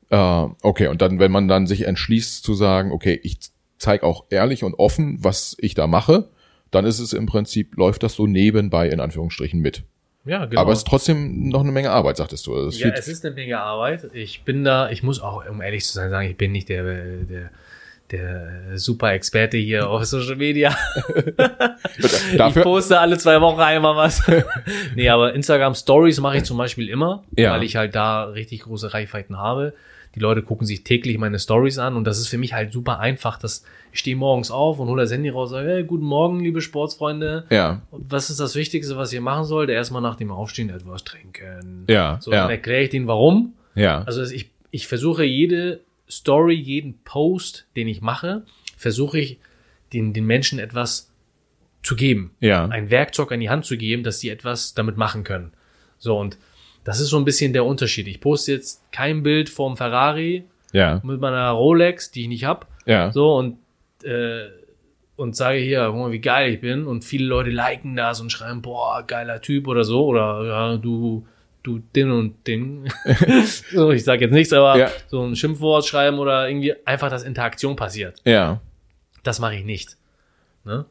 Äh, 0.10 0.48
okay, 0.62 0.88
und 0.88 1.02
dann, 1.02 1.20
wenn 1.20 1.32
man 1.32 1.48
dann 1.48 1.68
sich 1.68 1.88
entschließt 1.88 2.43
zu 2.43 2.54
sagen, 2.54 2.91
okay, 2.91 3.20
ich 3.24 3.39
zeige 3.78 4.06
auch 4.06 4.26
ehrlich 4.30 4.64
und 4.64 4.76
offen, 4.76 5.18
was 5.22 5.58
ich 5.60 5.74
da 5.74 5.88
mache, 5.88 6.30
dann 6.72 6.86
ist 6.86 7.00
es 7.00 7.14
im 7.14 7.26
Prinzip, 7.26 7.76
läuft 7.76 8.04
das 8.04 8.14
so 8.14 8.28
nebenbei 8.28 8.88
in 8.89 9.00
Anführungsstrichen 9.00 9.60
mit. 9.60 9.84
Ja, 10.26 10.45
genau. 10.45 10.61
Aber 10.61 10.71
es 10.71 10.80
ist 10.80 10.88
trotzdem 10.88 11.49
noch 11.49 11.61
eine 11.61 11.71
Menge 11.71 11.91
Arbeit, 11.91 12.17
sagtest 12.17 12.47
du. 12.47 12.55
Also 12.55 12.69
es 12.69 12.80
ja, 12.80 12.89
es 12.89 13.07
ist 13.07 13.26
eine 13.26 13.36
Menge 13.36 13.59
Arbeit. 13.59 14.09
Ich 14.13 14.43
bin 14.43 14.63
da, 14.63 14.89
ich 14.89 15.03
muss 15.03 15.21
auch, 15.21 15.47
um 15.49 15.61
ehrlich 15.61 15.86
zu 15.86 15.93
sein, 15.93 16.09
sagen, 16.09 16.28
ich 16.30 16.38
bin 16.38 16.51
nicht 16.51 16.69
der, 16.69 16.84
der, 16.84 17.49
der 18.11 18.78
super 18.78 19.13
Experte 19.13 19.57
hier 19.57 19.89
auf 19.89 20.03
Social 20.05 20.36
Media. 20.36 20.76
ich 21.97 22.38
dafür, 22.38 22.63
poste 22.63 22.99
alle 22.99 23.17
zwei 23.17 23.39
Wochen 23.41 23.59
einmal 23.59 23.95
was. 23.95 24.21
nee, 24.95 25.09
aber 25.09 25.34
Instagram 25.34 25.76
Stories 25.76 26.19
mache 26.19 26.38
ich 26.38 26.43
zum 26.43 26.57
Beispiel 26.57 26.89
immer, 26.89 27.23
Ja. 27.36 27.53
weil 27.53 27.63
ich 27.63 27.76
halt 27.76 27.95
da 27.95 28.26
richtig 28.26 28.61
große 28.61 28.93
Reichweiten 28.93 29.38
habe. 29.38 29.73
Die 30.16 30.20
Leute 30.20 30.41
gucken 30.41 30.66
sich 30.66 30.84
täglich 30.84 31.18
meine 31.18 31.39
Stories 31.39 31.78
an 31.78 31.95
und 31.95 32.05
das 32.05 32.20
ist 32.20 32.28
für 32.28 32.38
mich 32.38 32.53
halt 32.53 32.72
super 32.72 32.99
einfach, 32.99 33.38
dass 33.38 33.63
ich 33.91 33.99
stehe 33.99 34.16
morgens 34.16 34.49
auf 34.49 34.80
und 34.80 34.88
hole 34.88 35.01
das 35.01 35.11
Handy 35.11 35.30
raus 35.30 35.51
und 35.51 35.57
sage, 35.57 35.70
hey, 35.70 35.84
guten 35.84 36.05
Morgen, 36.05 36.39
liebe 36.39 36.61
Sportsfreunde. 36.61 37.45
Ja. 37.49 37.82
Was 37.91 38.30
ist 38.30 38.39
das 38.39 38.55
Wichtigste, 38.55 38.97
was 38.97 39.13
ihr 39.13 39.22
machen 39.22 39.45
sollt? 39.45 39.70
Erstmal 39.70 40.01
nach 40.01 40.16
dem 40.16 40.32
Aufstehen 40.32 40.70
etwas 40.70 41.03
trinken. 41.03 41.86
Ja. 41.89 42.18
So, 42.22 42.32
ja. 42.32 42.43
dann 42.43 42.49
erkläre 42.49 42.84
ich 42.84 42.89
denen 42.89 43.07
warum. 43.07 43.53
Ja. 43.76 44.03
Also 44.03 44.24
ich, 44.24 44.51
ich 44.72 44.88
versuche 44.88 45.24
jede 45.24 45.82
Story, 46.09 46.55
jeden 46.55 46.99
Post, 47.03 47.66
den 47.76 47.88
ich 47.88 48.01
mache, 48.01 48.43
versuche 48.78 49.20
ich 49.20 49.39
den, 49.93 50.13
den 50.13 50.26
Menschen 50.26 50.59
etwas 50.59 51.11
zu 51.84 51.95
geben. 51.95 52.32
Ja. 52.39 52.66
Ein 52.66 52.89
Werkzeug 52.89 53.32
an 53.32 53.39
die 53.39 53.49
Hand 53.49 53.66
zu 53.66 53.78
geben, 53.78 54.03
dass 54.03 54.20
sie 54.20 54.30
etwas 54.30 54.74
damit 54.74 54.97
machen 54.97 55.24
können. 55.24 55.51
So, 55.97 56.18
und 56.18 56.38
das 56.86 57.02
ist 57.02 57.10
so 57.10 57.18
ein 57.18 57.26
bisschen 57.26 57.52
der 57.52 57.66
Unterschied. 57.66 58.08
Ich 58.08 58.22
poste 58.22 58.54
jetzt 58.54 58.82
kein 58.94 59.22
Bild 59.24 59.50
vom 59.50 59.76
Ferrari 59.76 60.46
Ja. 60.72 61.02
mit 61.04 61.20
meiner 61.20 61.50
Rolex, 61.50 62.12
die 62.12 62.22
ich 62.22 62.28
nicht 62.30 62.46
hab, 62.46 62.68
Ja. 62.86 63.12
so 63.12 63.36
und 63.36 63.58
äh, 64.04 64.46
und 65.18 65.36
sage 65.36 65.60
hier, 65.60 65.86
guck 65.92 65.96
mal, 66.00 66.12
wie 66.12 66.20
geil 66.20 66.52
ich 66.54 66.62
bin 66.62 66.86
und 66.88 67.04
viele 67.06 67.26
Leute 67.26 67.50
liken 67.50 67.96
das 67.96 68.20
und 68.22 68.32
schreiben, 68.32 68.62
boah, 68.62 69.02
geiler 69.08 69.42
Typ 69.42 69.68
oder 69.68 69.84
so 69.84 70.06
oder 70.06 70.44
ja, 70.46 70.78
du 70.78 71.26
du 71.64 71.80
den 71.96 72.12
und 72.12 72.46
den. 72.46 72.88
so, 73.72 73.90
ich 73.92 74.04
sag 74.04 74.22
jetzt 74.22 74.34
nichts, 74.34 74.54
aber 74.54 74.78
Ja. 74.78 74.92
so 75.08 75.24
ein 75.24 75.36
Schimpfwort 75.36 75.86
schreiben 75.86 76.20
oder 76.20 76.48
irgendwie 76.48 76.76
einfach, 76.86 77.10
dass 77.10 77.24
Interaktion 77.24 77.76
passiert. 77.76 78.22
Ja. 78.26 78.62
Das 79.24 79.40
mache 79.40 79.56
ich 79.56 79.64
nicht. 79.66 79.98
Ne? 80.66 80.86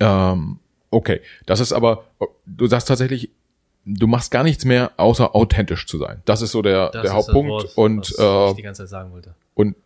Ähm, 0.00 0.58
okay. 0.90 1.20
Das 1.46 1.60
ist 1.60 1.72
aber, 1.72 2.04
du 2.44 2.66
sagst 2.66 2.88
tatsächlich, 2.88 3.30
du 3.84 4.06
machst 4.06 4.30
gar 4.30 4.42
nichts 4.44 4.64
mehr, 4.64 4.92
außer 4.96 5.34
authentisch 5.34 5.86
zu 5.86 5.98
sein. 5.98 6.22
Das 6.24 6.42
ist 6.42 6.52
so 6.52 6.62
der, 6.62 6.90
Das 6.90 7.02
der 7.02 7.12
Hauptpunkt. 7.12 7.64
das 7.64 7.76
Wort, 7.76 7.78
und, 7.78 8.12
was 8.16 8.18
äh, 8.18 8.50
ich 8.50 8.56
die 8.56 8.62
ganze 8.62 8.82
Zeit 8.82 8.88
sagen 8.90 9.12
wollte. 9.12 9.34
und 9.54 9.76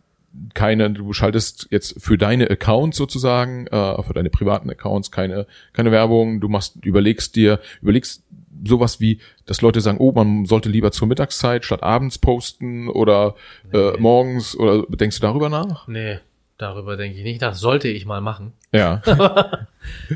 keine, 0.53 0.91
du 0.91 1.13
schaltest 1.13 1.69
jetzt 1.71 2.03
für 2.03 2.19
deine 2.19 2.51
Accounts 2.51 2.97
sozusagen, 2.97 3.69
äh, 3.69 4.03
für 4.03 4.15
deine 4.15 4.31
privaten 4.31 4.69
Accounts 4.69 5.13
keine, 5.13 5.47
keine 5.73 5.93
Werbung, 5.93 6.41
du 6.41 6.49
machst, 6.49 6.77
überlegst 6.85 7.37
dir, 7.37 7.61
überlegst 7.81 8.25
sowas 8.67 8.99
wie, 8.99 9.21
dass 9.47 9.61
Leute 9.61 9.81
sagen, 9.81 9.99
oh, 10.01 10.11
man 10.11 10.45
sollte 10.47 10.69
lieber 10.69 10.91
zur 10.91 11.07
Mittagszeit 11.07 11.65
statt 11.65 11.85
abends 11.85 12.19
posten 12.19 12.89
oder 12.89 13.37
äh, 13.73 13.93
morgens 13.99 14.57
oder 14.57 14.83
denkst 14.89 15.21
du 15.21 15.23
darüber 15.23 15.49
nach? 15.49 15.87
Nee, 15.87 16.19
darüber 16.59 16.97
denke 16.97 17.17
ich 17.19 17.23
nicht. 17.25 17.41
Das 17.41 17.61
sollte 17.61 17.87
ich 17.89 18.05
mal 18.05 18.21
machen. 18.21 18.55
Ja, 18.73 19.03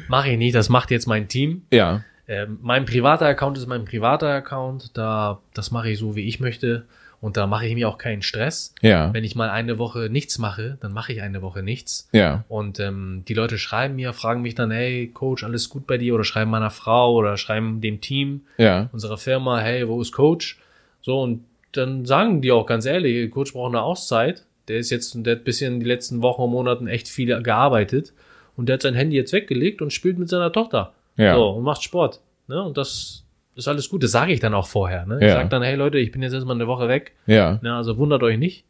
Mache 0.08 0.30
ich 0.30 0.38
nicht, 0.38 0.54
das 0.56 0.68
macht 0.68 0.90
jetzt 0.90 1.06
mein 1.06 1.28
Team. 1.28 1.62
ja, 1.70 2.02
Ähm, 2.28 2.58
mein 2.62 2.84
privater 2.84 3.26
Account 3.26 3.56
ist 3.58 3.66
mein 3.66 3.84
privater 3.86 4.28
Account. 4.28 4.96
Da, 4.96 5.40
das 5.54 5.70
mache 5.70 5.90
ich 5.90 5.98
so, 5.98 6.14
wie 6.14 6.28
ich 6.28 6.40
möchte. 6.40 6.84
Und 7.20 7.36
da 7.36 7.48
mache 7.48 7.66
ich 7.66 7.74
mir 7.74 7.88
auch 7.88 7.98
keinen 7.98 8.22
Stress. 8.22 8.74
ja, 8.80 9.12
Wenn 9.12 9.24
ich 9.24 9.34
mal 9.34 9.50
eine 9.50 9.78
Woche 9.78 10.08
nichts 10.08 10.38
mache, 10.38 10.78
dann 10.80 10.92
mache 10.92 11.12
ich 11.12 11.20
eine 11.20 11.42
Woche 11.42 11.64
nichts. 11.64 12.08
ja, 12.12 12.44
Und 12.48 12.78
ähm, 12.78 13.24
die 13.26 13.34
Leute 13.34 13.58
schreiben 13.58 13.96
mir, 13.96 14.12
fragen 14.12 14.42
mich 14.42 14.54
dann, 14.54 14.70
hey 14.70 15.08
Coach, 15.12 15.42
alles 15.42 15.68
gut 15.68 15.86
bei 15.88 15.98
dir? 15.98 16.14
Oder 16.14 16.22
schreiben 16.22 16.50
meiner 16.50 16.70
Frau 16.70 17.14
oder 17.14 17.36
schreiben 17.36 17.80
dem 17.80 18.00
Team 18.00 18.42
ja, 18.56 18.88
unserer 18.92 19.18
Firma, 19.18 19.58
hey, 19.58 19.88
wo 19.88 20.00
ist 20.00 20.12
Coach? 20.12 20.60
So, 21.02 21.20
und 21.20 21.44
dann 21.72 22.06
sagen 22.06 22.40
die 22.40 22.52
auch 22.52 22.66
ganz 22.66 22.86
ehrlich, 22.86 23.30
Coach 23.32 23.52
braucht 23.52 23.72
eine 23.74 23.82
Auszeit. 23.82 24.44
Der 24.68 24.76
ist 24.78 24.90
jetzt, 24.90 25.14
der 25.16 25.36
hat 25.36 25.44
bisschen 25.44 25.80
die 25.80 25.86
letzten 25.86 26.22
Wochen 26.22 26.42
und 26.42 26.50
Monaten 26.50 26.86
echt 26.86 27.08
viel 27.08 27.42
gearbeitet. 27.42 28.12
Und 28.56 28.68
der 28.68 28.74
hat 28.74 28.82
sein 28.82 28.94
Handy 28.94 29.16
jetzt 29.16 29.32
weggelegt 29.32 29.82
und 29.82 29.92
spielt 29.92 30.18
mit 30.18 30.28
seiner 30.28 30.52
Tochter. 30.52 30.92
Ja, 31.18 31.34
So, 31.34 31.50
und 31.50 31.64
macht 31.64 31.82
Sport. 31.82 32.20
Ne? 32.46 32.62
Und 32.62 32.78
das 32.78 33.24
ist 33.54 33.68
alles 33.68 33.90
gut. 33.90 34.02
Das 34.02 34.12
sage 34.12 34.32
ich 34.32 34.40
dann 34.40 34.54
auch 34.54 34.66
vorher. 34.66 35.04
Ne? 35.04 35.16
Ich 35.20 35.24
Ja. 35.26 35.32
sage 35.34 35.48
dann, 35.50 35.62
hey 35.62 35.74
Leute, 35.74 35.98
ich 35.98 36.10
bin 36.12 36.22
jetzt 36.22 36.32
erstmal 36.32 36.54
eine 36.56 36.66
Woche 36.66 36.88
weg. 36.88 37.12
ja, 37.26 37.58
Ne? 37.62 37.74
Also 37.74 37.98
wundert 37.98 38.22
euch 38.22 38.38
nicht. 38.38 38.64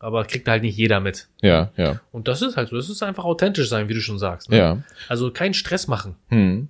Aber 0.00 0.24
kriegt 0.24 0.46
halt 0.46 0.62
nicht 0.62 0.76
jeder 0.76 1.00
mit. 1.00 1.26
ja, 1.42 1.72
ja, 1.76 1.98
Und 2.12 2.28
das 2.28 2.40
ist 2.40 2.56
halt 2.56 2.68
so. 2.68 2.76
Das 2.76 2.88
ist 2.88 3.02
einfach 3.02 3.24
authentisch 3.24 3.68
sein, 3.68 3.88
wie 3.88 3.94
du 3.94 4.00
schon 4.00 4.18
sagst. 4.20 4.48
Ne? 4.48 4.58
ja. 4.58 4.78
Also 5.08 5.32
keinen 5.32 5.54
Stress 5.54 5.88
machen. 5.88 6.14
Hm. 6.28 6.68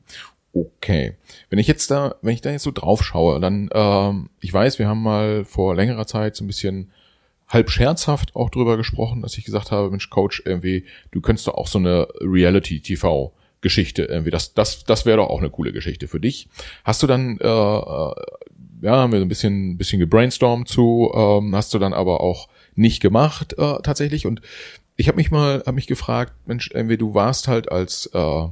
Okay. 0.54 1.14
Wenn 1.50 1.58
ich 1.58 1.66
jetzt 1.66 1.90
da, 1.90 2.14
wenn 2.22 2.32
ich 2.32 2.40
da 2.40 2.50
jetzt 2.50 2.62
so 2.62 2.70
drauf 2.70 3.04
schaue, 3.04 3.38
dann, 3.38 3.68
ähm, 3.74 4.30
ich 4.40 4.52
weiß, 4.52 4.78
wir 4.78 4.88
haben 4.88 5.02
mal 5.02 5.44
vor 5.44 5.74
längerer 5.74 6.06
Zeit 6.06 6.36
so 6.36 6.44
ein 6.44 6.46
bisschen 6.46 6.90
halb 7.48 7.70
scherzhaft 7.70 8.34
auch 8.34 8.48
drüber 8.50 8.76
gesprochen, 8.78 9.20
dass 9.22 9.36
ich 9.36 9.44
gesagt 9.44 9.70
habe, 9.72 9.90
Mensch, 9.90 10.08
Coach, 10.10 10.42
irgendwie, 10.46 10.86
du 11.10 11.20
könntest 11.20 11.46
doch 11.48 11.54
auch 11.54 11.66
so 11.66 11.78
eine 11.78 12.08
Reality-TV 12.20 13.32
Geschichte 13.60 14.04
irgendwie, 14.04 14.30
das, 14.30 14.54
das, 14.54 14.84
das 14.84 15.06
wäre 15.06 15.18
doch 15.18 15.28
auch 15.28 15.40
eine 15.40 15.50
coole 15.50 15.72
Geschichte 15.72 16.08
für 16.08 16.20
dich. 16.20 16.48
Hast 16.84 17.02
du 17.02 17.06
dann, 17.06 17.38
äh, 17.38 17.46
äh, 17.46 18.14
ja, 18.82 18.96
haben 18.96 19.12
wir 19.12 19.18
so 19.18 19.24
ein 19.24 19.28
bisschen, 19.28 19.76
bisschen 19.76 19.98
gebrainstormt 19.98 20.68
zu, 20.68 21.12
ähm, 21.14 21.54
hast 21.54 21.74
du 21.74 21.78
dann 21.78 21.92
aber 21.92 22.20
auch 22.20 22.48
nicht 22.74 23.00
gemacht 23.00 23.54
äh, 23.58 23.78
tatsächlich 23.82 24.26
und 24.26 24.40
ich 24.96 25.06
habe 25.08 25.16
mich 25.16 25.30
mal, 25.30 25.60
habe 25.60 25.72
mich 25.72 25.86
gefragt, 25.86 26.32
Mensch, 26.46 26.70
irgendwie, 26.74 26.96
du 26.96 27.14
warst 27.14 27.46
halt 27.46 27.70
als 27.70 28.10
äh, 28.14 28.46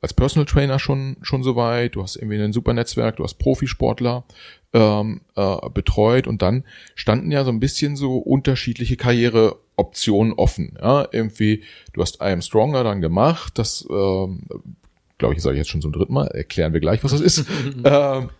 als 0.00 0.14
Personal 0.14 0.46
Trainer 0.46 0.78
schon 0.78 1.16
schon 1.22 1.42
so 1.42 1.56
weit, 1.56 1.94
du 1.94 2.02
hast 2.02 2.16
irgendwie 2.16 2.40
ein 2.40 2.52
super 2.52 2.72
Netzwerk, 2.72 3.16
du 3.16 3.24
hast 3.24 3.34
Profisportler 3.34 4.24
ähm, 4.72 5.20
äh, 5.36 5.56
betreut 5.72 6.26
und 6.26 6.42
dann 6.42 6.64
standen 6.94 7.30
ja 7.30 7.44
so 7.44 7.50
ein 7.50 7.60
bisschen 7.60 7.96
so 7.96 8.16
unterschiedliche 8.18 8.96
Karriereoptionen 8.96 10.32
offen. 10.32 10.78
Ja, 10.80 11.08
irgendwie, 11.10 11.64
du 11.92 12.02
hast 12.02 12.16
I 12.16 12.32
Am 12.32 12.42
Stronger 12.42 12.84
dann 12.84 13.00
gemacht, 13.00 13.58
das 13.58 13.86
ähm, 13.90 14.42
glaube 15.18 15.34
ich, 15.34 15.42
sage 15.42 15.56
ich 15.56 15.58
jetzt 15.58 15.70
schon 15.70 15.82
zum 15.82 15.92
dritten 15.92 16.14
Mal, 16.14 16.28
erklären 16.28 16.72
wir 16.72 16.80
gleich, 16.80 17.04
was 17.04 17.12
das 17.12 17.20
ist. 17.20 17.46
ähm, 17.84 18.30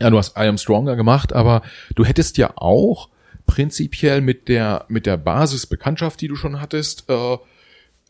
ja, 0.00 0.10
du 0.10 0.18
hast 0.18 0.36
I 0.36 0.42
Am 0.42 0.58
Stronger 0.58 0.96
gemacht, 0.96 1.32
aber 1.32 1.62
du 1.94 2.04
hättest 2.04 2.38
ja 2.38 2.52
auch 2.56 3.08
prinzipiell 3.46 4.20
mit 4.20 4.48
der 4.48 4.84
mit 4.88 5.06
der 5.06 5.16
Basisbekanntschaft, 5.16 6.20
die 6.20 6.28
du 6.28 6.36
schon 6.36 6.60
hattest, 6.60 7.08
äh, 7.08 7.36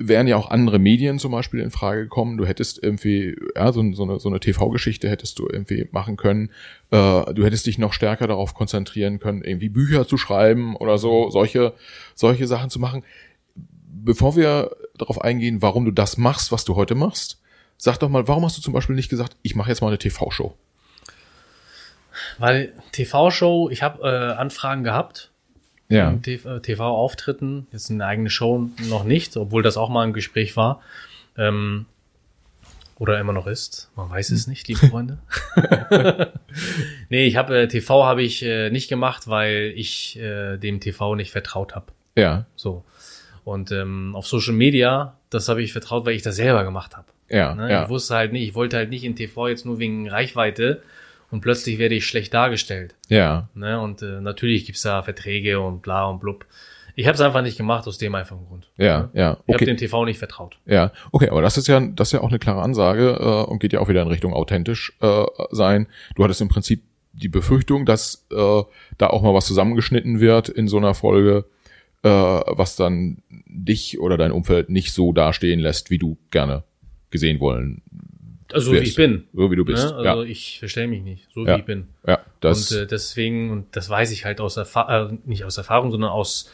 wären 0.09 0.27
ja 0.27 0.37
auch 0.37 0.51
andere 0.51 0.79
Medien 0.79 1.19
zum 1.19 1.33
Beispiel 1.33 1.61
in 1.61 1.71
Frage 1.71 2.03
gekommen. 2.03 2.37
Du 2.37 2.47
hättest 2.47 2.83
irgendwie, 2.83 3.37
ja, 3.57 3.73
so, 3.73 3.93
so 3.93 4.05
eine, 4.05 4.21
so 4.21 4.29
eine 4.29 4.41
TV-Geschichte 4.41 5.09
hättest 5.09 5.39
du 5.39 5.49
irgendwie 5.51 5.89
machen 5.93 6.17
können. 6.17 6.51
Äh, 6.91 7.35
du 7.35 7.45
hättest 7.45 7.67
dich 7.67 7.79
noch 7.79 7.93
stärker 7.93 8.27
darauf 8.27 8.55
konzentrieren 8.55 9.19
können, 9.19 9.43
irgendwie 9.43 9.69
Bücher 9.69 10.07
zu 10.07 10.17
schreiben 10.17 10.77
oder 10.77 10.99
so, 10.99 11.31
solche, 11.31 11.75
solche 12.15 12.47
Sachen 12.47 12.71
zu 12.71 12.79
machen. 12.79 13.05
Bevor 13.55 14.37
wir 14.37 14.77
darauf 14.97 15.21
eingehen, 15.21 15.63
warum 15.63 15.85
du 15.85 15.91
das 15.91 16.19
machst, 16.19 16.53
was 16.53 16.65
du 16.65 16.77
heute 16.77 16.95
machst, 16.95 17.41
sag 17.77 17.99
doch 17.99 18.09
mal, 18.09 18.29
warum 18.29 18.45
hast 18.45 18.57
du 18.57 18.63
zum 18.63 18.73
Beispiel 18.73 18.97
nicht 18.97 19.09
gesagt, 19.09 19.37
ich 19.43 19.55
mache 19.57 19.71
jetzt 19.71 19.81
mal 19.81 19.89
eine 19.89 19.99
TV-Show? 19.99 20.57
Weil 22.39 22.73
TV-Show, 22.93 23.71
ich 23.71 23.83
habe 23.83 24.03
äh, 24.03 24.39
Anfragen 24.39 24.85
gehabt. 24.85 25.32
Ja. 25.93 26.11
in 26.11 26.23
TV- 26.23 26.57
äh, 26.57 26.61
TV-Auftritten, 26.61 27.67
jetzt 27.73 27.91
eine 27.91 28.05
eigene 28.07 28.31
Show 28.31 28.69
noch 28.89 29.05
nicht, 29.05 29.37
obwohl 29.37 29.63
das 29.63 29.77
auch 29.77 29.89
mal 29.89 30.05
im 30.05 30.13
Gespräch 30.13 30.57
war. 30.57 30.81
Ähm, 31.37 31.87
oder 32.99 33.19
immer 33.19 33.33
noch 33.33 33.47
ist. 33.49 33.91
Man 33.97 34.09
weiß 34.11 34.31
es 34.31 34.47
nicht, 34.47 34.69
liebe 34.69 34.87
Freunde. 34.87 35.19
nee, 37.09 37.27
ich 37.27 37.37
habe 37.37 37.63
äh, 37.63 37.69
TV 37.69 38.05
habe 38.05 38.23
ich 38.23 38.43
äh, 38.45 38.71
nicht 38.71 38.89
gemacht, 38.89 39.29
weil 39.29 39.73
ich 39.77 40.19
äh, 40.19 40.57
dem 40.59 40.81
TV 40.81 41.15
nicht 41.15 41.31
vertraut 41.33 41.75
habe. 41.75 41.87
Ja, 42.17 42.45
So. 42.57 42.85
Und 43.45 43.73
ähm, 43.73 44.15
auf 44.15 44.27
Social 44.29 44.55
Media, 44.55 45.17
das 45.31 45.49
habe 45.49 45.63
ich 45.65 45.73
vertraut, 45.73 46.07
weil 46.07 46.15
ich 46.15 46.23
das 46.23 46.37
selber 46.37 46.63
gemacht 46.63 46.97
habe. 46.97 47.07
ja, 47.29 47.55
Ne? 47.57 47.71
ja, 47.73 47.83
Ich 47.85 47.89
wusste 47.89 48.15
halt 48.15 48.33
nicht, 48.33 48.47
ich 48.49 48.55
wollte 48.55 48.77
halt 48.77 48.91
nicht 48.91 49.03
in 49.03 49.17
TV 49.17 49.49
jetzt 49.49 49.67
nur 49.67 49.81
wegen 49.81 50.09
Reichweite 50.09 50.83
und 51.33 51.41
plötzlich 51.41 51.79
werde 51.79 51.97
ich 51.97 52.07
schlecht 52.07 52.33
dargestellt. 52.33 52.95
ja, 53.09 53.49
Ne? 53.55 53.81
Und 53.81 54.03
äh, 54.03 54.21
natürlich 54.21 54.67
gibt's 54.67 54.83
da 54.83 55.03
Verträge 55.03 55.59
und 55.61 55.83
bla 55.83 56.05
und 56.05 56.21
blub. 56.21 56.47
Ich 56.95 57.07
habe 57.07 57.15
es 57.15 57.21
einfach 57.23 57.41
nicht 57.43 57.57
gemacht 57.57 57.87
aus 57.89 57.97
dem 57.97 58.15
einfachen 58.15 58.47
Grund. 58.47 58.69
ja, 58.77 59.09
ja. 59.15 59.33
Ich 59.47 59.55
habe 59.55 59.55
Okay. 59.55 59.65
dem 59.65 59.77
TV 59.79 60.05
nicht 60.05 60.19
vertraut. 60.19 60.59
Ja, 60.67 60.93
okay, 61.11 61.31
aber 61.31 61.41
das 61.43 61.57
ist 61.57 61.67
ja, 61.67 61.81
das 61.81 62.09
ist 62.09 62.13
ja 62.13 62.21
auch 62.21 62.29
eine 62.29 62.39
klare 62.39 62.61
Ansage 62.63 63.17
äh, 63.19 63.51
und 63.51 63.59
geht 63.61 63.73
ja 63.73 63.81
auch 63.81 63.89
wieder 63.89 64.03
in 64.03 64.09
Richtung 64.09 64.35
authentisch 64.35 64.93
äh, 65.01 65.25
sein. 65.51 65.89
Du 66.15 66.23
hattest 66.23 66.43
im 66.43 66.49
Prinzip 66.51 66.83
die 67.15 67.29
Befürchtung, 67.29 67.87
dass 67.87 68.27
äh, 68.31 68.63
da 68.99 69.07
auch 69.09 69.23
mal 69.23 69.33
was 69.35 69.47
zusammengeschnitten 69.47 70.21
wird 70.21 70.49
in 70.51 70.69
so 70.69 70.77
einer 70.77 70.93
Folge, 70.95 71.47
äh, 72.03 72.09
was 72.11 72.77
dann 72.77 73.23
dich 73.47 73.99
oder 73.99 74.19
dein 74.19 74.33
Umfeld 74.33 74.69
nicht 74.69 74.93
so 74.93 75.13
dastehen 75.13 75.61
lässt, 75.61 75.89
wie 75.91 75.99
du 75.99 76.19
gerne 76.31 76.63
gesehen 77.11 77.41
wollen, 77.41 77.83
Also 78.53 78.73
wie 78.73 78.79
ich 78.79 78.95
bin. 78.95 79.25
so 79.33 79.51
wie 79.51 79.57
du 79.57 79.65
bist. 79.65 79.85
Ne? 79.91 79.95
Also 79.97 80.23
ich 80.23 80.59
verstelle 80.59 80.89
mich 80.89 81.03
nicht, 81.03 81.29
so 81.35 81.47
Ja. 81.47 81.55
wie 81.57 81.61
ich 81.61 81.65
bin. 81.67 81.87
ja, 82.07 82.13
ja, 82.15 82.21
das, 82.41 82.71
und 82.73 82.79
äh, 82.79 82.87
deswegen, 82.87 83.51
und 83.51 83.67
das 83.77 83.89
weiß 83.89 84.11
ich 84.13 84.25
halt 84.25 84.41
aus 84.41 84.57
Erfahrung, 84.57 85.19
äh, 85.19 85.29
nicht 85.29 85.45
aus 85.45 85.57
Erfahrung, 85.59 85.91
sondern 85.91 86.11
aus 86.11 86.51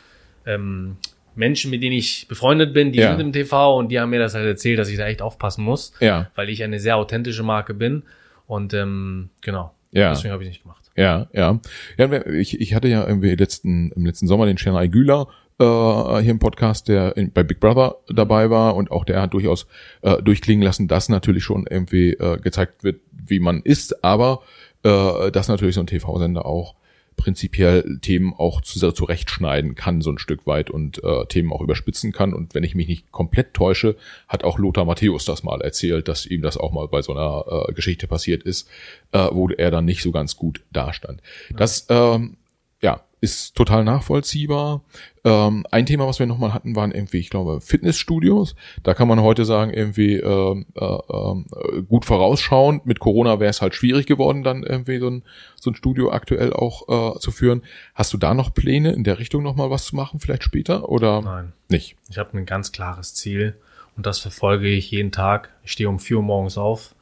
ähm, 0.47 0.97
Menschen, 1.35 1.71
mit 1.71 1.83
denen 1.83 1.93
ich 1.97 2.27
befreundet 2.29 2.73
bin, 2.73 2.93
die 2.93 2.99
Ja. 2.99 3.11
sind 3.11 3.21
im 3.21 3.33
TV 3.33 3.77
und 3.79 3.89
die 3.91 4.01
haben 4.01 4.11
mir 4.11 4.19
das 4.19 4.35
halt 4.35 4.47
erzählt, 4.47 4.79
dass 4.79 4.89
ich 4.89 4.97
da 4.97 5.07
echt 5.07 5.23
aufpassen 5.23 5.63
muss, 5.65 5.93
ja, 6.01 6.31
weil 6.35 6.49
ich 6.49 6.63
eine 6.65 6.81
sehr 6.81 6.97
authentische 6.97 7.43
Marke 7.43 7.75
bin. 7.75 8.03
Und 8.47 8.73
ähm, 8.75 9.29
genau, 9.41 9.75
ja. 9.93 10.11
deswegen 10.11 10.33
habe 10.33 10.43
ich 10.43 10.49
nicht 10.49 10.63
gemacht. 10.63 10.91
Ja, 10.97 11.29
ja. 11.33 11.61
Ja, 11.97 12.27
ich, 12.27 12.61
ich 12.61 12.75
hatte 12.75 12.89
ja 12.89 13.07
irgendwie 13.07 13.35
letzten, 13.37 13.93
im 13.93 14.05
letzten 14.07 14.27
Sommer 14.27 14.47
den 14.47 14.57
Chennai 14.57 14.89
Güler 14.89 15.29
äh, 15.59 16.23
hier 16.23 16.31
im 16.31 16.39
Podcast, 16.39 16.89
der 16.89 17.17
in, 17.17 17.33
bei 17.33 17.43
Big 17.43 17.61
Brother 17.61 17.97
dabei 18.09 18.51
war 18.51 18.77
und 18.77 18.91
auch 18.91 19.05
der 19.05 19.23
hat 19.23 19.35
durchaus 19.35 19.67
äh, 20.03 20.23
durchklingen 20.23 20.63
lassen, 20.63 20.89
dass 20.89 21.09
natürlich 21.09 21.45
schon 21.45 21.67
irgendwie 21.69 22.13
äh, 22.13 22.39
gezeigt 22.39 22.85
wird, 22.85 23.01
wie 23.13 23.41
man 23.41 23.63
ist, 23.63 24.05
aber 24.05 24.43
äh, 24.83 25.31
dass 25.31 25.49
natürlich 25.49 25.75
so 25.75 25.81
ein 25.81 25.87
TV-Sender 25.87 26.47
auch 26.47 26.75
prinzipiell 27.19 27.99
Themen 28.01 28.33
auch 28.33 28.63
zu, 28.63 28.93
zurechtschneiden 28.93 29.75
kann, 29.75 30.01
so 30.01 30.11
ein 30.11 30.19
Stück 30.19 30.47
weit 30.47 30.71
und 30.71 31.03
äh, 31.05 31.27
Themen 31.27 31.53
auch 31.53 31.61
überspitzen 31.61 32.13
kann. 32.13 32.33
Und 32.33 32.55
wenn 32.55 32.65
ich 32.65 32.75
mich 32.75 32.89
nicht 32.89 33.13
komplett 33.13 33.53
täusche, 33.53 33.97
hat 34.29 34.45
auch 34.45 34.59
Lothar 34.59 34.87
Matthäus 34.87 35.27
das 35.27 35.43
mal 35.43 35.61
erzählt, 35.61 36.09
dass 36.09 36.25
ihm 36.25 36.41
das 36.41 36.57
auch 36.57 36.73
mal 36.73 36.87
bei 36.89 37.03
so 37.03 37.13
einer 37.13 37.67
äh, 37.69 37.73
Geschichte 37.73 38.07
passiert 38.07 38.45
ist, 38.45 38.69
äh, 39.13 39.27
wo 39.33 39.49
er 39.51 39.71
dann 39.71 39.85
nicht 39.85 40.03
so 40.03 40.13
ganz 40.13 40.37
gut 40.37 40.63
dastand. 40.71 41.21
Das 41.55 41.87
ähm, 41.91 42.37
ja, 42.81 43.03
ist 43.21 43.57
total 43.57 43.85
nachvollziehbar. 43.85 44.83
Ähm, 45.25 45.67
ein 45.71 45.87
Thema, 45.87 46.07
was 46.07 46.19
wir 46.19 46.27
nochmal 46.27 46.55
hatten, 46.55 46.77
waren 46.77 46.93
irgendwie, 46.93 47.19
ich 47.19 47.31
glaube, 47.31 47.61
Fitnessstudios. 47.61 48.55
Da 48.83 48.95
kann 48.95 49.09
man 49.09 49.21
heute 49.21 49.45
sagen, 49.45 49.73
irgendwie 49.73 50.15
äh, 50.17 50.65
äh, 50.75 50.85
äh, 50.85 51.83
gut 51.83 52.05
vorausschauend. 52.05 52.87
Mit 52.87 53.01
Corona 53.01 53.41
wäre 53.41 53.51
es 53.51 53.61
halt 53.61 53.75
schwierig 53.75 54.07
geworden, 54.07 54.45
dann 54.45 54.63
irgendwie 54.63 54.99
so 54.99 55.09
ein, 55.09 55.25
so 55.57 55.71
ein 55.71 55.75
Studio 55.75 56.13
aktuell 56.13 56.53
auch 56.53 57.17
äh, 57.17 57.19
zu 57.19 57.33
führen. 57.33 57.63
Hast 57.95 58.13
du 58.13 58.19
da 58.19 58.35
noch 58.35 58.55
Pläne, 58.55 58.93
in 58.93 59.05
der 59.05 59.19
Richtung 59.19 59.43
nochmal 59.43 59.71
was 59.71 59.87
zu 59.87 59.97
machen, 59.97 60.21
vielleicht 60.21 60.45
später? 60.45 60.89
Oder 60.89 61.23
Nein. 61.23 61.53
nicht? 61.69 61.97
Ich 62.09 62.19
habe 62.19 62.37
ein 62.39 62.47
ganz 62.47 62.71
klares 62.71 63.15
Ziel 63.15 63.57
und 63.97 64.07
das 64.07 64.21
verfolge 64.21 64.69
ich 64.69 64.93
jeden 64.93 65.11
Tag. 65.11 65.51
Ich 65.65 65.73
stehe 65.73 65.89
um 65.89 65.99
4 65.99 66.19
Uhr 66.19 66.23
morgens 66.23 66.57
auf 66.57 66.95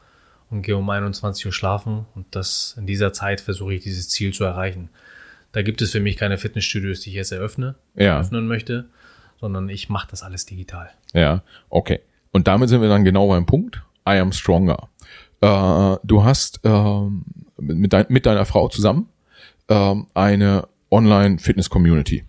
und 0.51 0.63
gehe 0.63 0.77
um 0.77 0.89
21 0.89 1.45
Uhr 1.45 1.53
schlafen 1.53 2.07
und 2.15 2.27
das 2.31 2.75
in 2.79 2.87
dieser 2.87 3.13
Zeit 3.13 3.41
versuche 3.43 3.75
ich 3.75 3.83
dieses 3.83 4.09
Ziel 4.09 4.33
zu 4.33 4.45
erreichen. 4.45 4.89
Da 5.57 5.63
gibt 5.63 5.81
es 5.81 5.93
für 5.93 6.01
mich 6.01 6.19
keine 6.19 6.37
Fitnessstudios, 6.37 7.01
die 7.01 7.09
ich 7.09 7.15
jetzt 7.17 7.33
eröffne, 7.33 7.77
Ja. 7.95 8.17
eröffnen 8.17 8.47
möchte, 8.47 8.91
sondern 9.41 9.71
ich 9.71 9.89
mache 9.89 10.07
das 10.11 10.23
alles 10.23 10.45
digital. 10.45 10.91
Ja, 11.15 11.43
okay. 11.71 12.01
Und 12.31 12.47
damit 12.47 12.69
sind 12.69 12.83
wir 12.83 12.91
dann 12.91 13.07
genau 13.07 13.27
beim 13.29 13.47
Punkt. 13.47 13.83
I 14.07 14.19
am 14.19 14.33
stronger. 14.33 14.91
Äh, 15.41 15.97
du 16.05 16.25
hast 16.25 16.61
ähm, 16.65 17.25
mit, 17.57 17.95
dein, 17.95 18.05
mit 18.11 18.27
deiner 18.27 18.45
Frau 18.45 18.69
zusammen 18.69 19.09
ähm, 19.71 20.09
eine 20.13 20.69
Online-Fitness-Community 20.91 22.25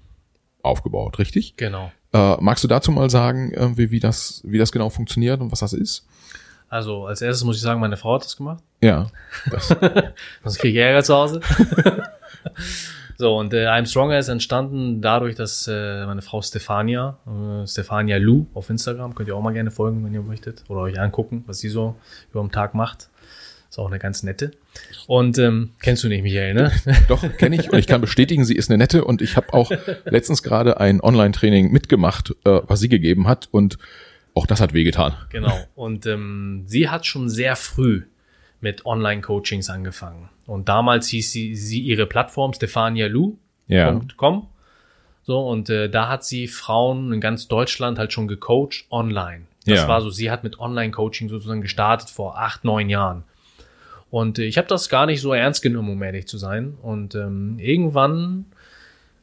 aufgebaut, 0.61 1.19
richtig? 1.19 1.57
Genau. 1.57 1.91
Äh, 2.13 2.37
magst 2.39 2.63
du 2.63 2.69
dazu 2.69 2.93
mal 2.93 3.09
sagen, 3.09 3.51
irgendwie, 3.51 3.91
wie 3.91 3.99
das, 3.99 4.41
wie 4.45 4.57
das 4.57 4.71
genau 4.71 4.89
funktioniert 4.89 5.41
und 5.41 5.51
was 5.51 5.59
das 5.59 5.73
ist? 5.73 6.07
Also 6.69 7.07
als 7.07 7.21
erstes 7.21 7.43
muss 7.43 7.57
ich 7.57 7.61
sagen, 7.61 7.81
meine 7.81 7.97
Frau 7.97 8.15
hat 8.15 8.23
das 8.23 8.37
gemacht. 8.37 8.63
Ja, 8.81 9.07
das, 9.51 9.67
Sonst 10.43 10.59
kriege 10.59 10.79
ich 10.79 10.85
Ärger 10.85 11.03
zu 11.03 11.13
Hause. 11.13 11.41
so, 13.17 13.35
und 13.35 13.51
äh, 13.53 13.65
I'm 13.65 13.87
Stronger 13.87 14.19
ist 14.19 14.27
entstanden 14.27 15.01
dadurch, 15.01 15.35
dass 15.35 15.67
äh, 15.67 16.05
meine 16.05 16.21
Frau 16.21 16.41
Stefania, 16.43 17.17
äh, 17.25 17.65
Stefania 17.65 18.17
Lu 18.17 18.45
auf 18.53 18.69
Instagram, 18.69 19.15
könnt 19.15 19.27
ihr 19.27 19.35
auch 19.35 19.41
mal 19.41 19.53
gerne 19.53 19.71
folgen, 19.71 20.05
wenn 20.05 20.13
ihr 20.13 20.21
möchtet, 20.21 20.63
oder 20.67 20.81
euch 20.81 20.99
angucken, 20.99 21.43
was 21.47 21.57
sie 21.59 21.69
so 21.69 21.95
über 22.31 22.41
den 22.41 22.51
Tag 22.51 22.75
macht. 22.75 23.09
Ist 23.69 23.79
auch 23.79 23.87
eine 23.87 23.97
ganz 23.97 24.21
nette. 24.21 24.51
Und 25.07 25.39
ähm, 25.39 25.71
kennst 25.81 26.03
du 26.03 26.09
nicht, 26.09 26.21
Michael, 26.21 26.53
ne? 26.53 26.71
doch, 27.07 27.23
kenne 27.37 27.55
ich 27.55 27.71
und 27.71 27.79
ich 27.79 27.87
kann 27.87 28.01
bestätigen, 28.01 28.45
sie 28.45 28.55
ist 28.55 28.69
eine 28.69 28.77
nette 28.77 29.03
und 29.03 29.23
ich 29.23 29.35
habe 29.35 29.51
auch 29.51 29.71
letztens 30.05 30.43
gerade 30.43 30.79
ein 30.79 31.01
Online-Training 31.01 31.71
mitgemacht, 31.71 32.35
äh, 32.45 32.61
was 32.67 32.79
sie 32.79 32.87
gegeben 32.87 33.27
hat 33.27 33.49
und 33.49 33.79
auch 34.35 34.45
das 34.45 34.61
hat 34.61 34.73
wehgetan. 34.73 35.15
Genau. 35.31 35.57
Und 35.73 36.05
ähm, 36.05 36.63
sie 36.67 36.87
hat 36.87 37.07
schon 37.07 37.29
sehr 37.29 37.55
früh 37.55 38.03
mit 38.61 38.85
Online-Coachings 38.85 39.69
angefangen. 39.69 40.29
Und 40.45 40.69
damals 40.69 41.07
hieß 41.09 41.31
sie, 41.31 41.55
sie 41.55 41.81
ihre 41.81 42.05
Plattform 42.05 42.53
stefanialu.com. 42.53 43.37
Ja. 43.67 44.01
So, 45.23 45.45
und 45.47 45.69
äh, 45.69 45.89
da 45.89 46.07
hat 46.07 46.23
sie 46.23 46.47
Frauen 46.47 47.11
in 47.11 47.19
ganz 47.19 47.47
Deutschland 47.47 47.99
halt 47.99 48.13
schon 48.13 48.27
gecoacht 48.27 48.85
online. 48.89 49.43
Das 49.65 49.79
Ja. 49.81 49.87
war 49.87 50.01
so, 50.01 50.09
sie 50.09 50.31
hat 50.31 50.43
mit 50.43 50.59
Online-Coaching 50.59 51.27
sozusagen 51.27 51.61
gestartet 51.61 52.09
vor 52.09 52.37
acht, 52.39 52.63
neun 52.63 52.89
Jahren. 52.89 53.23
Und 54.09 54.39
äh, 54.39 54.43
ich 54.45 54.57
habe 54.57 54.69
das 54.69 54.87
gar 54.87 55.05
nicht 55.05 55.19
so 55.19 55.33
ernst 55.33 55.61
genommen, 55.61 55.89
um 55.89 56.01
ehrlich 56.01 56.27
zu 56.27 56.37
sein. 56.37 56.75
Und 56.81 57.13
ähm, 57.15 57.59
irgendwann 57.59 58.45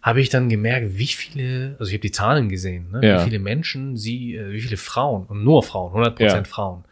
habe 0.02 0.20
ich 0.20 0.28
dann 0.28 0.50
gemerkt, 0.50 0.98
wie 0.98 1.06
viele, 1.06 1.76
also 1.78 1.88
ich 1.88 1.94
habe 1.94 2.02
die 2.02 2.10
Zahlen 2.10 2.50
gesehen, 2.50 2.90
ne? 2.92 3.00
Ja. 3.02 3.20
wie 3.20 3.24
viele 3.24 3.38
Menschen 3.38 3.96
sie, 3.96 4.34
äh, 4.36 4.52
wie 4.52 4.60
viele 4.60 4.76
Frauen, 4.76 5.24
und 5.24 5.42
nur 5.42 5.62
Frauen, 5.62 5.94
100% 5.94 6.20
Ja. 6.22 6.44
Frauen, 6.44 6.84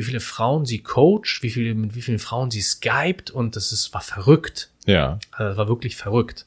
wie 0.00 0.04
viele 0.04 0.20
Frauen 0.20 0.64
sie 0.64 0.82
coacht, 0.82 1.42
wie 1.42 1.50
viele, 1.50 1.74
mit 1.74 1.94
wie 1.94 2.00
vielen 2.00 2.18
Frauen 2.18 2.50
sie 2.50 2.62
skypt 2.62 3.30
und 3.30 3.54
das 3.54 3.70
ist, 3.70 3.92
war 3.92 4.00
verrückt. 4.00 4.70
Ja, 4.86 5.18
Also 5.32 5.50
das 5.50 5.56
war 5.58 5.68
wirklich 5.68 5.96
verrückt, 5.96 6.46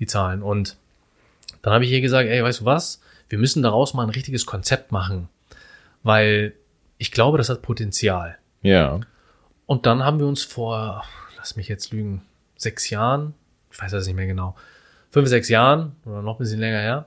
die 0.00 0.06
Zahlen. 0.06 0.42
Und 0.42 0.76
dann 1.62 1.72
habe 1.72 1.84
ich 1.84 1.92
ihr 1.92 2.00
gesagt, 2.00 2.28
ey, 2.28 2.42
weißt 2.42 2.62
du 2.62 2.64
was? 2.64 3.00
Wir 3.28 3.38
müssen 3.38 3.62
daraus 3.62 3.94
mal 3.94 4.02
ein 4.02 4.10
richtiges 4.10 4.44
Konzept 4.44 4.90
machen, 4.90 5.28
weil 6.02 6.54
ich 6.98 7.12
glaube, 7.12 7.38
das 7.38 7.48
hat 7.48 7.62
Potenzial. 7.62 8.38
ja, 8.62 8.98
Und 9.66 9.86
dann 9.86 10.02
haben 10.04 10.18
wir 10.18 10.26
uns 10.26 10.42
vor, 10.42 11.04
lass 11.36 11.54
mich 11.54 11.68
jetzt 11.68 11.92
lügen, 11.92 12.22
sechs 12.56 12.90
Jahren, 12.90 13.34
ich 13.70 13.80
weiß 13.80 13.92
das 13.92 14.06
nicht 14.06 14.16
mehr 14.16 14.26
genau, 14.26 14.56
fünf, 15.10 15.28
sechs 15.28 15.48
Jahren 15.48 15.92
oder 16.04 16.22
noch 16.22 16.34
ein 16.36 16.38
bisschen 16.38 16.58
länger 16.60 16.80
her, 16.80 17.06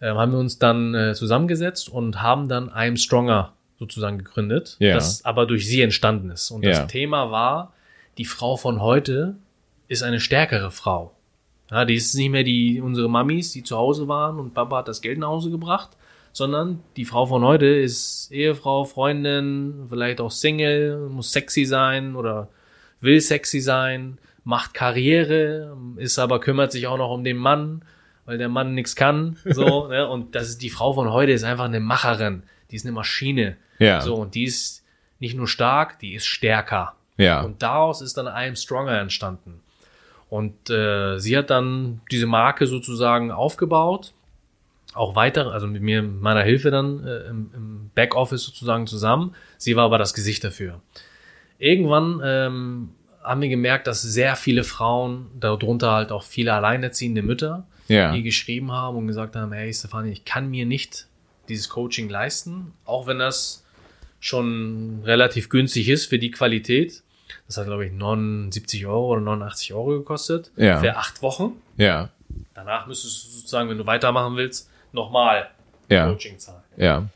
äh, 0.00 0.08
haben 0.10 0.32
wir 0.32 0.38
uns 0.38 0.58
dann 0.58 0.92
äh, 0.94 1.14
zusammengesetzt 1.14 1.88
und 1.88 2.20
haben 2.20 2.48
dann 2.48 2.68
I'm 2.70 2.96
Stronger 2.98 3.52
sozusagen 3.84 4.18
gegründet, 4.18 4.76
Ja. 4.78 4.94
das 4.94 5.24
aber 5.24 5.46
durch 5.46 5.68
sie 5.68 5.82
entstanden 5.82 6.30
ist. 6.30 6.50
Und 6.50 6.62
Ja. 6.64 6.70
das 6.70 6.86
Thema 6.88 7.30
war, 7.30 7.72
die 8.18 8.24
Frau 8.24 8.56
von 8.56 8.80
heute 8.80 9.36
ist 9.88 10.02
eine 10.02 10.20
stärkere 10.20 10.70
Frau. 10.70 11.12
Ja, 11.70 11.84
die 11.84 11.94
ist 11.94 12.14
nicht 12.14 12.30
mehr 12.30 12.44
die 12.44 12.80
unsere 12.80 13.08
Mamis, 13.08 13.52
die 13.52 13.62
zu 13.62 13.76
Hause 13.76 14.06
waren 14.08 14.38
und 14.38 14.54
Papa 14.54 14.78
hat 14.78 14.88
das 14.88 15.00
Geld 15.02 15.18
nach 15.18 15.28
Hause 15.28 15.50
gebracht, 15.50 15.90
sondern 16.32 16.80
die 16.96 17.04
Frau 17.04 17.26
von 17.26 17.44
heute 17.44 17.66
ist 17.66 18.30
Ehefrau, 18.32 18.84
Freundin, 18.84 19.86
vielleicht 19.88 20.20
auch 20.20 20.30
Single, 20.30 21.08
muss 21.10 21.32
sexy 21.32 21.64
sein 21.64 22.16
oder 22.16 22.48
will 23.00 23.20
sexy 23.20 23.60
sein, 23.60 24.18
macht 24.44 24.74
Karriere, 24.74 25.76
ist 25.96 26.18
aber 26.18 26.40
kümmert 26.40 26.72
sich 26.72 26.86
auch 26.86 26.98
noch 26.98 27.10
um 27.10 27.24
den 27.24 27.36
Mann, 27.36 27.82
weil 28.26 28.38
der 28.38 28.48
Mann 28.48 28.74
nichts 28.74 28.94
kann, 28.96 29.36
so, 29.44 29.88
ne? 29.88 30.08
Und 30.08 30.34
das 30.34 30.48
ist 30.48 30.62
die 30.62 30.70
Frau 30.70 30.92
von 30.92 31.10
heute 31.12 31.32
ist 31.32 31.44
einfach 31.44 31.64
eine 31.66 31.80
Macherin, 31.80 32.42
die 32.70 32.76
ist 32.76 32.84
eine 32.86 32.92
Maschine. 32.92 33.56
Ja. 33.78 34.00
So 34.00 34.14
und 34.16 34.34
die 34.34 34.44
ist 34.44 34.84
nicht 35.18 35.36
nur 35.36 35.48
stark, 35.48 35.98
die 35.98 36.14
ist 36.14 36.26
stärker. 36.26 36.94
ja, 37.16 37.40
Und 37.42 37.62
daraus 37.62 38.00
ist 38.00 38.16
dann 38.16 38.26
I'm 38.26 38.56
Stronger 38.56 38.98
entstanden. 39.00 39.60
Und 40.28 40.68
äh, 40.70 41.18
sie 41.18 41.36
hat 41.36 41.50
dann 41.50 42.00
diese 42.10 42.26
Marke 42.26 42.66
sozusagen 42.66 43.30
aufgebaut, 43.30 44.12
auch 44.94 45.14
weiter, 45.16 45.52
also 45.52 45.66
mit 45.66 45.82
mir, 45.82 46.02
meiner 46.02 46.42
Hilfe 46.42 46.70
dann 46.70 47.04
äh, 47.06 47.28
im, 47.28 47.50
im 47.54 47.90
Backoffice 47.94 48.44
sozusagen 48.44 48.86
zusammen. 48.86 49.34
Sie 49.58 49.76
war 49.76 49.84
aber 49.84 49.98
das 49.98 50.14
Gesicht 50.14 50.42
dafür. 50.44 50.80
Irgendwann 51.58 52.20
ähm, 52.24 52.90
haben 53.22 53.40
wir 53.40 53.48
gemerkt, 53.48 53.86
dass 53.86 54.02
sehr 54.02 54.36
viele 54.36 54.64
Frauen, 54.64 55.30
darunter 55.38 55.92
halt 55.92 56.12
auch 56.12 56.22
viele 56.22 56.52
alleinerziehende 56.52 57.22
Mütter, 57.22 57.66
ja, 57.88 58.12
die 58.12 58.22
geschrieben 58.22 58.72
haben 58.72 58.96
und 58.96 59.06
gesagt 59.06 59.36
haben, 59.36 59.52
hey 59.52 59.72
Stefanie, 59.72 60.10
ich 60.10 60.24
kann 60.24 60.48
mir 60.48 60.66
nicht 60.66 61.06
dieses 61.48 61.68
Coaching 61.68 62.08
leisten, 62.08 62.72
auch 62.84 63.06
wenn 63.06 63.18
das 63.18 63.63
schon 64.28 65.02
relativ 65.04 65.50
günstig 65.50 65.88
ist 65.90 66.06
für 66.06 66.18
die 66.18 66.30
Qualität. 66.30 67.02
Das 67.46 67.58
hat, 67.58 67.66
glaube 67.66 67.84
ich, 67.84 67.92
79 67.92 68.86
Euro 68.86 69.12
oder 69.12 69.20
89 69.20 69.74
Euro 69.74 69.90
gekostet 69.98 70.50
Ja. 70.56 70.78
für 70.78 70.96
acht 70.96 71.20
Wochen. 71.22 71.52
ja, 71.76 72.08
Danach 72.54 72.86
müsstest 72.86 73.24
du 73.24 73.28
sozusagen, 73.28 73.68
wenn 73.68 73.78
du 73.78 73.86
weitermachen 73.86 74.36
willst, 74.36 74.68
nochmal 74.92 75.50
ja, 75.90 76.08
Coaching 76.08 76.38
zahlen. 76.38 76.62
ja, 76.76 77.06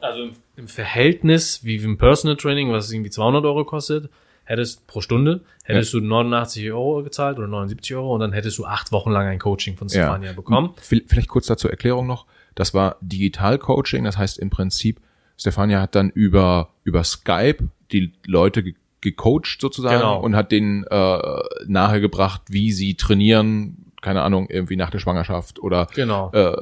Also 0.00 0.24
im, 0.24 0.32
im 0.56 0.68
Verhältnis, 0.68 1.62
wie 1.64 1.76
im 1.76 1.96
Personal 1.98 2.36
Training, 2.36 2.70
was 2.72 2.90
irgendwie 2.90 3.10
200 3.10 3.44
Euro 3.44 3.64
kostet, 3.64 4.10
hättest 4.44 4.86
pro 4.88 5.00
Stunde, 5.00 5.42
hättest 5.64 5.94
du 5.94 6.00
89 6.00 6.72
Euro 6.72 7.02
gezahlt 7.04 7.38
oder 7.38 7.46
79 7.46 7.94
Euro 7.94 8.12
und 8.14 8.20
dann 8.20 8.32
hättest 8.32 8.58
du 8.58 8.66
acht 8.66 8.90
Wochen 8.90 9.12
lang 9.12 9.28
ein 9.28 9.38
Coaching 9.38 9.76
von 9.76 9.86
ja. 9.88 9.92
Stefania 10.02 10.32
bekommen. 10.32 10.74
V- 10.76 10.96
Vielleicht 11.06 11.28
kurz 11.28 11.46
dazu 11.46 11.68
Erklärung 11.68 12.06
noch. 12.08 12.26
Das 12.56 12.74
war 12.74 12.96
Digital-Coaching, 13.00 14.02
das 14.04 14.18
heißt 14.18 14.38
im 14.40 14.50
Prinzip, 14.50 15.00
Stefania 15.40 15.80
hat 15.80 15.94
dann 15.94 16.10
über, 16.10 16.68
über 16.84 17.02
Skype 17.02 17.58
die 17.92 18.12
Leute 18.26 18.62
ge 18.62 18.74
gecoacht 19.02 19.58
sozusagen 19.62 19.96
Genau. 19.96 20.20
und 20.20 20.36
hat 20.36 20.52
denen 20.52 20.84
äh, 20.84 21.18
nahegebracht, 21.66 22.42
wie 22.50 22.70
sie 22.70 22.96
trainieren, 22.96 23.86
keine 24.02 24.20
Ahnung, 24.20 24.48
irgendwie 24.50 24.76
nach 24.76 24.90
der 24.90 24.98
Schwangerschaft 24.98 25.58
oder 25.58 25.86
Genau. 25.94 26.30
äh, 26.34 26.52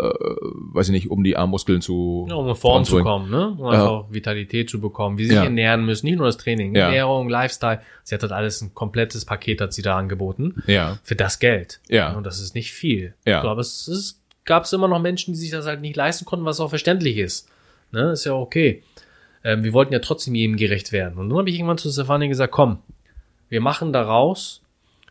weiß 0.72 0.86
ich 0.88 0.92
nicht, 0.92 1.10
um 1.10 1.24
die 1.24 1.36
Armmuskeln 1.36 1.80
zu 1.80 2.26
Ja, 2.28 2.36
um 2.36 2.48
in 2.48 2.54
Form 2.54 2.84
zu 2.84 3.00
kommen, 3.02 3.28
ne? 3.28 3.56
Um 3.58 3.66
einfach 3.66 4.04
Vitalität 4.10 4.70
zu 4.70 4.80
bekommen, 4.80 5.18
wie 5.18 5.24
sie 5.24 5.30
sich 5.30 5.36
Ja. 5.38 5.44
ernähren 5.44 5.84
müssen, 5.84 6.06
nicht 6.06 6.16
nur 6.18 6.26
das 6.26 6.36
Training, 6.36 6.76
Ja. 6.76 6.84
Ernährung, 6.84 7.28
Lifestyle. 7.28 7.80
Sie 8.04 8.14
hat 8.14 8.22
halt 8.22 8.30
alles 8.32 8.60
ein 8.62 8.72
komplettes 8.72 9.24
Paket 9.24 9.60
hat 9.60 9.72
sie 9.72 9.82
da 9.82 9.96
angeboten. 9.98 10.62
Ja, 10.68 10.98
Für 11.02 11.16
das 11.16 11.40
Geld. 11.40 11.80
Ja. 11.88 12.12
Und 12.16 12.24
das 12.24 12.40
ist 12.40 12.54
nicht 12.54 12.72
viel. 12.72 13.14
Ja. 13.26 13.42
So, 13.42 13.48
aber 13.48 13.60
es 13.62 13.88
ist, 13.88 14.20
gab 14.44 14.62
es 14.62 14.72
immer 14.72 14.86
noch 14.86 15.00
Menschen, 15.00 15.34
die 15.34 15.40
sich 15.40 15.50
das 15.50 15.66
halt 15.66 15.80
nicht 15.80 15.96
leisten 15.96 16.24
konnten, 16.24 16.44
was 16.44 16.60
auch 16.60 16.68
verständlich 16.70 17.16
ist. 17.18 17.48
Ne? 17.90 18.12
Ist 18.12 18.24
ja 18.24 18.34
okay. 18.34 18.82
Ähm, 19.44 19.64
wir 19.64 19.72
wollten 19.72 19.92
ja 19.92 19.98
trotzdem 20.00 20.34
jedem 20.34 20.56
gerecht 20.56 20.92
werden. 20.92 21.18
Und 21.18 21.28
dann 21.28 21.38
habe 21.38 21.50
ich 21.50 21.56
irgendwann 21.56 21.78
zu 21.78 21.90
Stefanie 21.90 22.28
gesagt, 22.28 22.52
komm, 22.52 22.78
wir 23.48 23.60
machen 23.60 23.92
daraus 23.92 24.62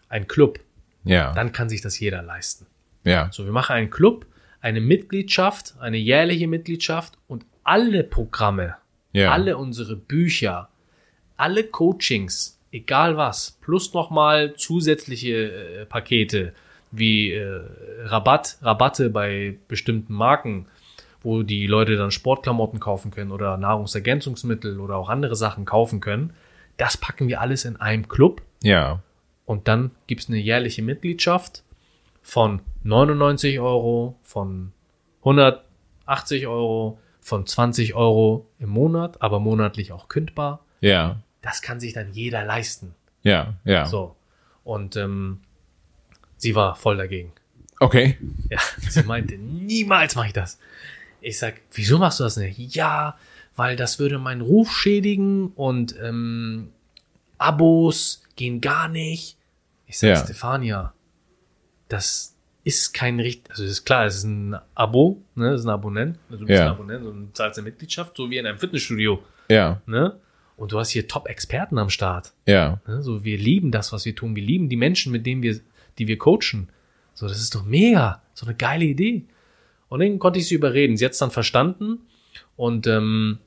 ein 0.10 0.28
Club. 0.28 0.60
ja, 1.04 1.34
Dann 1.34 1.52
kann 1.52 1.70
sich 1.70 1.82
das 1.82 2.00
jeder 2.00 2.22
leisten. 2.22 2.66
ja, 3.04 3.30
So, 3.32 3.46
wir 3.46 3.52
machen 3.52 3.74
einen 3.74 3.90
Club, 3.90 4.26
eine 4.62 4.82
Mitgliedschaft, 4.82 5.76
eine 5.80 5.98
jährliche 5.98 6.48
Mitgliedschaft 6.48 7.18
und 7.28 7.46
alle 7.64 8.04
Programme, 8.04 8.76
ja, 9.14 9.32
alle 9.32 9.58
unsere 9.58 9.96
Bücher, 9.96 10.70
alle 11.38 11.64
Coachings, 11.64 12.60
egal 12.72 13.18
was, 13.18 13.58
plus 13.62 13.94
nochmal 13.94 14.56
zusätzliche 14.56 15.52
äh, 15.82 15.86
Pakete, 15.86 16.54
wie 16.92 17.32
äh, 17.34 17.62
Rabatt, 18.04 18.58
Rabatte 18.62 19.10
bei 19.10 19.58
bestimmten 19.68 20.14
Marken, 20.14 20.68
wo 21.22 21.44
die 21.44 21.68
Leute 21.68 21.96
dann 21.98 22.12
Sportklamotten 22.12 22.80
kaufen 22.80 23.12
können 23.12 23.32
oder 23.32 23.58
Nahrungsergänzungsmittel 23.58 24.80
oder 24.80 24.96
auch 24.98 25.10
andere 25.10 25.36
Sachen 25.36 25.66
kaufen 25.66 26.00
können. 26.00 26.34
Das 26.78 26.98
packen 26.98 27.28
wir 27.28 27.42
alles 27.42 27.66
in 27.66 27.76
einem 27.78 28.08
Club 28.08 28.42
Ja. 28.64 29.02
und 29.46 29.68
dann 29.68 29.92
gibt's 30.08 30.28
eine 30.30 30.38
jährliche 30.38 30.82
Mitgliedschaft 30.84 31.64
von 32.22 32.62
99 32.84 33.60
Euro, 33.60 34.16
von 34.22 34.72
180 35.22 36.48
Euro, 36.48 37.00
von 37.20 37.46
20 37.46 37.96
Euro 37.96 38.48
im 38.60 38.70
Monat, 38.70 39.22
aber 39.22 39.40
monatlich 39.40 39.92
auch 39.92 40.08
kündbar. 40.08 40.60
Ja. 40.82 41.22
Das 41.42 41.62
kann 41.62 41.80
sich 41.80 41.94
dann 41.94 42.12
jeder 42.14 42.44
leisten. 42.46 42.94
Ja. 43.24 43.56
Ja. 43.66 43.86
So. 43.86 44.16
Und 44.64 44.96
ähm, 44.96 45.42
sie 46.38 46.56
war 46.56 46.76
voll 46.76 46.98
dagegen. 46.98 47.32
Okay. 47.80 48.18
Ja, 48.50 48.60
sie 48.90 49.04
meinte, 49.04 49.38
niemals 49.38 50.16
mache 50.16 50.28
ich 50.28 50.34
das. 50.34 50.60
Ich 51.28 51.40
sag, 51.40 51.56
wieso 51.74 51.98
machst 51.98 52.22
du 52.22 52.24
das 52.24 52.38
nicht? 52.38 52.58
Ja, 52.74 53.18
weil 53.58 53.76
das 53.76 54.00
würde 54.00 54.18
meinen 54.18 54.40
Ruf 54.40 54.72
schädigen 54.72 55.48
und 55.56 55.94
ähm, 56.02 56.70
Abos 57.38 58.24
gehen 58.38 58.62
gar 58.62 58.88
nicht. 58.88 59.38
Ich 59.88 60.00
sag, 60.00 60.08
Ja. 60.08 60.16
Stefania, 60.24 60.94
das 61.90 62.34
ist 62.64 62.94
kein 62.94 63.20
richtig, 63.20 63.50
also 63.52 63.66
ist 63.66 63.84
klar, 63.86 64.06
es 64.06 64.18
ist 64.18 64.24
ein 64.24 64.56
Abo, 64.74 65.22
ne, 65.36 65.50
es 65.50 65.62
ist 65.62 65.66
ein 65.66 65.70
Abonnent, 65.72 66.18
also 66.30 66.40
du 66.40 66.46
bist 66.46 66.60
Ja. 66.60 66.66
ein 66.68 66.72
Abonnent 66.72 67.06
und 67.06 67.36
zahlst 67.36 67.60
eine 67.60 67.66
Mitgliedschaft, 67.66 68.16
so 68.16 68.30
wie 68.30 68.38
in 68.38 68.46
einem 68.46 68.58
Fitnessstudio, 68.58 69.22
Ja. 69.50 69.82
ne? 69.86 70.18
Und 70.56 70.72
du 70.72 70.80
hast 70.80 70.90
hier 70.92 71.08
Top-Experten 71.10 71.78
am 71.78 71.90
Start. 71.90 72.32
Ja. 72.46 72.80
Ne? 72.88 73.04
So, 73.04 73.26
wir 73.26 73.38
lieben 73.38 73.72
das, 73.72 73.92
was 73.92 74.06
wir 74.06 74.16
tun. 74.16 74.34
Wir 74.36 74.44
lieben 74.44 74.70
die 74.70 74.76
Menschen, 74.78 75.12
mit 75.12 75.26
denen 75.26 75.44
wir, 75.44 75.60
die 76.00 76.08
wir 76.08 76.18
coachen. 76.18 76.70
So, 77.14 77.28
das 77.28 77.40
ist 77.40 77.54
doch 77.54 77.64
mega. 77.66 78.22
So 78.34 78.46
eine 78.46 78.56
geile 78.56 78.86
Idee. 78.86 79.26
Und 79.90 80.00
dann 80.02 80.20
konnte 80.20 80.40
ich 80.40 80.48
sie 80.48 80.56
überreden. 80.56 80.98
Sie 80.98 81.06
hat 81.06 81.14
es 81.14 81.18
dann 81.18 81.32
verstanden 81.32 82.00
und 82.56 82.88
ähm, 82.88 83.40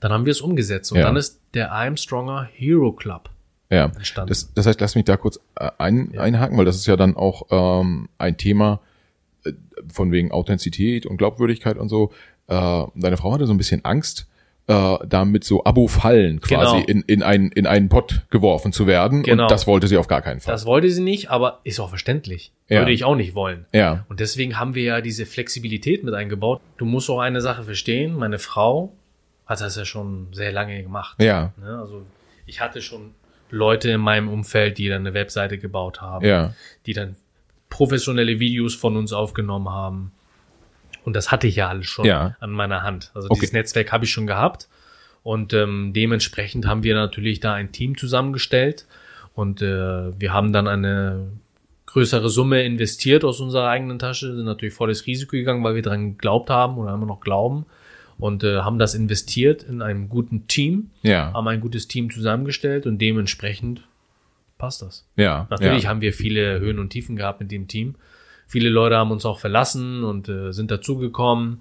dann 0.00 0.12
haben 0.12 0.24
wir 0.26 0.32
es 0.32 0.40
umgesetzt. 0.40 0.90
Und 0.92 0.98
Ja. 0.98 1.04
dann 1.04 1.16
ist 1.16 1.40
der 1.54 1.72
I'm 1.72 1.96
Stronger 1.96 2.48
Hero 2.52 2.92
Club 2.92 3.30
Ja. 3.70 3.86
entstanden. 3.86 4.28
Das, 4.28 4.52
das 4.54 4.66
heißt, 4.66 4.80
lass 4.80 4.94
mich 4.94 5.04
da 5.04 5.16
kurz 5.16 5.38
äh, 5.56 5.70
ein, 5.78 6.18
einhaken, 6.18 6.56
weil 6.58 6.64
das 6.64 6.76
ist 6.76 6.86
ja 6.86 6.96
dann 6.96 7.16
auch 7.16 7.46
ähm, 7.50 8.08
ein 8.18 8.36
Thema 8.36 8.80
äh, 9.44 9.52
von 9.92 10.10
wegen 10.12 10.32
Authentizität 10.32 11.06
und 11.06 11.16
Glaubwürdigkeit 11.18 11.76
und 11.76 11.88
so. 11.88 12.12
Äh, 12.48 12.84
deine 12.94 13.16
Frau 13.16 13.32
hatte 13.32 13.46
so 13.46 13.52
ein 13.54 13.58
bisschen 13.58 13.84
Angst, 13.84 14.26
äh, 14.70 14.98
damit 15.06 15.42
so 15.44 15.64
Abo-Fallen 15.64 16.40
quasi 16.40 16.76
Genau. 16.76 16.86
in, 16.86 17.02
in, 17.02 17.22
einen, 17.22 17.50
in 17.52 17.66
einen 17.66 17.88
Pott 17.88 18.22
geworfen 18.30 18.72
zu 18.72 18.86
werden. 18.86 19.22
Genau. 19.24 19.42
Und 19.42 19.50
das 19.50 19.66
wollte 19.66 19.88
sie 19.88 19.96
auf 19.96 20.06
gar 20.06 20.22
keinen 20.22 20.40
Fall. 20.40 20.52
das 20.54 20.64
wollte 20.64 20.88
sie 20.90 21.02
nicht, 21.02 21.28
aber 21.30 21.60
ist 21.64 21.80
auch 21.80 21.88
verständlich. 21.88 22.52
Ja. 22.68 22.78
Würde 22.80 22.92
ich 22.92 23.04
auch 23.04 23.16
nicht 23.16 23.34
wollen. 23.34 23.66
ja. 23.72 24.04
Und 24.08 24.20
deswegen 24.20 24.58
haben 24.58 24.74
wir 24.76 24.84
ja 24.84 25.00
diese 25.00 25.26
Flexibilität 25.26 26.04
mit 26.04 26.14
eingebaut. 26.14 26.60
Du 26.78 26.84
musst 26.84 27.10
auch 27.10 27.18
eine 27.18 27.40
Sache 27.40 27.64
verstehen. 27.64 28.14
Meine 28.16 28.38
Frau 28.38 28.92
hat 29.46 29.60
das 29.60 29.76
ja 29.76 29.84
schon 29.84 30.28
sehr 30.32 30.52
lange 30.52 30.80
gemacht. 30.82 31.16
Ja. 31.20 31.52
Ne? 31.60 31.78
Also 31.80 32.02
ich 32.46 32.60
hatte 32.60 32.80
schon 32.80 33.10
Leute 33.50 33.90
in 33.90 34.00
meinem 34.00 34.28
Umfeld, 34.28 34.78
die 34.78 34.88
dann 34.88 35.00
eine 35.04 35.12
Webseite 35.14 35.58
gebaut 35.58 36.00
haben, 36.00 36.24
Ja. 36.24 36.54
die 36.86 36.92
dann 36.92 37.16
professionelle 37.68 38.38
Videos 38.38 38.74
von 38.74 38.96
uns 38.96 39.12
aufgenommen 39.12 39.68
haben. 39.70 40.12
Und 41.04 41.14
das 41.16 41.30
hatte 41.32 41.46
ich 41.46 41.56
ja 41.56 41.68
alles 41.68 41.86
schon 41.86 42.04
Ja. 42.04 42.36
an 42.40 42.50
meiner 42.50 42.82
Hand. 42.82 43.10
Also 43.14 43.28
Okay. 43.30 43.40
dieses 43.40 43.52
Netzwerk 43.52 43.92
habe 43.92 44.04
ich 44.04 44.10
schon 44.10 44.26
gehabt. 44.26 44.68
Und 45.22 45.52
ähm, 45.52 45.92
dementsprechend 45.94 46.66
haben 46.66 46.82
wir 46.82 46.94
natürlich 46.94 47.40
da 47.40 47.54
ein 47.54 47.72
Team 47.72 47.96
zusammengestellt. 47.96 48.86
Und 49.34 49.62
äh, 49.62 50.18
wir 50.18 50.32
haben 50.32 50.52
dann 50.52 50.66
eine 50.68 51.28
größere 51.86 52.28
Summe 52.28 52.62
investiert 52.62 53.24
aus 53.24 53.40
unserer 53.40 53.68
eigenen 53.68 53.98
Tasche, 53.98 54.34
sind 54.34 54.44
natürlich 54.44 54.74
volles 54.74 55.06
Risiko 55.06 55.32
gegangen, 55.32 55.64
weil 55.64 55.74
wir 55.74 55.82
dran 55.82 56.12
geglaubt 56.12 56.48
haben 56.50 56.78
oder 56.78 56.94
immer 56.94 57.06
noch 57.06 57.20
glauben. 57.20 57.66
Und 58.18 58.44
äh, 58.44 58.58
haben 58.60 58.78
das 58.78 58.94
investiert 58.94 59.62
in 59.62 59.80
einem 59.82 60.08
guten 60.08 60.46
Team 60.46 60.90
Ja. 61.02 61.32
haben 61.32 61.48
ein 61.48 61.60
gutes 61.60 61.88
Team 61.88 62.10
zusammengestellt 62.10 62.86
und 62.86 62.98
dementsprechend 62.98 63.82
passt 64.58 64.82
das. 64.82 65.06
Ja. 65.16 65.46
Natürlich 65.50 65.84
ja. 65.84 65.88
haben 65.88 66.00
wir 66.02 66.12
viele 66.12 66.60
Höhen 66.60 66.78
und 66.78 66.90
Tiefen 66.90 67.16
gehabt 67.16 67.40
mit 67.40 67.50
dem 67.50 67.66
Team. 67.66 67.94
Viele 68.50 68.68
Leute 68.68 68.96
haben 68.96 69.12
uns 69.12 69.24
auch 69.24 69.38
verlassen 69.38 70.02
und 70.02 70.28
äh, 70.28 70.52
sind 70.52 70.70
dazugekommen. 70.72 71.60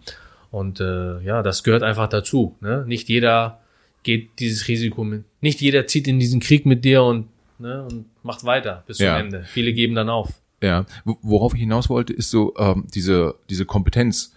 Und 0.51 0.79
äh, 0.79 1.19
ja, 1.21 1.43
das 1.43 1.63
gehört 1.63 1.83
einfach 1.83 2.07
dazu. 2.09 2.55
Ne? 2.61 2.83
Nicht 2.87 3.07
jeder 3.09 3.59
geht 4.01 4.39
dieses 4.39 4.67
Risiko 4.67 5.03
mit. 5.03 5.23
Nicht 5.41 5.61
jeder 5.61 5.85
zieht 5.85 6.07
in 6.07 6.19
diesen 6.19 6.39
Krieg 6.39 6.65
mit 6.65 6.83
dir 6.83 7.03
und, 7.03 7.27
ne, 7.59 7.83
und 7.83 8.05
macht 8.23 8.43
weiter 8.43 8.83
bis 8.87 8.97
Ja. 8.97 9.15
zum 9.17 9.25
Ende. 9.25 9.43
Viele 9.43 9.71
geben 9.73 9.93
dann 9.93 10.09
auf. 10.09 10.41
Ja, 10.63 10.85
Wo- 11.05 11.17
worauf 11.21 11.53
ich 11.53 11.59
hinaus 11.59 11.89
wollte, 11.89 12.11
ist 12.13 12.31
so 12.31 12.53
ähm, 12.57 12.85
diese 12.93 13.35
diese 13.49 13.65
Kompetenz, 13.65 14.33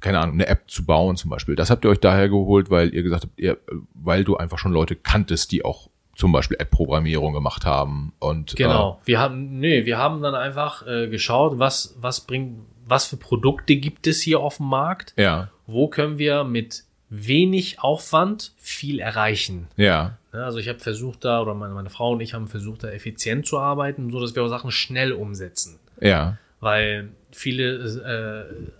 keine 0.00 0.18
Ahnung, 0.20 0.34
eine 0.34 0.46
App 0.48 0.64
zu 0.70 0.84
bauen 0.84 1.16
zum 1.16 1.30
Beispiel. 1.30 1.56
Das 1.56 1.70
habt 1.70 1.84
ihr 1.86 1.90
euch 1.90 2.00
daher 2.00 2.28
geholt, 2.28 2.68
weil 2.68 2.94
ihr 2.94 3.02
gesagt 3.02 3.24
habt, 3.24 3.40
ihr, 3.40 3.56
weil 3.94 4.22
du 4.24 4.36
einfach 4.36 4.58
schon 4.58 4.72
Leute 4.72 4.94
kanntest, 4.96 5.50
die 5.52 5.64
auch 5.64 5.88
zum 6.16 6.32
Beispiel 6.32 6.56
App-Programmierung 6.58 7.32
gemacht 7.34 7.64
haben 7.66 8.12
und 8.18 8.56
Genau. 8.56 9.00
Wir 9.04 9.20
haben, 9.20 9.58
nee, 9.60 9.84
wir 9.84 9.98
haben 9.98 10.22
dann 10.22 10.34
einfach 10.34 10.86
äh, 10.86 11.08
geschaut, 11.08 11.58
was, 11.58 11.94
was 12.00 12.22
bringt, 12.22 12.60
was 12.86 13.04
für 13.06 13.16
Produkte 13.16 13.76
gibt 13.76 14.06
es 14.06 14.20
hier 14.22 14.40
auf 14.40 14.56
dem 14.56 14.66
Markt? 14.66 15.12
Äh, 15.16 15.22
ja, 15.24 15.48
Wo 15.66 15.88
können 15.88 16.18
wir 16.18 16.44
mit 16.44 16.84
wenig 17.10 17.80
Aufwand 17.80 18.52
viel 18.56 18.98
erreichen? 18.98 19.68
ja, 19.76 20.16
Ne, 20.32 20.44
Also 20.44 20.58
ich 20.58 20.68
habe 20.68 20.78
versucht 20.80 21.24
da, 21.24 21.40
oder 21.40 21.54
meine, 21.54 21.72
meine 21.74 21.90
Frau 21.90 22.12
und 22.12 22.20
ich 22.20 22.34
haben 22.34 22.48
versucht, 22.48 22.82
da 22.84 22.88
effizient 22.88 23.46
zu 23.46 23.58
arbeiten, 23.58 24.10
so 24.10 24.20
dass 24.20 24.34
wir 24.34 24.42
auch 24.42 24.48
Sachen 24.48 24.70
schnell 24.70 25.12
umsetzen. 25.12 25.78
ja, 26.00 26.36
Weil 26.60 27.10
viele, 27.30 27.74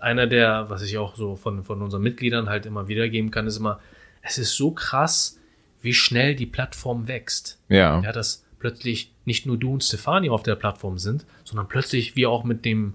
äh, 0.01 0.03
einer 0.03 0.27
der, 0.27 0.71
was 0.71 0.83
ich 0.83 0.97
auch 0.99 1.15
so 1.17 1.37
von, 1.37 1.63
von 1.65 1.83
unseren 1.83 2.03
Mitgliedern 2.03 2.49
halt 2.49 2.67
immer 2.67 2.89
wiedergeben 2.89 3.31
kann, 3.31 3.47
ist 3.47 3.59
immer, 3.59 3.79
es 4.23 4.39
ist 4.39 4.57
so 4.57 4.71
krass, 4.71 5.39
wie 5.87 5.95
schnell 5.95 6.35
die 6.35 6.45
Plattform 6.45 7.09
wächst. 7.09 7.59
ja, 7.71 8.03
Ja, 8.03 8.13
dass 8.13 8.45
plötzlich 8.59 9.13
nicht 9.25 9.47
nur 9.47 9.57
du 9.57 9.73
und 9.73 9.83
Stefani 9.83 10.29
auf 10.29 10.43
der 10.43 10.57
Plattform 10.57 10.99
sind, 10.99 11.25
sondern 11.45 11.69
plötzlich 11.69 12.17
wir 12.17 12.29
auch 12.29 12.45
mit 12.45 12.65
dem 12.67 12.95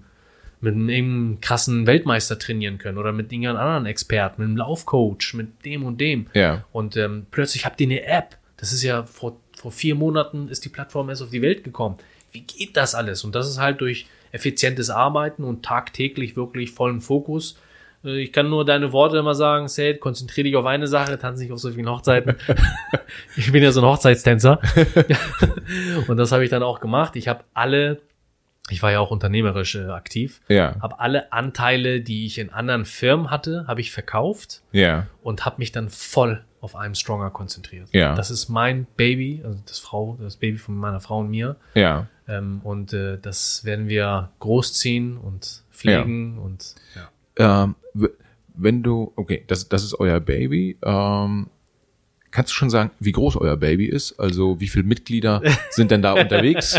mit 0.60 0.74
einem 0.76 1.40
krassen 1.40 1.88
Weltmeister 1.88 2.38
trainieren 2.38 2.78
können 2.78 2.96
oder 2.96 3.10
mit 3.10 3.32
irgendeinem 3.32 3.56
anderen 3.56 3.86
Experten, 3.86 4.42
mit 4.42 4.48
einem 4.48 4.56
Laufcoach, 4.58 5.34
mit 5.34 5.64
dem 5.64 5.82
und 5.82 6.00
dem. 6.00 6.28
ja, 6.34 6.64
Und 6.70 6.96
ähm, 6.96 7.26
plötzlich 7.32 7.64
habt 7.64 7.80
ihr 7.80 7.88
eine 7.88 8.04
App. 8.04 8.38
Das 8.58 8.72
ist 8.72 8.84
ja 8.84 9.02
vor, 9.02 9.40
vor 9.56 9.72
vier 9.72 9.96
Monaten 9.96 10.46
ist 10.46 10.64
die 10.64 10.68
Plattform 10.68 11.08
erst 11.08 11.20
auf 11.22 11.30
die 11.30 11.42
Welt 11.42 11.64
gekommen. 11.64 11.96
Wie 12.30 12.42
geht 12.42 12.76
das 12.76 12.94
alles? 12.94 13.24
Und 13.24 13.34
das 13.34 13.48
ist 13.48 13.58
halt 13.58 13.80
durch 13.80 14.06
effizientes 14.30 14.88
Arbeiten 14.88 15.42
und 15.42 15.64
tagtäglich 15.64 16.36
wirklich 16.36 16.70
vollen 16.70 17.00
Fokus. 17.00 17.58
Äh, 18.04 18.20
Ich 18.22 18.32
kann 18.32 18.48
nur 18.48 18.64
deine 18.64 18.92
Worte 18.92 19.18
immer 19.18 19.34
sagen, 19.34 19.68
Seth, 19.68 20.00
konzentriere 20.00 20.44
dich 20.44 20.56
auf 20.56 20.66
eine 20.66 20.86
Sache, 20.86 21.18
tanz 21.18 21.40
nicht 21.40 21.52
auf 21.52 21.58
so 21.58 21.70
vielen 21.70 21.88
Hochzeiten. 21.88 22.36
ich 23.36 23.50
bin 23.52 23.62
ja 23.62 23.72
so 23.72 23.80
ein 23.80 23.86
Hochzeitstänzer. 23.86 24.60
und 26.08 26.16
das 26.16 26.32
habe 26.32 26.44
ich 26.44 26.50
dann 26.50 26.62
auch 26.62 26.80
gemacht. 26.80 27.16
Ich 27.16 27.28
habe 27.28 27.44
alle, 27.54 28.00
ich 28.70 28.82
war 28.82 28.92
ja 28.92 29.00
auch 29.00 29.10
unternehmerisch 29.10 29.74
äh, 29.74 29.86
aktiv, 29.88 30.40
ja, 30.48 30.76
habe 30.80 31.00
alle 31.00 31.32
Anteile, 31.32 32.00
die 32.00 32.26
ich 32.26 32.38
in 32.38 32.50
anderen 32.50 32.84
Firmen 32.84 33.30
hatte, 33.30 33.64
habe 33.66 33.80
ich 33.80 33.90
verkauft 33.92 34.62
ja, 34.72 35.06
und 35.22 35.44
habe 35.44 35.56
mich 35.58 35.72
dann 35.72 35.88
voll 35.88 36.44
auf 36.60 36.76
I'm 36.76 36.94
Stronger 36.94 37.30
konzentriert. 37.30 37.88
Ja. 37.92 38.14
Das 38.14 38.30
ist 38.30 38.48
mein 38.48 38.86
Baby, 38.96 39.42
also 39.44 39.58
das 39.66 39.80
Frau, 39.80 40.16
das 40.20 40.36
Baby 40.36 40.58
von 40.58 40.76
meiner 40.76 41.00
Frau 41.00 41.18
und 41.18 41.28
mir. 41.30 41.56
ja, 41.74 42.06
Ähm, 42.28 42.60
und 42.62 42.92
äh, 42.92 43.18
das 43.20 43.64
werden 43.64 43.88
wir 43.88 44.30
großziehen 44.38 45.16
und 45.16 45.64
pflegen 45.72 46.38
und 46.38 46.76
ja. 46.94 47.08
Ähm, 47.36 47.74
wenn 48.54 48.82
du, 48.82 49.12
okay, 49.16 49.44
das, 49.46 49.68
das 49.68 49.82
ist 49.84 49.94
euer 49.98 50.20
Baby, 50.20 50.76
ähm, 50.82 51.46
kannst 52.30 52.50
du 52.50 52.54
schon 52.54 52.70
sagen, 52.70 52.90
wie 53.00 53.12
groß 53.12 53.36
euer 53.36 53.56
Baby 53.56 53.86
ist? 53.86 54.18
Also 54.18 54.60
wie 54.60 54.68
viele 54.68 54.84
Mitglieder 54.84 55.42
sind 55.70 55.90
denn 55.90 56.02
da 56.02 56.12
unterwegs? 56.22 56.76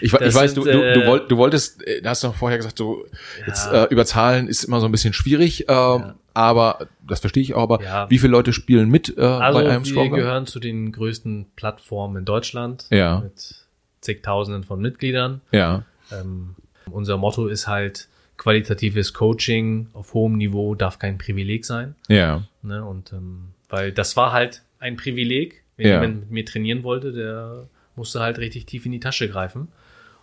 Ich, 0.00 0.12
ich 0.12 0.12
weiß, 0.12 0.54
sind, 0.54 0.64
du, 0.64 0.70
du, 0.70 0.78
du, 0.94 1.00
äh, 1.02 1.06
wollt, 1.06 1.30
du 1.30 1.36
wolltest, 1.36 1.86
äh, 1.86 2.02
da 2.02 2.10
hast 2.10 2.22
du 2.22 2.28
noch 2.28 2.34
vorher 2.34 2.58
gesagt, 2.58 2.78
so 2.78 3.04
jetzt 3.46 3.70
äh, 3.70 3.84
über 3.90 4.04
Zahlen 4.04 4.48
ist 4.48 4.64
immer 4.64 4.80
so 4.80 4.86
ein 4.86 4.92
bisschen 4.92 5.12
schwierig, 5.12 5.66
ähm, 5.68 6.14
aber 6.34 6.88
das 7.06 7.20
verstehe 7.20 7.42
ich 7.42 7.54
auch, 7.54 7.62
aber 7.62 7.82
Ja. 7.82 8.10
wie 8.10 8.18
viele 8.18 8.30
Leute 8.32 8.52
spielen 8.52 8.88
mit 8.88 9.16
äh, 9.18 9.20
Also 9.20 9.58
bei 9.60 9.68
einem 9.68 9.84
wir 9.84 9.90
Stronger? 9.92 10.16
gehören 10.16 10.46
zu 10.46 10.60
den 10.60 10.92
größten 10.92 11.46
Plattformen 11.56 12.16
in 12.18 12.24
Deutschland 12.24 12.86
Ja. 12.90 13.20
mit 13.20 13.54
zigtausenden 14.00 14.64
von 14.64 14.80
Mitgliedern. 14.80 15.40
Ja, 15.52 15.84
Ähm, 16.10 16.56
unser 16.90 17.16
Motto 17.16 17.46
ist 17.46 17.68
halt 17.68 18.08
qualitatives 18.42 19.12
Coaching 19.14 19.88
auf 19.92 20.14
hohem 20.14 20.36
Niveau 20.36 20.74
darf 20.74 20.98
kein 20.98 21.18
Privileg 21.18 21.64
sein. 21.64 21.94
ja, 22.08 22.42
Ne? 22.62 22.84
Und 22.84 23.12
ähm, 23.12 23.48
weil 23.68 23.92
das 23.92 24.16
war 24.16 24.32
halt 24.32 24.62
ein 24.78 24.96
Privileg. 24.96 25.62
Wenn 25.76 25.86
Ja. 25.86 25.94
jemand 26.02 26.20
mit 26.20 26.30
mir 26.30 26.44
trainieren 26.44 26.82
wollte, 26.82 27.12
der 27.12 27.68
musste 27.96 28.20
halt 28.20 28.38
richtig 28.38 28.66
tief 28.66 28.84
in 28.86 28.92
die 28.92 29.00
Tasche 29.00 29.28
greifen. 29.28 29.68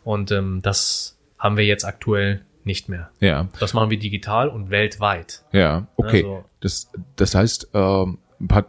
Und 0.04 0.32
ähm, 0.32 0.60
das 0.62 1.18
haben 1.38 1.58
wir 1.58 1.66
jetzt 1.66 1.86
aktuell 1.86 2.42
nicht 2.64 2.88
mehr. 2.90 3.10
ja, 3.20 3.48
Das 3.60 3.74
machen 3.74 3.90
wir 3.90 3.98
digital 3.98 4.50
und 4.50 4.70
weltweit. 4.70 5.44
ja, 5.52 5.88
okay. 5.96 6.24
Also- 6.24 6.46
Das, 6.60 6.92
das 7.16 7.34
heißt, 7.36 7.70
ähm, 7.74 8.18
ein 8.40 8.48
paar 8.50 8.66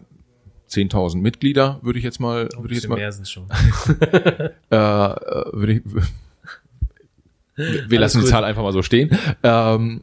10.000 0.68 1.20
Mitglieder 1.20 1.80
würde 1.82 1.98
ich 1.98 2.04
jetzt 2.04 2.20
mal, 2.20 2.48
würde 2.56 2.72
ich 2.72 2.80
jetzt 2.80 2.88
mal, 2.88 2.94
mehr 2.96 3.10
sind 3.12 3.26
schon. 3.28 3.46
äh, 4.70 4.76
äh, 4.76 5.16
würde 5.52 5.72
ich, 5.72 5.82
wir 7.56 7.98
lassen 7.98 8.20
die 8.20 8.26
Zahl 8.26 8.44
einfach 8.44 8.62
mal 8.62 8.72
so 8.72 8.82
stehen, 8.82 9.16
ähm, 9.42 10.02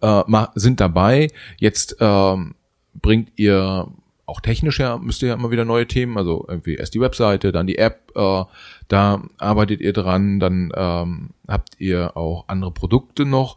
äh, 0.00 0.46
sind 0.54 0.80
dabei. 0.80 1.28
Jetzt 1.58 1.96
ähm, 2.00 2.54
bringt 3.00 3.32
ihr 3.36 3.88
auch 4.28 4.40
technisch 4.42 4.78
ja, 4.78 4.98
müsst 4.98 5.22
ihr 5.22 5.28
ja 5.28 5.34
immer 5.34 5.50
wieder 5.50 5.64
neue 5.64 5.88
Themen, 5.88 6.18
also 6.18 6.44
irgendwie 6.48 6.74
erst 6.74 6.92
die 6.94 7.00
Webseite, 7.00 7.50
dann 7.50 7.66
die 7.66 7.78
App, 7.78 8.12
äh, 8.14 8.44
da 8.88 9.22
arbeitet 9.38 9.80
ihr 9.80 9.94
dran, 9.94 10.38
dann 10.38 10.70
ähm, 10.76 11.30
habt 11.48 11.80
ihr 11.80 12.14
auch 12.16 12.44
andere 12.46 12.70
Produkte 12.70 13.24
noch, 13.24 13.56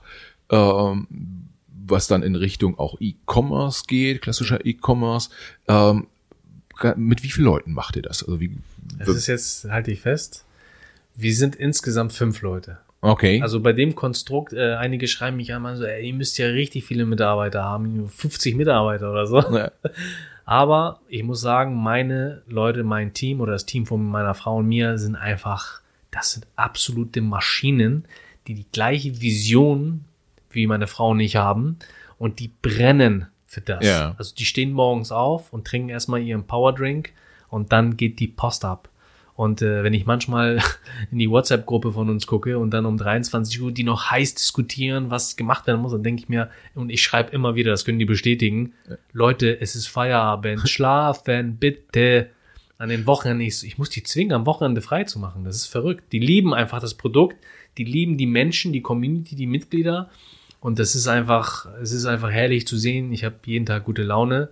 ähm, 0.49 1.07
was 1.67 2.07
dann 2.07 2.23
in 2.23 2.35
Richtung 2.35 2.79
auch 2.79 2.95
E-Commerce 3.01 3.83
geht, 3.85 4.21
klassischer 4.21 4.65
E-Commerce. 4.65 5.29
Ähm, 5.67 6.07
mit 6.95 7.21
wie 7.21 7.29
vielen 7.29 7.45
Leuten 7.45 7.73
macht 7.73 7.97
ihr 7.97 8.01
das? 8.01 8.23
Also 8.23 8.39
wie, 8.39 8.57
das 8.97 9.09
ist 9.09 9.27
jetzt, 9.27 9.65
halte 9.65 9.91
ich 9.91 9.99
fest, 9.99 10.45
wir 11.15 11.35
sind 11.35 11.57
insgesamt 11.57 12.13
fünf 12.13 12.41
Leute. 12.41 12.79
Okay. 13.01 13.41
Also 13.41 13.59
bei 13.59 13.73
dem 13.73 13.95
Konstrukt, 13.95 14.53
äh, 14.53 14.75
einige 14.75 15.07
schreiben 15.07 15.37
mich 15.37 15.53
an, 15.53 15.75
so, 15.75 15.83
ey, 15.83 16.07
ihr 16.07 16.13
müsst 16.13 16.37
ja 16.37 16.47
richtig 16.47 16.85
viele 16.85 17.05
Mitarbeiter 17.05 17.63
haben, 17.63 18.07
50 18.07 18.55
Mitarbeiter 18.55 19.11
oder 19.11 19.25
so. 19.25 19.39
Ja. 19.39 19.71
Aber 20.45 20.99
ich 21.07 21.23
muss 21.23 21.41
sagen, 21.41 21.75
meine 21.75 22.41
Leute, 22.47 22.83
mein 22.83 23.13
Team 23.13 23.41
oder 23.41 23.53
das 23.53 23.65
Team 23.65 23.85
von 23.85 24.05
meiner 24.05 24.33
Frau 24.33 24.57
und 24.57 24.67
mir 24.67 24.97
sind 24.97 25.15
einfach, 25.15 25.81
das 26.11 26.33
sind 26.33 26.45
absolute 26.55 27.21
Maschinen, 27.21 28.05
die 28.47 28.53
die 28.53 28.65
gleiche 28.71 29.21
Vision 29.21 30.05
wie 30.49 30.67
meine 30.67 30.87
Frau 30.87 31.11
und 31.11 31.19
ich 31.19 31.37
haben 31.37 31.77
und 32.17 32.39
die 32.39 32.51
brennen 32.61 33.27
für 33.47 33.61
das. 33.61 33.85
Ja. 33.85 34.15
Also 34.17 34.35
die 34.35 34.45
stehen 34.45 34.73
morgens 34.73 35.11
auf 35.11 35.53
und 35.53 35.65
trinken 35.65 35.89
erstmal 35.89 36.21
ihren 36.21 36.45
Powerdrink 36.45 37.11
und 37.49 37.71
dann 37.71 37.97
geht 37.97 38.19
die 38.19 38.27
Post 38.27 38.65
ab. 38.65 38.89
Und 39.35 39.61
äh, 39.61 39.83
wenn 39.83 39.93
ich 39.93 40.05
manchmal 40.05 40.59
in 41.11 41.19
die 41.19 41.29
WhatsApp-Gruppe 41.29 41.91
von 41.93 42.09
uns 42.09 42.27
gucke 42.27 42.57
und 42.57 42.71
dann 42.71 42.85
um 42.85 42.97
23 42.97 43.61
Uhr 43.61 43.71
die 43.71 43.83
noch 43.83 44.11
heiß 44.11 44.35
diskutieren, 44.35 45.09
was 45.09 45.35
gemacht 45.35 45.67
werden 45.67 45.81
muss, 45.81 45.93
dann 45.93 46.03
denke 46.03 46.23
ich 46.23 46.29
mir, 46.29 46.49
und 46.75 46.89
ich 46.89 47.01
schreibe 47.01 47.31
immer 47.31 47.55
wieder, 47.55 47.71
das 47.71 47.85
können 47.85 47.99
die 47.99 48.05
bestätigen, 48.05 48.73
ja. 48.89 48.97
Leute, 49.13 49.59
es 49.59 49.75
ist 49.75 49.87
Feierabend, 49.87 50.61
schlafen 50.69 51.57
bitte. 51.57 52.29
An 52.77 52.89
den 52.89 53.05
Wochenenden, 53.05 53.45
ich, 53.45 53.63
ich 53.63 53.77
muss 53.77 53.91
die 53.91 54.01
zwingen, 54.01 54.33
am 54.33 54.47
Wochenende 54.47 54.81
frei 54.81 55.03
zu 55.03 55.19
machen. 55.19 55.43
Das 55.43 55.55
ist 55.55 55.67
verrückt. 55.67 56.11
Die 56.11 56.17
lieben 56.17 56.55
einfach 56.55 56.79
das 56.79 56.95
Produkt, 56.95 57.37
die 57.77 57.83
lieben 57.83 58.17
die 58.17 58.25
Menschen, 58.25 58.73
die 58.73 58.81
Community, 58.81 59.35
die 59.35 59.45
Mitglieder. 59.45 60.09
Und 60.59 60.79
das 60.79 60.95
ist 60.95 61.07
einfach, 61.07 61.67
es 61.79 61.91
ist 61.91 62.05
einfach 62.05 62.31
herrlich 62.31 62.65
zu 62.65 62.77
sehen. 62.77 63.11
Ich 63.11 63.23
habe 63.23 63.35
jeden 63.45 63.67
Tag 63.67 63.85
gute 63.85 64.01
Laune. 64.01 64.49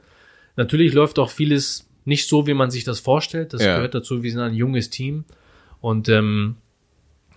Natürlich 0.56 0.94
läuft 0.94 1.18
auch 1.18 1.32
vieles 1.32 1.89
nicht 2.06 2.28
so, 2.28 2.47
wie 2.47 2.54
man 2.54 2.72
sich 2.72 2.84
das 2.84 3.00
vorstellt. 3.00 3.54
Das 3.54 3.64
ja. 3.64 3.76
gehört 3.76 3.95
dazu. 3.95 4.24
Wir 4.24 4.32
sind 4.32 4.41
ein 4.41 4.54
junges 4.54 4.89
Team 4.89 5.26
und 5.82 6.10
ähm, 6.10 6.56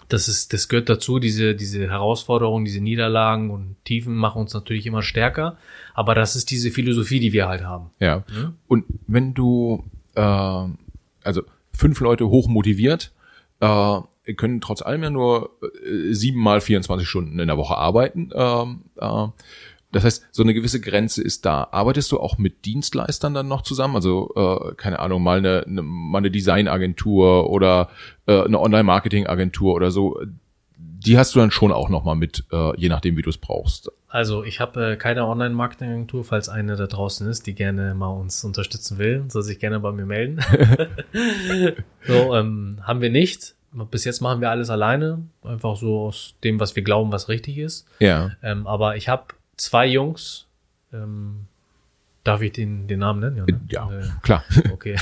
das 0.08 0.28
ist, 0.28 0.52
das 0.52 0.68
gehört 0.68 0.88
dazu. 0.88 1.18
Diese, 1.18 1.54
diese 1.54 1.88
Herausforderungen, 1.88 2.64
diese 2.64 2.80
Niederlagen 2.80 3.50
und 3.50 3.76
Tiefen 3.84 4.14
machen 4.14 4.42
uns 4.42 4.52
natürlich 4.52 4.86
immer 4.86 5.02
stärker. 5.02 5.56
Aber 5.94 6.14
das 6.14 6.36
ist 6.36 6.50
diese 6.50 6.70
Philosophie, 6.70 7.20
die 7.20 7.32
wir 7.32 7.48
halt 7.48 7.62
haben. 7.62 7.90
Ja. 7.98 8.24
Mhm. 8.28 8.54
Und 8.68 8.84
wenn 9.06 9.32
du, 9.32 9.84
äh, 10.14 10.20
also 10.20 11.42
fünf 11.72 12.00
Leute 12.00 12.28
hoch 12.28 12.48
motiviert, 12.48 13.12
äh, 13.60 14.00
können 14.36 14.60
trotz 14.60 14.82
allem 14.82 15.02
ja 15.02 15.10
nur 15.10 15.50
äh, 15.62 16.12
sieben 16.12 16.40
mal 16.40 16.60
24 16.60 17.08
Stunden 17.08 17.38
in 17.38 17.48
der 17.48 17.56
Woche 17.56 17.76
arbeiten. 17.76 18.30
Ähm, 18.34 18.82
äh, 18.96 19.28
das 19.93 20.05
heißt, 20.05 20.28
so 20.32 20.43
eine 20.43 20.55
gewisse 20.55 20.80
Grenze 20.80 21.22
ist 21.22 21.45
da. 21.45 21.68
Arbeitest 21.70 22.11
du 22.12 22.18
auch 22.18 22.38
mit 22.38 22.64
Dienstleistern 22.64 23.34
dann 23.34 23.47
noch 23.47 23.62
zusammen? 23.62 23.95
Also, 23.95 24.32
äh, 24.34 24.74
keine 24.74 24.99
Ahnung, 24.99 25.22
mal 25.22 25.38
eine, 25.38 25.64
eine, 25.66 25.82
mal 25.82 26.18
eine 26.18 26.30
Designagentur 26.30 27.51
oder 27.51 27.90
äh, 28.26 28.43
eine 28.43 28.59
Online-Marketing-Agentur 28.59 29.74
oder 29.74 29.90
so. 29.90 30.18
Die 30.76 31.18
hast 31.18 31.34
du 31.34 31.40
dann 31.40 31.51
schon 31.51 31.72
auch 31.72 31.90
noch 31.90 32.05
mal 32.05 32.14
mit, 32.14 32.45
äh, 32.53 32.80
je 32.80 32.88
nachdem, 32.88 33.16
wie 33.18 33.22
du 33.22 33.28
es 33.28 33.36
brauchst. 33.36 33.90
Also 34.09 34.45
ich 34.45 34.61
habe 34.61 34.93
äh, 34.93 34.97
keine 34.97 35.26
Online-Marketing-Agentur, 35.26 36.24
falls 36.24 36.49
eine 36.49 36.76
da 36.76 36.86
draußen 36.86 37.28
ist, 37.28 37.47
die 37.47 37.55
gerne 37.55 37.95
mal 37.95 38.09
uns 38.09 38.43
unterstützen 38.45 38.97
will, 38.99 39.24
soll 39.28 39.43
sich 39.43 39.59
gerne 39.59 39.78
bei 39.80 39.93
mir 39.93 40.07
melden. 40.07 40.40
so, 42.07 42.34
ähm, 42.34 42.78
haben 42.82 43.03
wir 43.03 43.11
nicht. 43.11 43.57
Bis 43.90 44.05
jetzt 44.05 44.20
machen 44.20 44.43
wir 44.43 44.51
alles 44.51 44.68
alleine, 44.68 45.22
einfach 45.43 45.76
so 45.76 46.01
aus 46.01 46.34
dem, 46.45 46.61
was 46.61 46.76
wir 46.76 46.82
glauben, 46.82 47.11
was 47.11 47.30
richtig 47.30 47.57
ist. 47.57 47.86
Ja. 48.01 48.32
Ähm, 48.43 48.66
aber 48.66 48.97
ich 48.97 49.09
habe 49.09 49.24
zwei 49.62 49.86
Jungs. 49.86 50.46
Ähm, 50.92 51.46
darf 52.24 52.42
ich 52.42 52.52
den, 52.52 52.86
den 52.88 52.98
Namen 52.98 53.20
nennen? 53.20 53.36
Ja, 53.68 53.86
ne? 53.86 54.00
ja 54.00 54.00
äh, 54.00 54.10
klar. 54.22 54.44
Okay. 54.72 54.96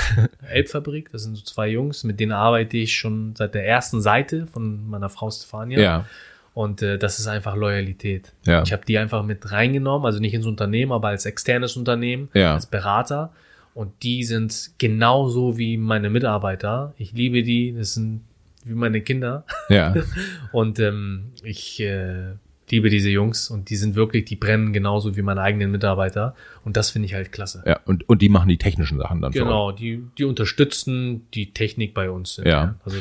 Elbfabrik, 0.47 1.11
das 1.11 1.23
sind 1.23 1.35
so 1.35 1.43
zwei 1.43 1.67
Jungs, 1.67 2.03
mit 2.03 2.19
denen 2.19 2.31
arbeite 2.31 2.77
ich 2.77 2.95
schon 2.95 3.35
seit 3.35 3.55
der 3.55 3.65
ersten 3.65 4.01
Seite 4.01 4.47
von 4.47 4.87
meiner 4.89 5.09
Frau 5.09 5.29
Stefania. 5.29 5.79
Ja. 5.79 6.05
Und 6.53 6.81
äh, 6.81 6.97
das 6.99 7.17
ist 7.19 7.27
einfach 7.27 7.55
Loyalität. 7.55 8.33
Ja. 8.45 8.61
Ich 8.61 8.71
habe 8.71 8.85
die 8.85 8.97
einfach 8.97 9.23
mit 9.23 9.51
reingenommen, 9.51 10.05
also 10.05 10.19
nicht 10.19 10.33
ins 10.33 10.45
Unternehmen, 10.45 10.91
aber 10.91 11.09
als 11.09 11.25
externes 11.25 11.75
Unternehmen, 11.77 12.29
ja. 12.33 12.53
als 12.53 12.65
Berater. 12.65 13.31
Und 13.73 14.03
die 14.03 14.23
sind 14.23 14.71
genauso 14.77 15.57
wie 15.57 15.77
meine 15.77 16.09
Mitarbeiter. 16.09 16.93
Ich 16.97 17.13
liebe 17.13 17.41
die, 17.41 17.73
das 17.75 17.93
sind 17.93 18.21
wie 18.65 18.73
meine 18.73 19.01
Kinder. 19.01 19.45
Ja. 19.69 19.95
und 20.51 20.77
ähm, 20.79 21.31
ich 21.41 21.79
äh, 21.79 22.33
liebe 22.71 22.89
diese 22.89 23.09
Jungs 23.09 23.49
und 23.49 23.69
die 23.69 23.75
sind 23.75 23.95
wirklich, 23.95 24.25
die 24.25 24.35
brennen 24.35 24.73
genauso 24.73 25.15
wie 25.15 25.21
meine 25.21 25.41
eigenen 25.41 25.71
Mitarbeiter 25.71 26.35
und 26.63 26.77
das 26.77 26.89
finde 26.89 27.07
ich 27.07 27.13
halt 27.13 27.31
klasse. 27.31 27.63
Ja, 27.65 27.79
und, 27.85 28.07
und 28.09 28.21
die 28.21 28.29
machen 28.29 28.49
die 28.49 28.57
technischen 28.57 28.97
Sachen 28.97 29.21
dann 29.21 29.31
Genau, 29.31 29.71
die, 29.71 30.03
die 30.17 30.23
unterstützen 30.23 31.27
die 31.33 31.53
Technik 31.53 31.93
bei 31.93 32.09
uns. 32.09 32.37
Ja. 32.37 32.45
ja. 32.45 32.75
Also 32.85 32.97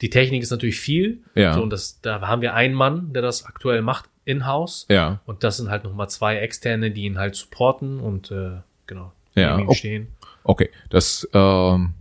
die 0.00 0.10
Technik 0.10 0.42
ist 0.42 0.50
natürlich 0.50 0.78
viel. 0.78 1.18
Ja. 1.34 1.54
So, 1.54 1.62
und 1.62 1.70
das, 1.70 2.00
da 2.02 2.20
haben 2.20 2.42
wir 2.42 2.54
einen 2.54 2.74
Mann, 2.74 3.12
der 3.12 3.22
das 3.22 3.46
aktuell 3.46 3.82
macht, 3.82 4.08
in-house. 4.24 4.86
Ja. 4.88 5.20
Und 5.26 5.44
das 5.44 5.56
sind 5.56 5.70
halt 5.70 5.84
nochmal 5.84 6.08
zwei 6.08 6.36
externe, 6.36 6.90
die 6.90 7.04
ihn 7.04 7.18
halt 7.18 7.34
supporten 7.34 8.00
und 8.00 8.30
äh, 8.30 8.60
genau, 8.86 9.12
ja. 9.34 9.58
ihm 9.58 9.72
stehen. 9.72 10.08
Okay, 10.42 10.70
das, 10.90 11.28
ähm, 11.32 11.94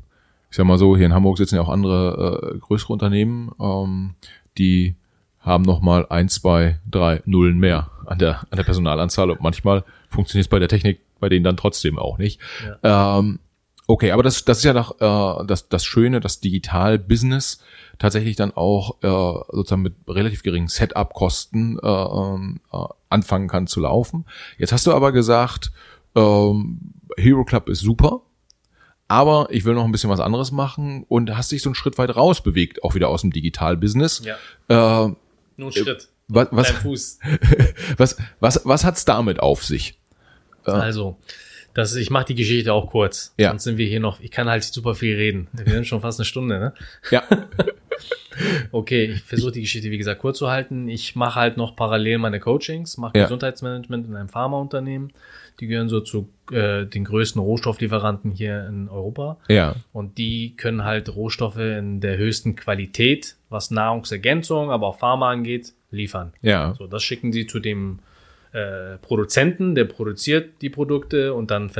ich 0.49 0.57
sag 0.57 0.65
mal 0.65 0.77
so, 0.77 0.97
hier 0.97 1.05
in 1.05 1.13
Hamburg 1.13 1.37
sitzen 1.37 1.55
ja 1.55 1.61
auch 1.61 1.69
andere 1.69 2.55
äh, 2.55 2.59
größere 2.59 2.93
Unternehmen, 2.93 3.51
ähm, 3.59 4.15
die 4.57 4.95
haben 5.43 5.63
nochmal 5.63 6.07
ein, 6.09 6.29
zwei, 6.29 6.79
drei 6.89 7.21
Nullen 7.25 7.59
mehr 7.59 7.91
an 8.05 8.17
der, 8.17 8.41
an 8.49 8.57
der 8.57 8.63
Personalanzahl 8.63 9.29
und 9.29 9.41
manchmal 9.41 9.83
funktioniert 10.09 10.45
es 10.45 10.49
bei 10.49 10.59
der 10.59 10.69
Technik 10.69 11.01
bei 11.23 11.29
denen 11.29 11.45
dann 11.45 11.55
trotzdem 11.55 11.97
auch 11.97 12.17
nicht. 12.17 12.41
Ja. 12.83 13.19
Ähm, 13.19 13.39
okay, 13.87 14.11
aber 14.11 14.23
das, 14.23 14.43
das 14.43 14.57
ist 14.57 14.65
ja 14.65 14.73
doch 14.73 14.99
äh, 14.99 15.45
das, 15.45 15.69
das 15.69 15.85
Schöne, 15.85 16.19
dass 16.19 16.41
Digital-Business 16.41 17.63
tatsächlich 17.97 18.35
dann 18.35 18.51
auch 18.51 19.01
äh, 19.01 19.55
sozusagen 19.55 19.83
mit 19.83 19.95
relativ 20.05 20.43
geringen 20.43 20.67
Setup-Kosten 20.67 21.79
äh, 21.81 21.87
äh, 21.87 22.87
anfangen 23.07 23.47
kann 23.47 23.67
zu 23.67 23.79
laufen. 23.79 24.25
Jetzt 24.57 24.73
hast 24.73 24.85
du 24.85 24.93
aber 24.93 25.13
gesagt, 25.13 25.71
ähm, 26.13 26.79
Hero 27.15 27.45
Club 27.45 27.69
ist 27.69 27.79
super, 27.79 28.23
aber 29.07 29.47
ich 29.49 29.63
will 29.63 29.75
noch 29.75 29.85
ein 29.85 29.93
bisschen 29.93 30.09
was 30.09 30.19
anderes 30.19 30.51
machen 30.51 31.05
und 31.07 31.33
hast 31.37 31.53
dich 31.53 31.61
so 31.61 31.69
einen 31.69 31.75
Schritt 31.75 31.97
weit 31.97 32.13
rausbewegt, 32.17 32.83
auch 32.83 32.95
wieder 32.95 33.07
aus 33.07 33.21
dem 33.21 33.31
Digital-Business. 33.31 34.23
Ja. 34.67 35.05
Äh, 35.07 35.15
nur 35.57 35.69
ein 35.69 35.73
Schritt. 35.73 36.09
Was, 36.27 36.47
was, 36.51 36.69
Fuß. 36.71 37.19
was, 37.97 38.17
was, 38.39 38.61
was 38.65 38.85
hat's 38.85 39.05
damit 39.05 39.39
auf 39.39 39.63
sich? 39.63 39.99
Äh. 40.65 40.71
Also, 40.71 41.17
das, 41.73 41.95
ich 41.95 42.09
mache 42.09 42.25
die 42.25 42.35
Geschichte 42.35 42.71
auch 42.71 42.89
kurz. 42.89 43.33
Ja. 43.37 43.49
Sonst 43.49 43.63
sind 43.63 43.77
wir 43.77 43.87
hier 43.87 43.99
noch, 43.99 44.19
ich 44.19 44.31
kann 44.31 44.47
halt 44.47 44.63
super 44.63 44.95
viel 44.95 45.15
reden. 45.15 45.47
Wir 45.53 45.73
sind 45.73 45.87
schon 45.87 46.01
fast 46.01 46.19
eine 46.19 46.25
Stunde, 46.25 46.59
ne? 46.59 46.73
Ja. 47.11 47.23
okay, 48.71 49.05
ich 49.05 49.23
versuche 49.23 49.53
die 49.53 49.61
Geschichte, 49.61 49.89
wie 49.89 49.97
gesagt, 49.97 50.21
kurz 50.21 50.37
zu 50.37 50.49
halten. 50.49 50.87
Ich 50.87 51.15
mache 51.15 51.39
halt 51.39 51.57
noch 51.57 51.75
parallel 51.75 52.19
meine 52.19 52.39
Coachings, 52.39 52.97
mache 52.97 53.17
ja. 53.17 53.23
Gesundheitsmanagement 53.23 54.07
in 54.07 54.15
einem 54.15 54.29
Pharmaunternehmen. 54.29 55.13
Die 55.59 55.67
gehören 55.67 55.89
so 55.89 55.99
zu 55.99 56.29
äh, 56.51 56.85
den 56.85 57.05
größten 57.05 57.41
Rohstofflieferanten 57.41 58.31
hier 58.31 58.67
in 58.67 58.89
Europa. 58.89 59.37
Ja. 59.47 59.75
Und 59.91 60.17
die 60.17 60.55
können 60.57 60.83
halt 60.83 61.13
Rohstoffe 61.15 61.57
in 61.57 62.01
der 62.01 62.17
höchsten 62.17 62.55
Qualität, 62.55 63.35
was 63.49 63.71
Nahrungsergänzung, 63.71 64.71
aber 64.71 64.87
auch 64.87 64.97
Pharma 64.97 65.29
angeht, 65.31 65.73
liefern. 65.91 66.33
Ja. 66.41 66.73
So, 66.77 66.87
das 66.87 67.03
schicken 67.03 67.31
sie 67.31 67.47
zu 67.47 67.59
dem 67.59 67.99
äh, 68.51 68.97
Produzenten, 68.97 69.75
der 69.75 69.85
produziert 69.85 70.61
die 70.61 70.69
Produkte 70.69 71.33
und 71.33 71.51
dann 71.51 71.71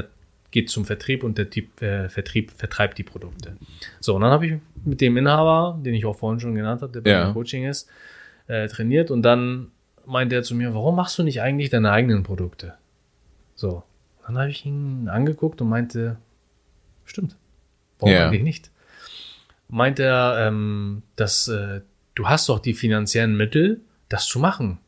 geht 0.52 0.70
zum 0.70 0.86
Vertrieb 0.86 1.24
und 1.24 1.38
der 1.38 1.50
Typ, 1.50 1.82
äh, 1.82 2.10
Vertrieb 2.10 2.52
vertreibt 2.52 2.98
die 2.98 3.04
Produkte. 3.04 3.58
So, 4.00 4.16
und 4.16 4.22
dann 4.22 4.32
habe 4.32 4.46
ich 4.48 4.54
mit 4.86 5.02
dem 5.02 5.18
Inhaber, 5.18 5.80
den 5.84 5.94
ich 5.94 6.06
auch 6.06 6.16
vorhin 6.16 6.40
schon 6.40 6.56
genannt 6.56 6.82
habe, 6.82 6.94
der 6.94 7.02
bei 7.02 7.10
ja. 7.10 7.28
mir 7.28 7.34
Coaching 7.34 7.66
ist, 7.66 7.90
äh, 8.48 8.68
trainiert 8.68 9.12
und 9.12 9.24
dann 9.24 9.72
meinte 10.06 10.36
er 10.36 10.44
zu 10.44 10.56
mir, 10.56 10.74
warum 10.74 10.96
machst 10.96 11.18
du 11.18 11.24
nicht 11.24 11.42
eigentlich 11.42 11.70
deine 11.70 11.92
eigenen 11.92 12.24
Produkte? 12.24 12.76
So, 13.56 13.84
dann 14.26 14.38
habe 14.38 14.50
ich 14.50 14.66
ihn 14.66 15.08
angeguckt 15.10 15.62
und 15.62 15.70
meinte, 15.70 16.18
stimmt, 17.06 17.36
warum 18.00 18.14
ja. 18.14 18.28
eigentlich 18.28 18.44
nicht? 18.44 18.72
Meint 19.70 20.00
er, 20.00 20.48
ähm, 20.48 21.04
dass 21.16 21.48
äh, 21.48 21.82
du 22.16 22.28
hast 22.28 22.50
doch 22.50 22.60
die 22.60 22.74
finanziellen 22.74 23.36
Mittel, 23.36 23.82
das 24.10 24.28
zu 24.28 24.40
machen. 24.40 24.80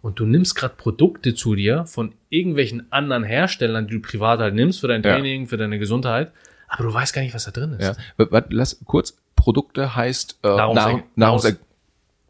Und 0.00 0.18
du 0.18 0.26
nimmst 0.26 0.56
gerade 0.56 0.74
Produkte 0.76 1.34
zu 1.34 1.54
dir 1.54 1.86
von 1.86 2.14
irgendwelchen 2.28 2.90
anderen 2.90 3.22
Herstellern, 3.22 3.86
die 3.86 3.94
du 3.94 4.00
privat 4.00 4.40
halt 4.40 4.54
nimmst 4.54 4.80
für 4.80 4.88
dein 4.88 5.02
Training, 5.02 5.42
ja. 5.42 5.48
für 5.48 5.56
deine 5.56 5.78
Gesundheit, 5.78 6.32
aber 6.66 6.84
du 6.84 6.94
weißt 6.94 7.14
gar 7.14 7.22
nicht, 7.22 7.34
was 7.34 7.44
da 7.44 7.50
drin 7.50 7.74
ist. 7.74 7.98
Ja. 8.18 8.42
Lass 8.48 8.80
kurz, 8.84 9.16
Produkte 9.36 9.94
heißt 9.94 10.38
äh, 10.42 10.48
Nahrungsergänzung. 10.48 11.10
Nahrungs 11.16 11.56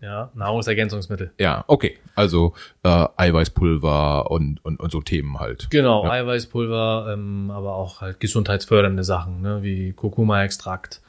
Ja, 0.02 0.32
Nahrungsergänzungsmittel. 0.34 1.30
Ja, 1.38 1.64
okay. 1.68 1.96
Also 2.16 2.54
äh, 2.82 3.06
Eiweißpulver 3.16 4.30
und, 4.32 4.64
und, 4.64 4.80
und 4.80 4.90
so 4.92 5.00
Themen 5.00 5.38
halt. 5.38 5.68
Genau, 5.70 6.04
Ja. 6.04 6.10
Eiweißpulver, 6.10 7.10
ähm, 7.12 7.50
aber 7.52 7.74
auch 7.76 8.00
halt 8.00 8.18
gesundheitsfördernde 8.18 9.04
Sachen, 9.04 9.40
ne, 9.42 9.62
wie 9.62 9.92
Kurkuma-Extrakt. 9.92 11.00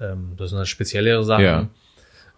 Ähm, 0.00 0.34
das 0.36 0.50
sind 0.50 0.58
halt 0.58 0.68
speziellere 0.68 1.24
Sachen, 1.24 1.44
Ja. 1.44 1.68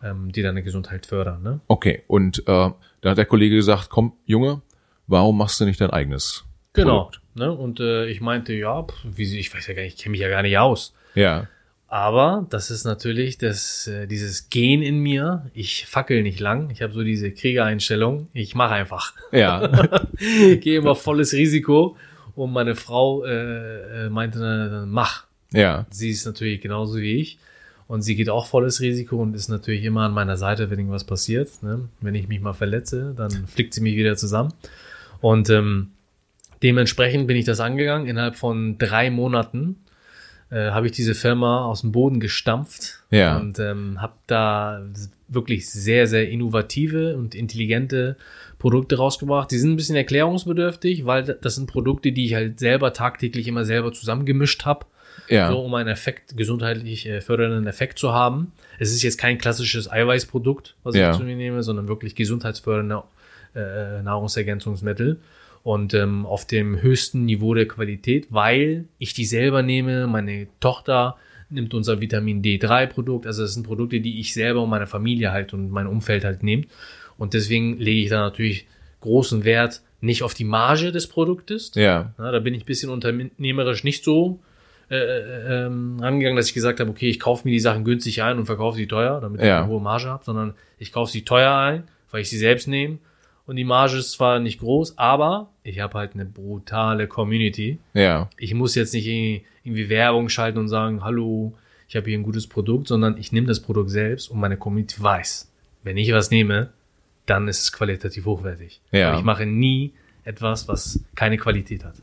ähm, 0.02 0.30
die 0.30 0.42
deine 0.42 0.62
Gesundheit 0.62 1.06
fördern. 1.06 1.42
Ne? 1.42 1.60
Okay, 1.66 2.02
und 2.06 2.38
äh, 2.40 2.42
da 2.46 3.10
hat 3.10 3.18
der 3.18 3.26
Kollege 3.26 3.56
gesagt, 3.56 3.88
komm, 3.90 4.12
Junge, 4.26 4.62
warum 5.08 5.36
machst 5.36 5.60
du 5.60 5.64
nicht 5.64 5.80
dein 5.80 5.90
eigenes 5.90 6.44
Genau. 6.72 7.04
Produkt? 7.04 7.20
Ne? 7.34 7.50
Und 7.52 7.80
äh, 7.80 8.06
ich 8.06 8.20
meinte, 8.20 8.52
ja, 8.52 8.82
pf, 8.84 8.94
wie 9.04 9.24
sie, 9.24 9.40
ich 9.40 9.52
weiß 9.54 9.66
ja 9.66 9.74
gar 9.74 9.82
nicht, 9.82 9.96
ich 9.96 10.02
kenne 10.02 10.12
mich 10.12 10.20
ja 10.20 10.28
gar 10.28 10.42
nicht 10.42 10.56
aus. 10.56 10.94
Ja, 11.14 11.48
Aber 11.88 12.46
das 12.50 12.70
ist 12.70 12.84
natürlich 12.84 13.38
das, 13.38 13.86
äh, 13.86 14.06
dieses 14.06 14.50
Gen 14.50 14.82
in 14.82 14.98
mir. 14.98 15.50
Ich 15.54 15.86
fackel 15.86 16.22
nicht 16.22 16.40
lang. 16.40 16.70
Ich 16.70 16.82
habe 16.82 16.92
so 16.92 17.02
diese 17.02 17.30
Kriegereinstellung. 17.30 18.28
Ich 18.32 18.54
mache 18.54 18.74
einfach. 18.74 19.14
ja, 19.32 19.68
Gehe 20.18 20.78
immer 20.78 20.96
volles 20.96 21.32
Risiko. 21.32 21.96
Und 22.34 22.52
meine 22.52 22.74
Frau 22.74 23.24
äh, 23.24 24.06
äh, 24.06 24.08
meinte, 24.10 24.40
dann, 24.40 24.70
dann 24.70 24.90
mach. 24.90 25.24
ja, 25.52 25.86
Sie 25.90 26.10
ist 26.10 26.26
natürlich 26.26 26.60
genauso 26.60 26.98
wie 26.98 27.20
ich. 27.20 27.38
Und 27.88 28.02
sie 28.02 28.16
geht 28.16 28.28
auch 28.28 28.46
volles 28.46 28.80
Risiko 28.80 29.22
und 29.22 29.34
ist 29.34 29.48
natürlich 29.48 29.84
immer 29.84 30.02
an 30.02 30.12
meiner 30.12 30.36
Seite, 30.36 30.70
wenn 30.70 30.78
irgendwas 30.78 31.04
passiert. 31.04 31.62
Ne? 31.62 31.88
Wenn 32.00 32.16
ich 32.16 32.26
mich 32.26 32.40
mal 32.40 32.52
verletze, 32.52 33.14
dann 33.16 33.30
flickt 33.46 33.74
sie 33.74 33.80
mich 33.80 33.94
wieder 33.94 34.16
zusammen. 34.16 34.52
Und 35.20 35.50
ähm, 35.50 35.92
dementsprechend 36.64 37.28
bin 37.28 37.36
ich 37.36 37.44
das 37.44 37.60
angegangen. 37.60 38.08
Innerhalb 38.08 38.34
von 38.34 38.76
drei 38.76 39.08
Monaten 39.10 39.76
äh, 40.50 40.70
habe 40.70 40.86
ich 40.86 40.92
diese 40.92 41.14
Firma 41.14 41.64
aus 41.64 41.80
dem 41.80 41.92
Boden 41.92 42.20
gestampft 42.20 43.02
Ja. 43.10 43.36
und 43.38 43.58
ähm, 43.58 44.00
habe 44.00 44.14
da 44.26 44.82
wirklich 45.28 45.68
sehr, 45.68 46.06
sehr 46.06 46.28
innovative 46.28 47.16
und 47.16 47.34
intelligente 47.34 48.16
Produkte 48.58 48.96
rausgebracht. 48.96 49.50
Die 49.50 49.58
sind 49.58 49.72
ein 49.72 49.76
bisschen 49.76 49.96
erklärungsbedürftig, 49.96 51.04
weil 51.04 51.24
das 51.24 51.56
sind 51.56 51.66
Produkte, 51.70 52.12
die 52.12 52.26
ich 52.26 52.34
halt 52.34 52.60
selber 52.60 52.92
tagtäglich 52.92 53.48
immer 53.48 53.64
selber 53.64 53.92
zusammengemischt 53.92 54.64
habe 54.64 54.86
ja, 55.28 55.50
so 55.50 55.58
um 55.60 55.74
einen 55.74 55.88
Effekt, 55.88 56.36
gesundheitlich 56.36 57.06
äh, 57.06 57.20
fördernden 57.20 57.66
Effekt 57.66 57.98
zu 57.98 58.12
haben. 58.12 58.52
Es 58.78 58.92
ist 58.92 59.02
jetzt 59.02 59.18
kein 59.18 59.38
klassisches 59.38 59.90
Eiweißprodukt, 59.90 60.76
was 60.84 60.94
Ja. 60.94 61.10
ich 61.10 61.16
zu 61.16 61.24
mir 61.24 61.34
nehme, 61.34 61.62
sondern 61.64 61.88
wirklich 61.88 62.14
gesundheitsfördernde 62.14 63.02
äh, 63.56 64.02
Nahrungsergänzungsmittel 64.02 65.20
und 65.66 65.94
ähm, 65.94 66.26
auf 66.26 66.46
dem 66.46 66.80
höchsten 66.80 67.24
Niveau 67.24 67.52
der 67.52 67.66
Qualität, 67.66 68.28
weil 68.30 68.84
ich 68.98 69.14
die 69.14 69.24
selber 69.24 69.62
nehme, 69.62 70.06
meine 70.06 70.46
Tochter 70.60 71.16
nimmt 71.50 71.74
unser 71.74 72.00
Vitamin 72.00 72.40
D3-Produkt, 72.40 73.26
also 73.26 73.42
das 73.42 73.54
sind 73.54 73.66
Produkte, 73.66 74.00
die 74.00 74.20
ich 74.20 74.32
selber 74.32 74.62
und 74.62 74.70
meine 74.70 74.86
Familie 74.86 75.32
halt 75.32 75.52
und 75.54 75.72
mein 75.72 75.88
Umfeld 75.88 76.24
halt 76.24 76.44
nehme 76.44 76.66
und 77.18 77.34
deswegen 77.34 77.78
lege 77.78 78.02
ich 78.02 78.10
da 78.10 78.20
natürlich 78.20 78.68
großen 79.00 79.42
Wert 79.42 79.82
nicht 80.00 80.22
auf 80.22 80.34
die 80.34 80.44
Marge 80.44 80.92
des 80.92 81.08
Produktes, 81.08 81.72
ja, 81.74 82.12
ja, 82.16 82.30
da 82.30 82.38
bin 82.38 82.54
ich 82.54 82.62
ein 82.62 82.66
bisschen 82.66 82.90
unternehmerisch 82.90 83.82
nicht 83.82 84.04
so 84.04 84.38
äh, 84.88 84.94
äh, 84.94 85.66
ähm, 85.66 85.98
rangegangen, 86.00 86.36
dass 86.36 86.46
ich 86.46 86.54
gesagt 86.54 86.78
habe, 86.78 86.90
okay, 86.90 87.08
ich 87.10 87.18
kaufe 87.18 87.42
mir 87.44 87.50
die 87.50 87.58
Sachen 87.58 87.82
günstig 87.84 88.22
ein 88.22 88.38
und 88.38 88.46
verkaufe 88.46 88.76
sie 88.76 88.86
teuer, 88.86 89.20
damit 89.20 89.40
ich 89.40 89.48
Ja. 89.48 89.62
eine 89.62 89.66
hohe 89.68 89.80
Marge 89.80 90.06
habe, 90.06 90.24
sondern 90.24 90.54
ich 90.78 90.92
kaufe 90.92 91.10
sie 91.10 91.22
teuer 91.24 91.56
ein, 91.56 91.82
weil 92.12 92.20
ich 92.20 92.30
sie 92.30 92.38
selbst 92.38 92.68
nehme. 92.68 92.98
Und 93.46 93.56
die 93.56 93.64
Marge 93.64 93.98
ist 93.98 94.12
zwar 94.12 94.40
nicht 94.40 94.58
groß, 94.58 94.98
aber 94.98 95.50
ich 95.62 95.78
habe 95.78 95.98
halt 95.98 96.14
eine 96.14 96.24
brutale 96.24 97.06
Community. 97.06 97.78
ja, 97.94 98.28
Ich 98.38 98.54
muss 98.54 98.74
jetzt 98.74 98.92
nicht 98.92 99.06
irgendwie, 99.06 99.88
Werbung 99.88 100.28
schalten 100.28 100.58
und 100.58 100.68
sagen, 100.68 101.02
hallo, 101.04 101.54
ich 101.88 101.96
habe 101.96 102.08
hier 102.08 102.18
ein 102.18 102.24
gutes 102.24 102.46
Produkt, 102.48 102.88
sondern 102.88 103.16
ich 103.18 103.32
nehme 103.32 103.46
das 103.46 103.60
Produkt 103.60 103.90
selbst 103.90 104.30
und 104.30 104.40
meine 104.40 104.56
Community 104.56 105.00
weiß, 105.00 105.50
wenn 105.84 105.96
ich 105.96 106.12
was 106.12 106.30
nehme, 106.30 106.70
dann 107.26 107.48
ist 107.48 107.62
es 107.62 107.72
qualitativ 107.72 108.26
hochwertig. 108.26 108.80
Ja. 108.90 109.10
Aber 109.10 109.18
ich 109.18 109.24
mache 109.24 109.46
nie 109.46 109.92
etwas, 110.24 110.66
was 110.66 111.00
keine 111.14 111.36
Qualität 111.36 111.84
hat. 111.84 111.94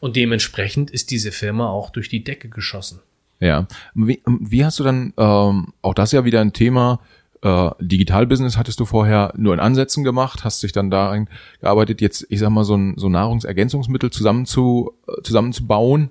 Und 0.00 0.16
dementsprechend 0.16 0.90
ist 0.90 1.10
diese 1.10 1.32
Firma 1.32 1.68
auch 1.68 1.88
durch 1.90 2.10
die 2.10 2.24
Decke 2.24 2.48
geschossen. 2.48 3.00
ja. 3.40 3.66
Wie, 3.94 4.22
wie 4.26 4.64
hast 4.64 4.78
du 4.78 4.84
dann, 4.84 5.14
ähm, 5.16 5.72
auch 5.80 5.94
das 5.94 6.10
ist 6.10 6.12
ja 6.12 6.24
wieder 6.26 6.42
ein 6.42 6.52
Thema, 6.52 7.00
äh, 7.44 7.70
Digitalbusiness 7.78 8.56
hattest 8.56 8.80
du 8.80 8.86
vorher 8.86 9.32
nur 9.36 9.52
in 9.52 9.60
Ansätzen 9.60 10.02
gemacht, 10.02 10.44
hast 10.44 10.62
dich 10.62 10.72
dann 10.72 10.90
da 10.90 11.14
gearbeitet, 11.60 12.00
jetzt, 12.00 12.26
ich 12.30 12.38
sag 12.40 12.48
mal, 12.48 12.64
so 12.64 12.74
ein, 12.74 12.94
so 12.96 13.10
Nahrungsergänzungsmittel 13.10 14.10
zusammen 14.10 14.46
zu, 14.46 14.92
äh, 15.06 15.22
zusammenzubauen. 15.22 16.08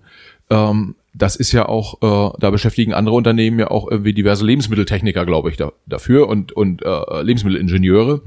Ähm, 0.51 0.95
das 1.15 1.35
ist 1.35 1.51
ja 1.51 1.67
auch, 1.67 2.01
äh, 2.01 2.37
da 2.39 2.51
beschäftigen 2.51 2.93
andere 2.93 3.15
Unternehmen 3.15 3.59
ja 3.59 3.71
auch 3.71 3.89
irgendwie 3.89 4.13
diverse 4.13 4.45
Lebensmitteltechniker, 4.45 5.25
glaube 5.25 5.49
ich, 5.49 5.57
da, 5.57 5.71
dafür 5.87 6.27
und, 6.27 6.51
und 6.51 6.83
äh, 6.83 7.21
Lebensmittelingenieure. 7.23 8.21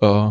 Äh, 0.00 0.28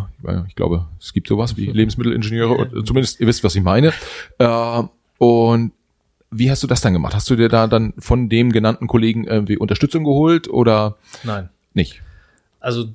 ich 0.48 0.56
glaube, 0.56 0.86
es 1.00 1.14
gibt 1.14 1.28
sowas 1.30 1.56
wie 1.56 1.66
Lebensmittelingenieure, 1.72 2.54
und, 2.56 2.88
zumindest 2.88 3.22
ihr 3.22 3.28
wisst, 3.28 3.46
was 3.46 3.56
ich 3.56 3.64
meine. 3.64 3.94
Äh, 4.38 4.84
und 5.18 5.72
wie 6.30 6.52
hast 6.52 6.62
du 6.62 6.68
das 6.68 6.82
dann 6.82 6.92
gemacht? 6.92 7.16
Hast 7.16 7.30
du 7.30 7.38
dir 7.38 7.48
da 7.48 7.68
dann 7.68 7.94
von 8.00 8.28
dem 8.28 8.52
genannten 8.52 8.88
Kollegen 8.88 9.24
irgendwie 9.24 9.58
Unterstützung 9.58 10.04
geholt 10.04 10.50
oder 10.50 10.98
Nein. 11.24 11.48
nicht? 11.74 12.02
Also, 12.68 12.90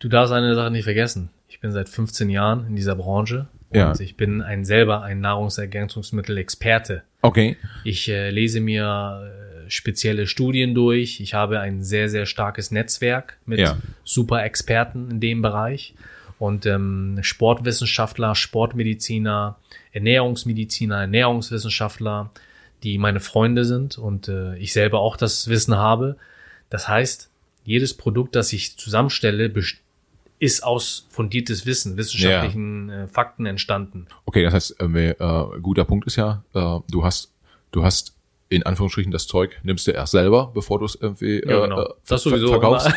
du 0.00 0.08
darfst 0.08 0.32
eine 0.32 0.54
Sache 0.56 0.72
nicht 0.72 0.82
vergessen. 0.82 1.30
Ich 1.48 1.60
bin 1.60 1.70
seit 1.70 1.88
15 1.88 2.28
Jahren 2.28 2.66
in 2.66 2.74
dieser 2.74 2.96
Branche 2.96 3.46
und 3.70 3.76
Ja. 3.78 3.92
ich 4.00 4.16
bin 4.16 4.42
ein 4.42 4.64
selber 4.64 5.02
ein 5.02 5.20
Nahrungsergänzungsmittel-Experte. 5.20 7.02
Okay. 7.20 7.56
Ich 7.84 8.08
äh, 8.08 8.30
lese 8.30 8.60
mir 8.60 9.30
äh, 9.66 9.70
spezielle 9.70 10.26
Studien 10.26 10.74
durch. 10.74 11.20
Ich 11.20 11.34
habe 11.34 11.60
ein 11.60 11.84
sehr, 11.84 12.08
sehr 12.08 12.26
starkes 12.26 12.72
Netzwerk 12.72 13.36
mit 13.46 13.60
Ja. 13.60 13.76
super 14.02 14.42
Experten 14.44 15.08
in 15.10 15.20
dem 15.20 15.40
Bereich. 15.40 15.94
Und 16.40 16.66
ähm, 16.66 17.18
Sportwissenschaftler, 17.22 18.34
Sportmediziner, 18.34 19.56
Ernährungsmediziner, 19.92 21.02
Ernährungswissenschaftler, 21.02 22.30
die 22.82 22.98
meine 22.98 23.20
Freunde 23.20 23.64
sind 23.64 23.98
und 23.98 24.26
äh, 24.26 24.56
ich 24.56 24.72
selber 24.72 24.98
auch 24.98 25.16
das 25.16 25.46
Wissen 25.46 25.76
habe. 25.76 26.16
Das 26.70 26.88
heißt, 26.88 27.30
jedes 27.64 27.94
Produkt, 27.94 28.34
das 28.34 28.52
ich 28.52 28.76
zusammenstelle, 28.76 29.52
ist 30.38 30.64
aus 30.64 31.06
fundiertes 31.08 31.66
Wissen, 31.66 31.96
wissenschaftlichen 31.96 32.90
äh, 32.90 33.08
Fakten 33.08 33.46
entstanden. 33.46 34.06
Okay, 34.24 34.42
das 34.42 34.54
heißt, 34.54 34.80
äh, 34.80 35.10
äh, 35.10 35.60
guter 35.60 35.84
Punkt 35.84 36.06
ist 36.06 36.16
ja, 36.16 36.42
äh, 36.54 36.80
du 36.90 37.04
hast, 37.04 37.32
du 37.70 37.84
hast 37.84 38.14
in 38.48 38.64
Anführungsstrichen 38.64 39.12
das 39.12 39.26
Zeug, 39.26 39.58
nimmst 39.62 39.86
du 39.86 39.92
erst 39.92 40.12
selber, 40.12 40.50
bevor 40.52 40.78
du 40.80 40.84
es 40.84 40.96
irgendwie 41.00 41.38
äh, 41.38 41.50
Ja, 41.50 41.60
genau. 41.62 41.82
äh, 41.82 41.88
Das 42.06 42.22
sowieso 42.22 42.48
verkaufst. 42.48 42.90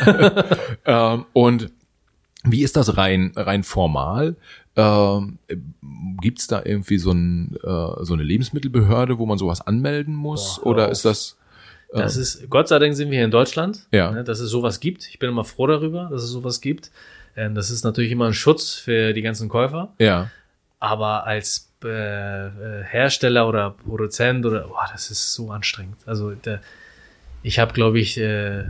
ähm, 0.84 1.24
und 1.32 1.70
wie 2.42 2.62
ist 2.62 2.76
das 2.76 2.96
rein, 2.96 3.32
rein 3.36 3.62
formal? 3.62 4.36
Ähm, 4.76 5.38
Gibt 6.20 6.40
es 6.40 6.46
da 6.46 6.62
irgendwie 6.64 6.98
so, 6.98 7.12
ein, 7.12 7.56
äh, 7.62 8.04
so 8.04 8.14
eine 8.14 8.22
Lebensmittelbehörde, 8.22 9.18
wo 9.18 9.26
man 9.26 9.38
sowas 9.38 9.60
anmelden 9.60 10.14
muss? 10.14 10.56
Boah, 10.56 10.66
Oder 10.66 10.86
auf. 10.86 10.92
ist 10.92 11.04
das 11.04 11.36
Das 11.92 12.16
ist, 12.16 12.50
Gott 12.50 12.68
sei 12.68 12.78
Dank 12.78 12.94
sind 12.94 13.10
wir 13.10 13.16
hier 13.18 13.24
in 13.24 13.30
Deutschland, 13.30 13.86
Ja. 13.92 14.10
ne, 14.10 14.24
dass 14.24 14.40
es 14.40 14.50
sowas 14.50 14.80
gibt. 14.80 15.06
Ich 15.08 15.18
bin 15.18 15.28
immer 15.30 15.44
froh 15.44 15.66
darüber, 15.66 16.08
dass 16.10 16.22
es 16.22 16.30
sowas 16.30 16.60
gibt. 16.60 16.90
Ähm, 17.36 17.54
das 17.54 17.70
ist 17.70 17.84
natürlich 17.84 18.10
immer 18.12 18.26
ein 18.26 18.34
Schutz 18.34 18.74
für 18.74 19.12
die 19.12 19.22
ganzen 19.22 19.48
Käufer. 19.48 19.92
ja, 19.98 20.30
Aber 20.80 21.24
als 21.26 21.72
äh, 21.84 22.46
äh, 22.48 22.82
Hersteller 22.84 23.48
oder 23.48 23.70
Produzent 23.70 24.44
oder, 24.46 24.62
boah, 24.68 24.88
das 24.92 25.10
ist 25.10 25.32
so 25.34 25.50
anstrengend. 25.50 25.96
Also 26.06 26.32
der, 26.32 26.60
ich 27.42 27.58
habe, 27.58 27.72
glaube 27.72 27.98
ich, 28.00 28.18
äh, 28.18 28.64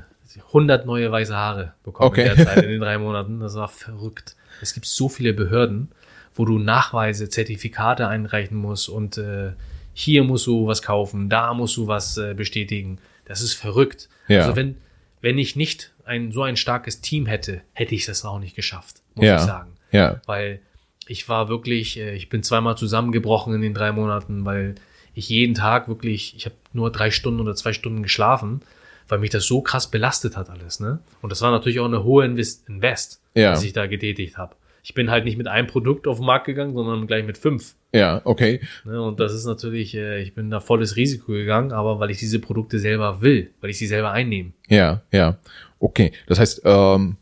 100 0.48 0.84
neue 0.84 1.10
weiße 1.10 1.34
Haare 1.34 1.72
bekommen 1.82 2.08
Okay. 2.10 2.28
in 2.28 2.36
der 2.36 2.44
Zeit, 2.46 2.62
in 2.64 2.68
den 2.68 2.80
drei 2.80 2.98
Monaten. 2.98 3.40
Das 3.40 3.54
war 3.54 3.68
verrückt. 3.68 4.36
Es 4.60 4.74
gibt 4.74 4.84
so 4.86 5.08
viele 5.08 5.32
Behörden, 5.32 5.88
wo 6.34 6.44
du 6.44 6.58
Nachweise, 6.58 7.28
Zertifikate 7.30 8.06
einreichen 8.08 8.56
musst 8.58 8.88
und 8.90 9.16
äh, 9.16 9.52
hier 9.98 10.24
musst 10.24 10.46
du 10.46 10.66
was 10.66 10.82
kaufen, 10.82 11.30
da 11.30 11.54
musst 11.54 11.74
du 11.78 11.86
was 11.86 12.18
äh, 12.18 12.34
bestätigen. 12.34 12.98
Das 13.24 13.40
ist 13.40 13.54
verrückt. 13.54 14.10
Ja. 14.28 14.40
Also 14.42 14.54
wenn, 14.54 14.76
wenn 15.22 15.38
ich 15.38 15.56
nicht 15.56 15.92
ein, 16.04 16.32
so 16.32 16.42
ein 16.42 16.56
starkes 16.58 17.00
Team 17.00 17.24
hätte, 17.24 17.62
hätte 17.72 17.94
ich 17.94 18.04
das 18.04 18.22
auch 18.26 18.38
nicht 18.38 18.54
geschafft, 18.54 19.00
muss 19.14 19.24
Ja. 19.24 19.36
ich 19.36 19.42
sagen 19.42 19.72
ja, 19.92 20.20
weil 20.26 20.60
ich 21.08 21.28
war 21.30 21.48
wirklich, 21.48 21.98
äh, 21.98 22.14
ich 22.14 22.28
bin 22.28 22.42
zweimal 22.42 22.76
zusammengebrochen 22.76 23.54
in 23.54 23.62
den 23.62 23.72
drei 23.72 23.90
Monaten, 23.90 24.44
weil 24.44 24.74
ich 25.14 25.30
jeden 25.30 25.54
Tag 25.54 25.88
wirklich, 25.88 26.34
ich 26.36 26.44
habe 26.44 26.56
nur 26.74 26.92
drei 26.92 27.10
Stunden 27.10 27.40
oder 27.40 27.54
zwei 27.54 27.72
Stunden 27.72 28.02
geschlafen, 28.02 28.60
weil 29.08 29.18
mich 29.20 29.30
das 29.30 29.46
so 29.46 29.62
krass 29.62 29.90
belastet 29.90 30.36
hat 30.36 30.50
alles, 30.50 30.78
ne? 30.78 30.98
Und 31.22 31.30
das 31.30 31.40
war 31.40 31.50
natürlich 31.52 31.80
auch 31.80 31.86
eine 31.86 32.04
hohe 32.04 32.26
Invest, 32.26 32.68
Invest 32.68 33.22
Ja. 33.34 33.52
was 33.52 33.62
ich 33.62 33.72
da 33.72 33.86
getätigt 33.86 34.36
habe. 34.36 34.56
Ich 34.86 34.94
bin 34.94 35.10
halt 35.10 35.24
nicht 35.24 35.36
mit 35.36 35.48
einem 35.48 35.66
Produkt 35.66 36.06
auf 36.06 36.18
den 36.18 36.26
Markt 36.26 36.46
gegangen, 36.46 36.72
sondern 36.72 37.08
gleich 37.08 37.26
mit 37.26 37.36
fünf. 37.36 37.74
ja, 37.92 38.20
okay. 38.22 38.60
Ne? 38.84 39.02
Und 39.02 39.18
das 39.18 39.34
ist 39.34 39.44
natürlich, 39.44 39.96
äh, 39.96 40.22
ich 40.22 40.32
bin 40.32 40.48
da 40.48 40.60
volles 40.60 40.94
Risiko 40.94 41.32
gegangen, 41.32 41.72
aber 41.72 41.98
weil 41.98 42.12
ich 42.12 42.18
diese 42.18 42.38
Produkte 42.38 42.78
selber 42.78 43.20
will, 43.20 43.50
weil 43.60 43.70
ich 43.70 43.78
sie 43.78 43.88
selber 43.88 44.12
einnehme. 44.12 44.52
Ja, 44.68 45.02
ja. 45.10 45.38
Okay. 45.80 46.12
Das 46.28 46.38
heißt, 46.38 46.62
ähm, 46.64 47.16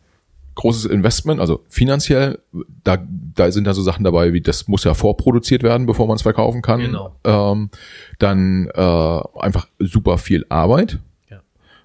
großes 0.57 0.85
Investment, 0.85 1.41
also 1.41 1.65
finanziell, 1.71 2.39
da, 2.85 2.99
da 3.35 3.51
sind 3.51 3.67
da 3.67 3.73
so 3.73 3.81
Sachen 3.81 4.05
dabei, 4.05 4.35
wie 4.35 4.43
das 4.43 4.69
muss 4.69 4.85
ja 4.85 4.93
vorproduziert 4.93 5.63
werden, 5.63 5.87
bevor 5.87 6.07
man 6.07 6.17
es 6.17 6.23
verkaufen 6.23 6.61
kann. 6.61 6.81
Genau. 6.81 7.17
Ähm, 7.25 7.71
dann 8.19 8.69
äh, 8.75 9.21
einfach 9.39 9.69
super 9.79 10.19
viel 10.19 10.45
Arbeit. 10.51 10.99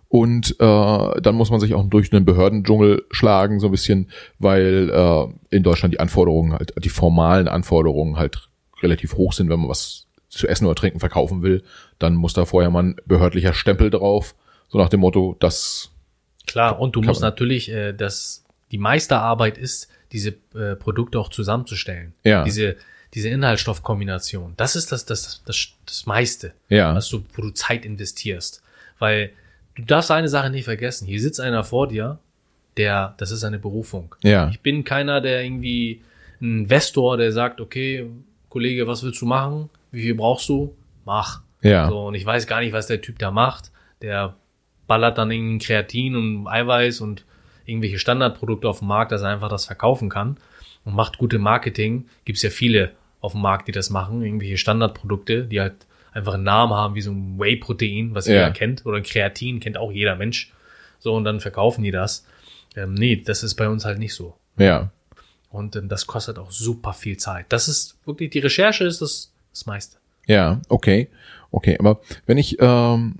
Und 0.09 0.55
äh, 0.59 1.21
dann 1.21 1.35
muss 1.35 1.51
man 1.51 1.59
sich 1.59 1.75
auch 1.75 1.87
durch 1.87 2.11
einen 2.11 2.25
Behördendschungel 2.25 3.05
schlagen, 3.11 3.59
so 3.59 3.67
ein 3.67 3.71
bisschen, 3.71 4.09
weil 4.39 4.89
äh, 4.89 5.55
in 5.55 5.61
Deutschland 5.63 5.93
die 5.93 5.99
Anforderungen 5.99 6.53
halt, 6.53 6.73
die 6.83 6.89
formalen 6.89 7.47
Anforderungen 7.47 8.17
halt 8.17 8.49
relativ 8.81 9.13
hoch 9.15 9.33
sind, 9.33 9.49
wenn 9.49 9.59
man 9.59 9.69
was 9.69 10.07
zu 10.29 10.47
essen 10.47 10.65
oder 10.65 10.75
trinken 10.75 10.99
verkaufen 10.99 11.43
will, 11.43 11.63
dann 11.99 12.15
muss 12.15 12.33
da 12.33 12.45
vorher 12.45 12.71
mal 12.71 12.83
ein 12.83 12.95
behördlicher 13.05 13.53
Stempel 13.53 13.91
drauf, 13.91 14.35
so 14.67 14.79
nach 14.79 14.89
dem 14.89 15.01
Motto, 15.01 15.35
dass 15.39 15.91
Klar, 16.47 16.79
und 16.79 16.95
du 16.95 17.01
musst 17.01 17.21
natürlich, 17.21 17.69
äh, 17.71 17.93
dass 17.93 18.43
die 18.71 18.79
Meisterarbeit 18.79 19.59
ist, 19.59 19.89
diese 20.11 20.29
äh, 20.55 20.75
Produkte 20.75 21.19
auch 21.19 21.29
zusammenzustellen. 21.29 22.13
Ja. 22.23 22.43
Diese, 22.43 22.75
diese 23.13 23.29
Inhaltsstoffkombination. 23.29 24.53
Das 24.57 24.75
ist 24.75 24.91
das, 24.91 25.05
das, 25.05 25.43
das, 25.45 25.67
das 25.85 26.05
meiste, 26.07 26.53
Ja. 26.69 26.95
was 26.95 27.09
du, 27.09 27.23
wo 27.35 27.43
du 27.43 27.51
Zeit 27.51 27.85
investierst. 27.85 28.63
Weil 28.97 29.31
du 29.79 29.85
darfst 29.85 30.11
eine 30.11 30.29
Sache 30.29 30.49
nicht 30.49 30.65
vergessen. 30.65 31.07
Hier 31.07 31.21
sitzt 31.21 31.39
einer 31.39 31.63
vor 31.63 31.87
dir, 31.87 32.19
der, 32.77 33.15
das 33.17 33.31
ist 33.31 33.43
eine 33.43 33.59
Berufung. 33.59 34.15
Ja. 34.23 34.49
Ich 34.49 34.61
bin 34.61 34.83
keiner, 34.83 35.21
der 35.21 35.43
irgendwie 35.43 36.01
ein 36.41 36.59
Investor, 36.59 37.17
der 37.17 37.31
sagt, 37.31 37.61
okay, 37.61 38.09
Kollege, 38.49 38.87
was 38.87 39.03
willst 39.03 39.21
du 39.21 39.25
machen? 39.25 39.69
Wie 39.91 40.01
viel 40.01 40.15
brauchst 40.15 40.47
du? 40.49 40.75
Mach. 41.05 41.41
Ja. 41.61 41.89
So, 41.89 42.07
und 42.07 42.15
ich 42.15 42.25
weiß 42.25 42.47
gar 42.47 42.61
nicht, 42.61 42.73
was 42.73 42.87
der 42.87 43.01
Typ 43.01 43.19
da 43.19 43.31
macht. 43.31 43.71
Der 44.01 44.35
ballert 44.87 45.17
dann 45.17 45.31
irgendein 45.31 45.59
Kreatin 45.59 46.15
und 46.15 46.47
Eiweiß 46.47 47.01
und 47.01 47.25
irgendwelche 47.65 47.99
Standardprodukte 47.99 48.67
auf 48.67 48.79
dem 48.79 48.87
Markt, 48.87 49.11
dass 49.11 49.21
er 49.21 49.29
einfach 49.29 49.49
das 49.49 49.65
verkaufen 49.65 50.09
kann 50.09 50.37
und 50.85 50.95
macht 50.95 51.17
gute 51.17 51.37
Marketing. 51.37 52.07
Gibt's 52.25 52.41
ja 52.41 52.49
viele 52.49 52.91
auf 53.21 53.33
dem 53.33 53.41
Markt, 53.41 53.67
die 53.67 53.71
das 53.71 53.89
machen, 53.89 54.23
irgendwelche 54.23 54.57
Standardprodukte, 54.57 55.43
die 55.43 55.59
halt 55.59 55.85
einfach 56.13 56.33
einen 56.35 56.43
Namen 56.43 56.73
haben, 56.73 56.95
wie 56.95 57.01
so 57.01 57.11
ein 57.11 57.39
Whey-Protein, 57.39 58.15
was 58.15 58.27
Ja. 58.27 58.33
jeder 58.33 58.51
kennt, 58.51 58.85
oder 58.85 58.97
ein 58.97 59.03
Kreatin, 59.03 59.59
kennt 59.59 59.77
auch 59.77 59.91
jeder 59.91 60.15
Mensch. 60.15 60.51
So, 60.99 61.15
und 61.15 61.23
dann 61.23 61.39
verkaufen 61.39 61.83
die 61.83 61.91
das. 61.91 62.25
Ähm, 62.75 62.93
nee, 62.93 63.15
das 63.15 63.43
ist 63.43 63.55
bei 63.55 63.67
uns 63.69 63.85
halt 63.85 63.99
nicht 63.99 64.13
so. 64.13 64.35
Ja. 64.57 64.91
Und 65.49 65.75
ähm, 65.75 65.87
das 65.89 66.05
kostet 66.07 66.37
auch 66.37 66.51
super 66.51 66.93
viel 66.93 67.17
Zeit. 67.17 67.45
Das 67.49 67.67
ist 67.67 67.97
wirklich, 68.05 68.29
die 68.31 68.39
Recherche 68.39 68.83
ist 68.85 69.01
das, 69.01 69.31
das 69.51 69.65
meiste. 69.65 69.97
Ja, 70.27 70.61
okay. 70.69 71.07
Okay, 71.51 71.77
aber 71.79 72.01
wenn 72.27 72.37
ich, 72.37 72.57
ähm, 72.59 73.15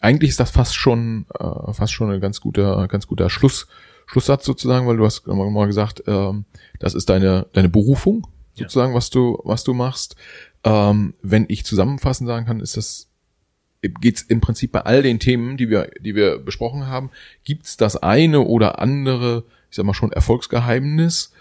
eigentlich 0.00 0.30
ist 0.30 0.40
das 0.40 0.50
fast 0.50 0.74
schon, 0.74 1.24
äh, 1.38 1.72
fast 1.72 1.92
schon 1.92 2.10
ein 2.10 2.20
ganz 2.20 2.40
guter, 2.40 2.86
ganz 2.88 3.06
guter 3.06 3.30
Schluss, 3.30 3.66
Schlusssatz 4.06 4.44
sozusagen, 4.44 4.86
weil 4.86 4.96
du 4.98 5.06
hast 5.06 5.26
mal 5.26 5.66
gesagt, 5.66 6.02
ähm, 6.06 6.44
das 6.80 6.92
ist 6.92 7.08
deine, 7.08 7.46
deine 7.54 7.70
Berufung 7.70 8.26
Ja. 8.56 8.64
sozusagen, 8.64 8.92
was 8.94 9.08
du, 9.08 9.40
was 9.44 9.64
du 9.64 9.72
machst. 9.72 10.16
Ähm, 10.64 11.14
wenn 11.22 11.46
ich 11.48 11.64
zusammenfassend 11.64 12.28
sagen 12.28 12.46
kann, 12.46 12.60
ist 12.60 12.76
das, 12.76 13.08
geht's 14.00 14.22
im 14.22 14.40
Prinzip 14.40 14.72
bei 14.72 14.82
all 14.82 15.02
den 15.02 15.18
Themen, 15.18 15.56
die 15.56 15.68
wir, 15.70 15.90
die 16.00 16.14
wir 16.14 16.38
besprochen 16.38 16.86
haben, 16.86 17.10
gibt's 17.44 17.76
das 17.76 17.96
eine 17.96 18.40
oder 18.40 18.78
andere, 18.78 19.44
ich 19.70 19.76
sag 19.76 19.84
mal 19.84 19.94
schon 19.94 20.12
Erfolgsgeheimnis, 20.12 21.32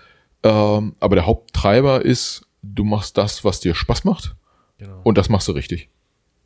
ähm, 0.43 0.95
aber 0.99 1.15
der 1.15 1.25
Haupttreiber 1.27 2.03
ist, 2.03 2.47
du 2.63 2.83
machst 2.83 3.17
das, 3.17 3.43
was 3.45 3.59
dir 3.59 3.75
Spaß 3.75 4.03
macht 4.05 4.35
Genau. 4.79 5.01
und 5.03 5.17
das 5.19 5.29
machst 5.29 5.47
du 5.47 5.51
richtig. 5.51 5.89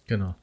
genau. 0.07 0.36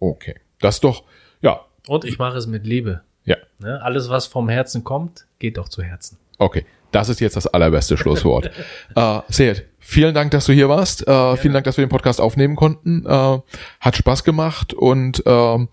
Okay. 0.00 0.34
Das 0.60 0.76
ist 0.76 0.84
doch, 0.84 1.04
ja, 1.40 1.60
Und 1.86 2.04
ich 2.04 2.18
mache 2.18 2.36
es 2.36 2.46
mit 2.46 2.66
Liebe. 2.66 3.02
ja, 3.24 3.36
Ne? 3.60 3.80
Alles, 3.82 4.08
was 4.10 4.26
vom 4.26 4.48
Herzen 4.48 4.82
kommt, 4.84 5.26
geht 5.38 5.58
auch 5.58 5.68
zu 5.68 5.82
Herzen. 5.82 6.18
okay. 6.38 6.66
Das 6.96 7.10
ist 7.10 7.20
jetzt 7.20 7.36
das 7.36 7.46
allerbeste 7.46 7.98
Schlusswort. 7.98 8.50
äh, 8.96 9.20
Seyed, 9.28 9.66
vielen 9.78 10.14
Dank, 10.14 10.30
dass 10.30 10.46
du 10.46 10.54
hier 10.54 10.70
warst. 10.70 11.06
Äh, 11.06 11.36
vielen 11.36 11.52
Dank, 11.52 11.64
dass 11.66 11.76
wir 11.76 11.84
den 11.84 11.90
Podcast 11.90 12.22
aufnehmen 12.22 12.56
konnten. 12.56 13.04
Äh, 13.04 13.38
hat 13.80 13.96
Spaß 13.96 14.24
gemacht 14.24 14.72
und 14.72 15.22
ähm, 15.26 15.68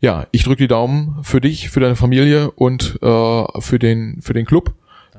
ja, 0.00 0.26
ich 0.30 0.44
drücke 0.44 0.62
die 0.62 0.68
Daumen 0.68 1.18
für 1.24 1.42
dich, 1.42 1.68
für 1.68 1.80
deine 1.80 1.94
Familie 1.94 2.52
und 2.52 2.98
äh, 3.02 3.60
für 3.60 3.78
den 3.78 4.22
für 4.22 4.32
den 4.32 4.46
Club. 4.46 4.72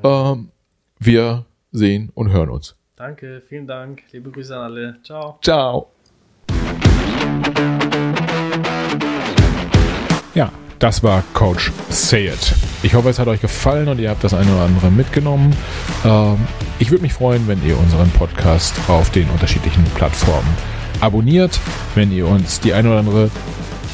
Ähm, 0.04 0.50
wir 0.98 1.46
sehen 1.72 2.10
und 2.16 2.32
hören 2.32 2.50
uns. 2.50 2.76
Danke, 2.96 3.44
vielen 3.48 3.68
Dank. 3.68 4.02
Liebe 4.14 4.32
Grüße 4.32 4.56
an 4.56 4.64
alle. 4.64 4.98
Ciao. 5.04 5.38
Ciao. 5.44 5.92
Ja, 10.34 10.52
das 10.82 11.04
war 11.04 11.24
Coach 11.34 11.72
Say 11.90 12.28
It. 12.28 12.54
Ich 12.82 12.96
hoffe, 12.96 13.10
es 13.10 13.20
hat 13.20 13.28
euch 13.28 13.40
gefallen 13.40 13.88
und 13.88 14.00
ihr 14.00 14.10
habt 14.10 14.24
das 14.24 14.34
eine 14.34 14.52
oder 14.52 14.64
andere 14.64 14.90
mitgenommen. 14.90 15.56
Ähm, 16.04 16.38
ich 16.80 16.90
würde 16.90 17.04
mich 17.04 17.14
freuen, 17.14 17.48
wenn 17.48 17.64
ihr 17.66 17.78
unseren 17.78 18.10
Podcast 18.10 18.74
auf 18.88 19.12
den 19.12 19.30
unterschiedlichen 19.30 19.84
Plattformen 19.96 20.50
abonniert. 21.00 21.60
Wenn 21.94 22.12
ihr 22.12 22.28
uns 22.28 22.60
die 22.60 22.74
eine 22.74 22.90
oder 22.90 23.00
andere 23.00 23.30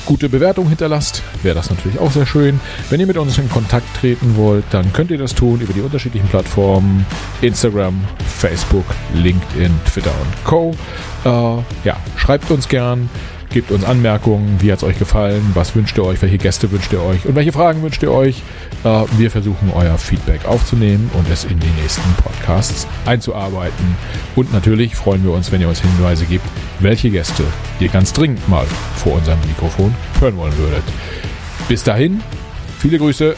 gute 0.06 0.30
Bewertung 0.30 0.70
hinterlasst, 0.70 1.22
wäre 1.44 1.56
das 1.56 1.70
natürlich 1.70 2.00
auch 2.00 2.12
sehr 2.12 2.26
schön. 2.26 2.62
Wenn 2.90 3.02
ihr 3.02 3.08
mit 3.08 3.18
uns 3.18 3.38
in 3.38 3.50
Kontakt 3.50 3.86
treten 4.00 4.38
wollt, 4.38 4.64
dann 4.72 4.94
könnt 4.94 5.12
ihr 5.12 5.18
das 5.18 5.36
tun 5.36 5.60
über 5.60 5.74
die 5.74 5.82
unterschiedlichen 5.82 6.30
Plattformen 6.30 7.06
Instagram, 7.42 8.02
Facebook, 8.40 8.86
LinkedIn, 9.14 9.74
Twitter 9.92 10.14
und 10.22 10.46
Co. 10.46 10.72
Äh, 11.26 11.64
ja, 11.86 11.98
schreibt 12.16 12.50
uns 12.50 12.70
gern, 12.70 13.10
Gebt 13.50 13.72
uns 13.72 13.86
Anmerkungen, 13.86 14.58
wie 14.60 14.72
hat 14.72 14.80
es 14.80 14.84
euch 14.84 15.00
gefallen, 15.00 15.52
was 15.54 15.74
wünscht 15.76 15.98
ihr 15.98 16.04
euch, 16.04 16.22
welche 16.22 16.38
Gäste 16.38 16.70
wünscht 16.72 16.91
ihr 16.91 17.02
euch 17.02 17.26
und 17.26 17.36
welche 17.36 17.54
Fragen 17.54 17.82
wünscht 17.82 18.04
ihr 18.04 18.12
euch. 18.12 18.43
Äh, 18.84 19.04
wir 19.18 19.32
versuchen 19.32 19.72
euer 19.74 19.98
Feedback 19.98 20.45
aufzunehmen 20.45 21.10
und 21.14 21.30
es 21.30 21.45
in 21.45 21.58
die 21.60 21.82
nächsten 21.82 22.14
Podcasts 22.22 22.88
einzuarbeiten. 23.06 23.95
Und 24.36 24.52
natürlich 24.52 24.95
freuen 24.95 25.24
wir 25.24 25.32
uns, 25.32 25.52
wenn 25.52 25.62
ihr 25.62 25.70
uns 25.70 25.80
Hinweise 25.80 26.26
gebt, 26.26 26.45
welche 26.80 27.10
Gäste 27.10 27.43
ihr 27.80 27.88
ganz 27.88 28.12
dringend 28.12 28.48
mal 28.50 28.66
vor 28.95 29.14
unserem 29.14 29.39
Mikrofon 29.48 29.95
hören 30.20 30.36
wollen 30.38 30.58
würdet. 30.58 30.84
Bis 31.70 31.84
dahin, 31.84 32.22
viele 32.80 32.98
Grüße. 32.98 33.36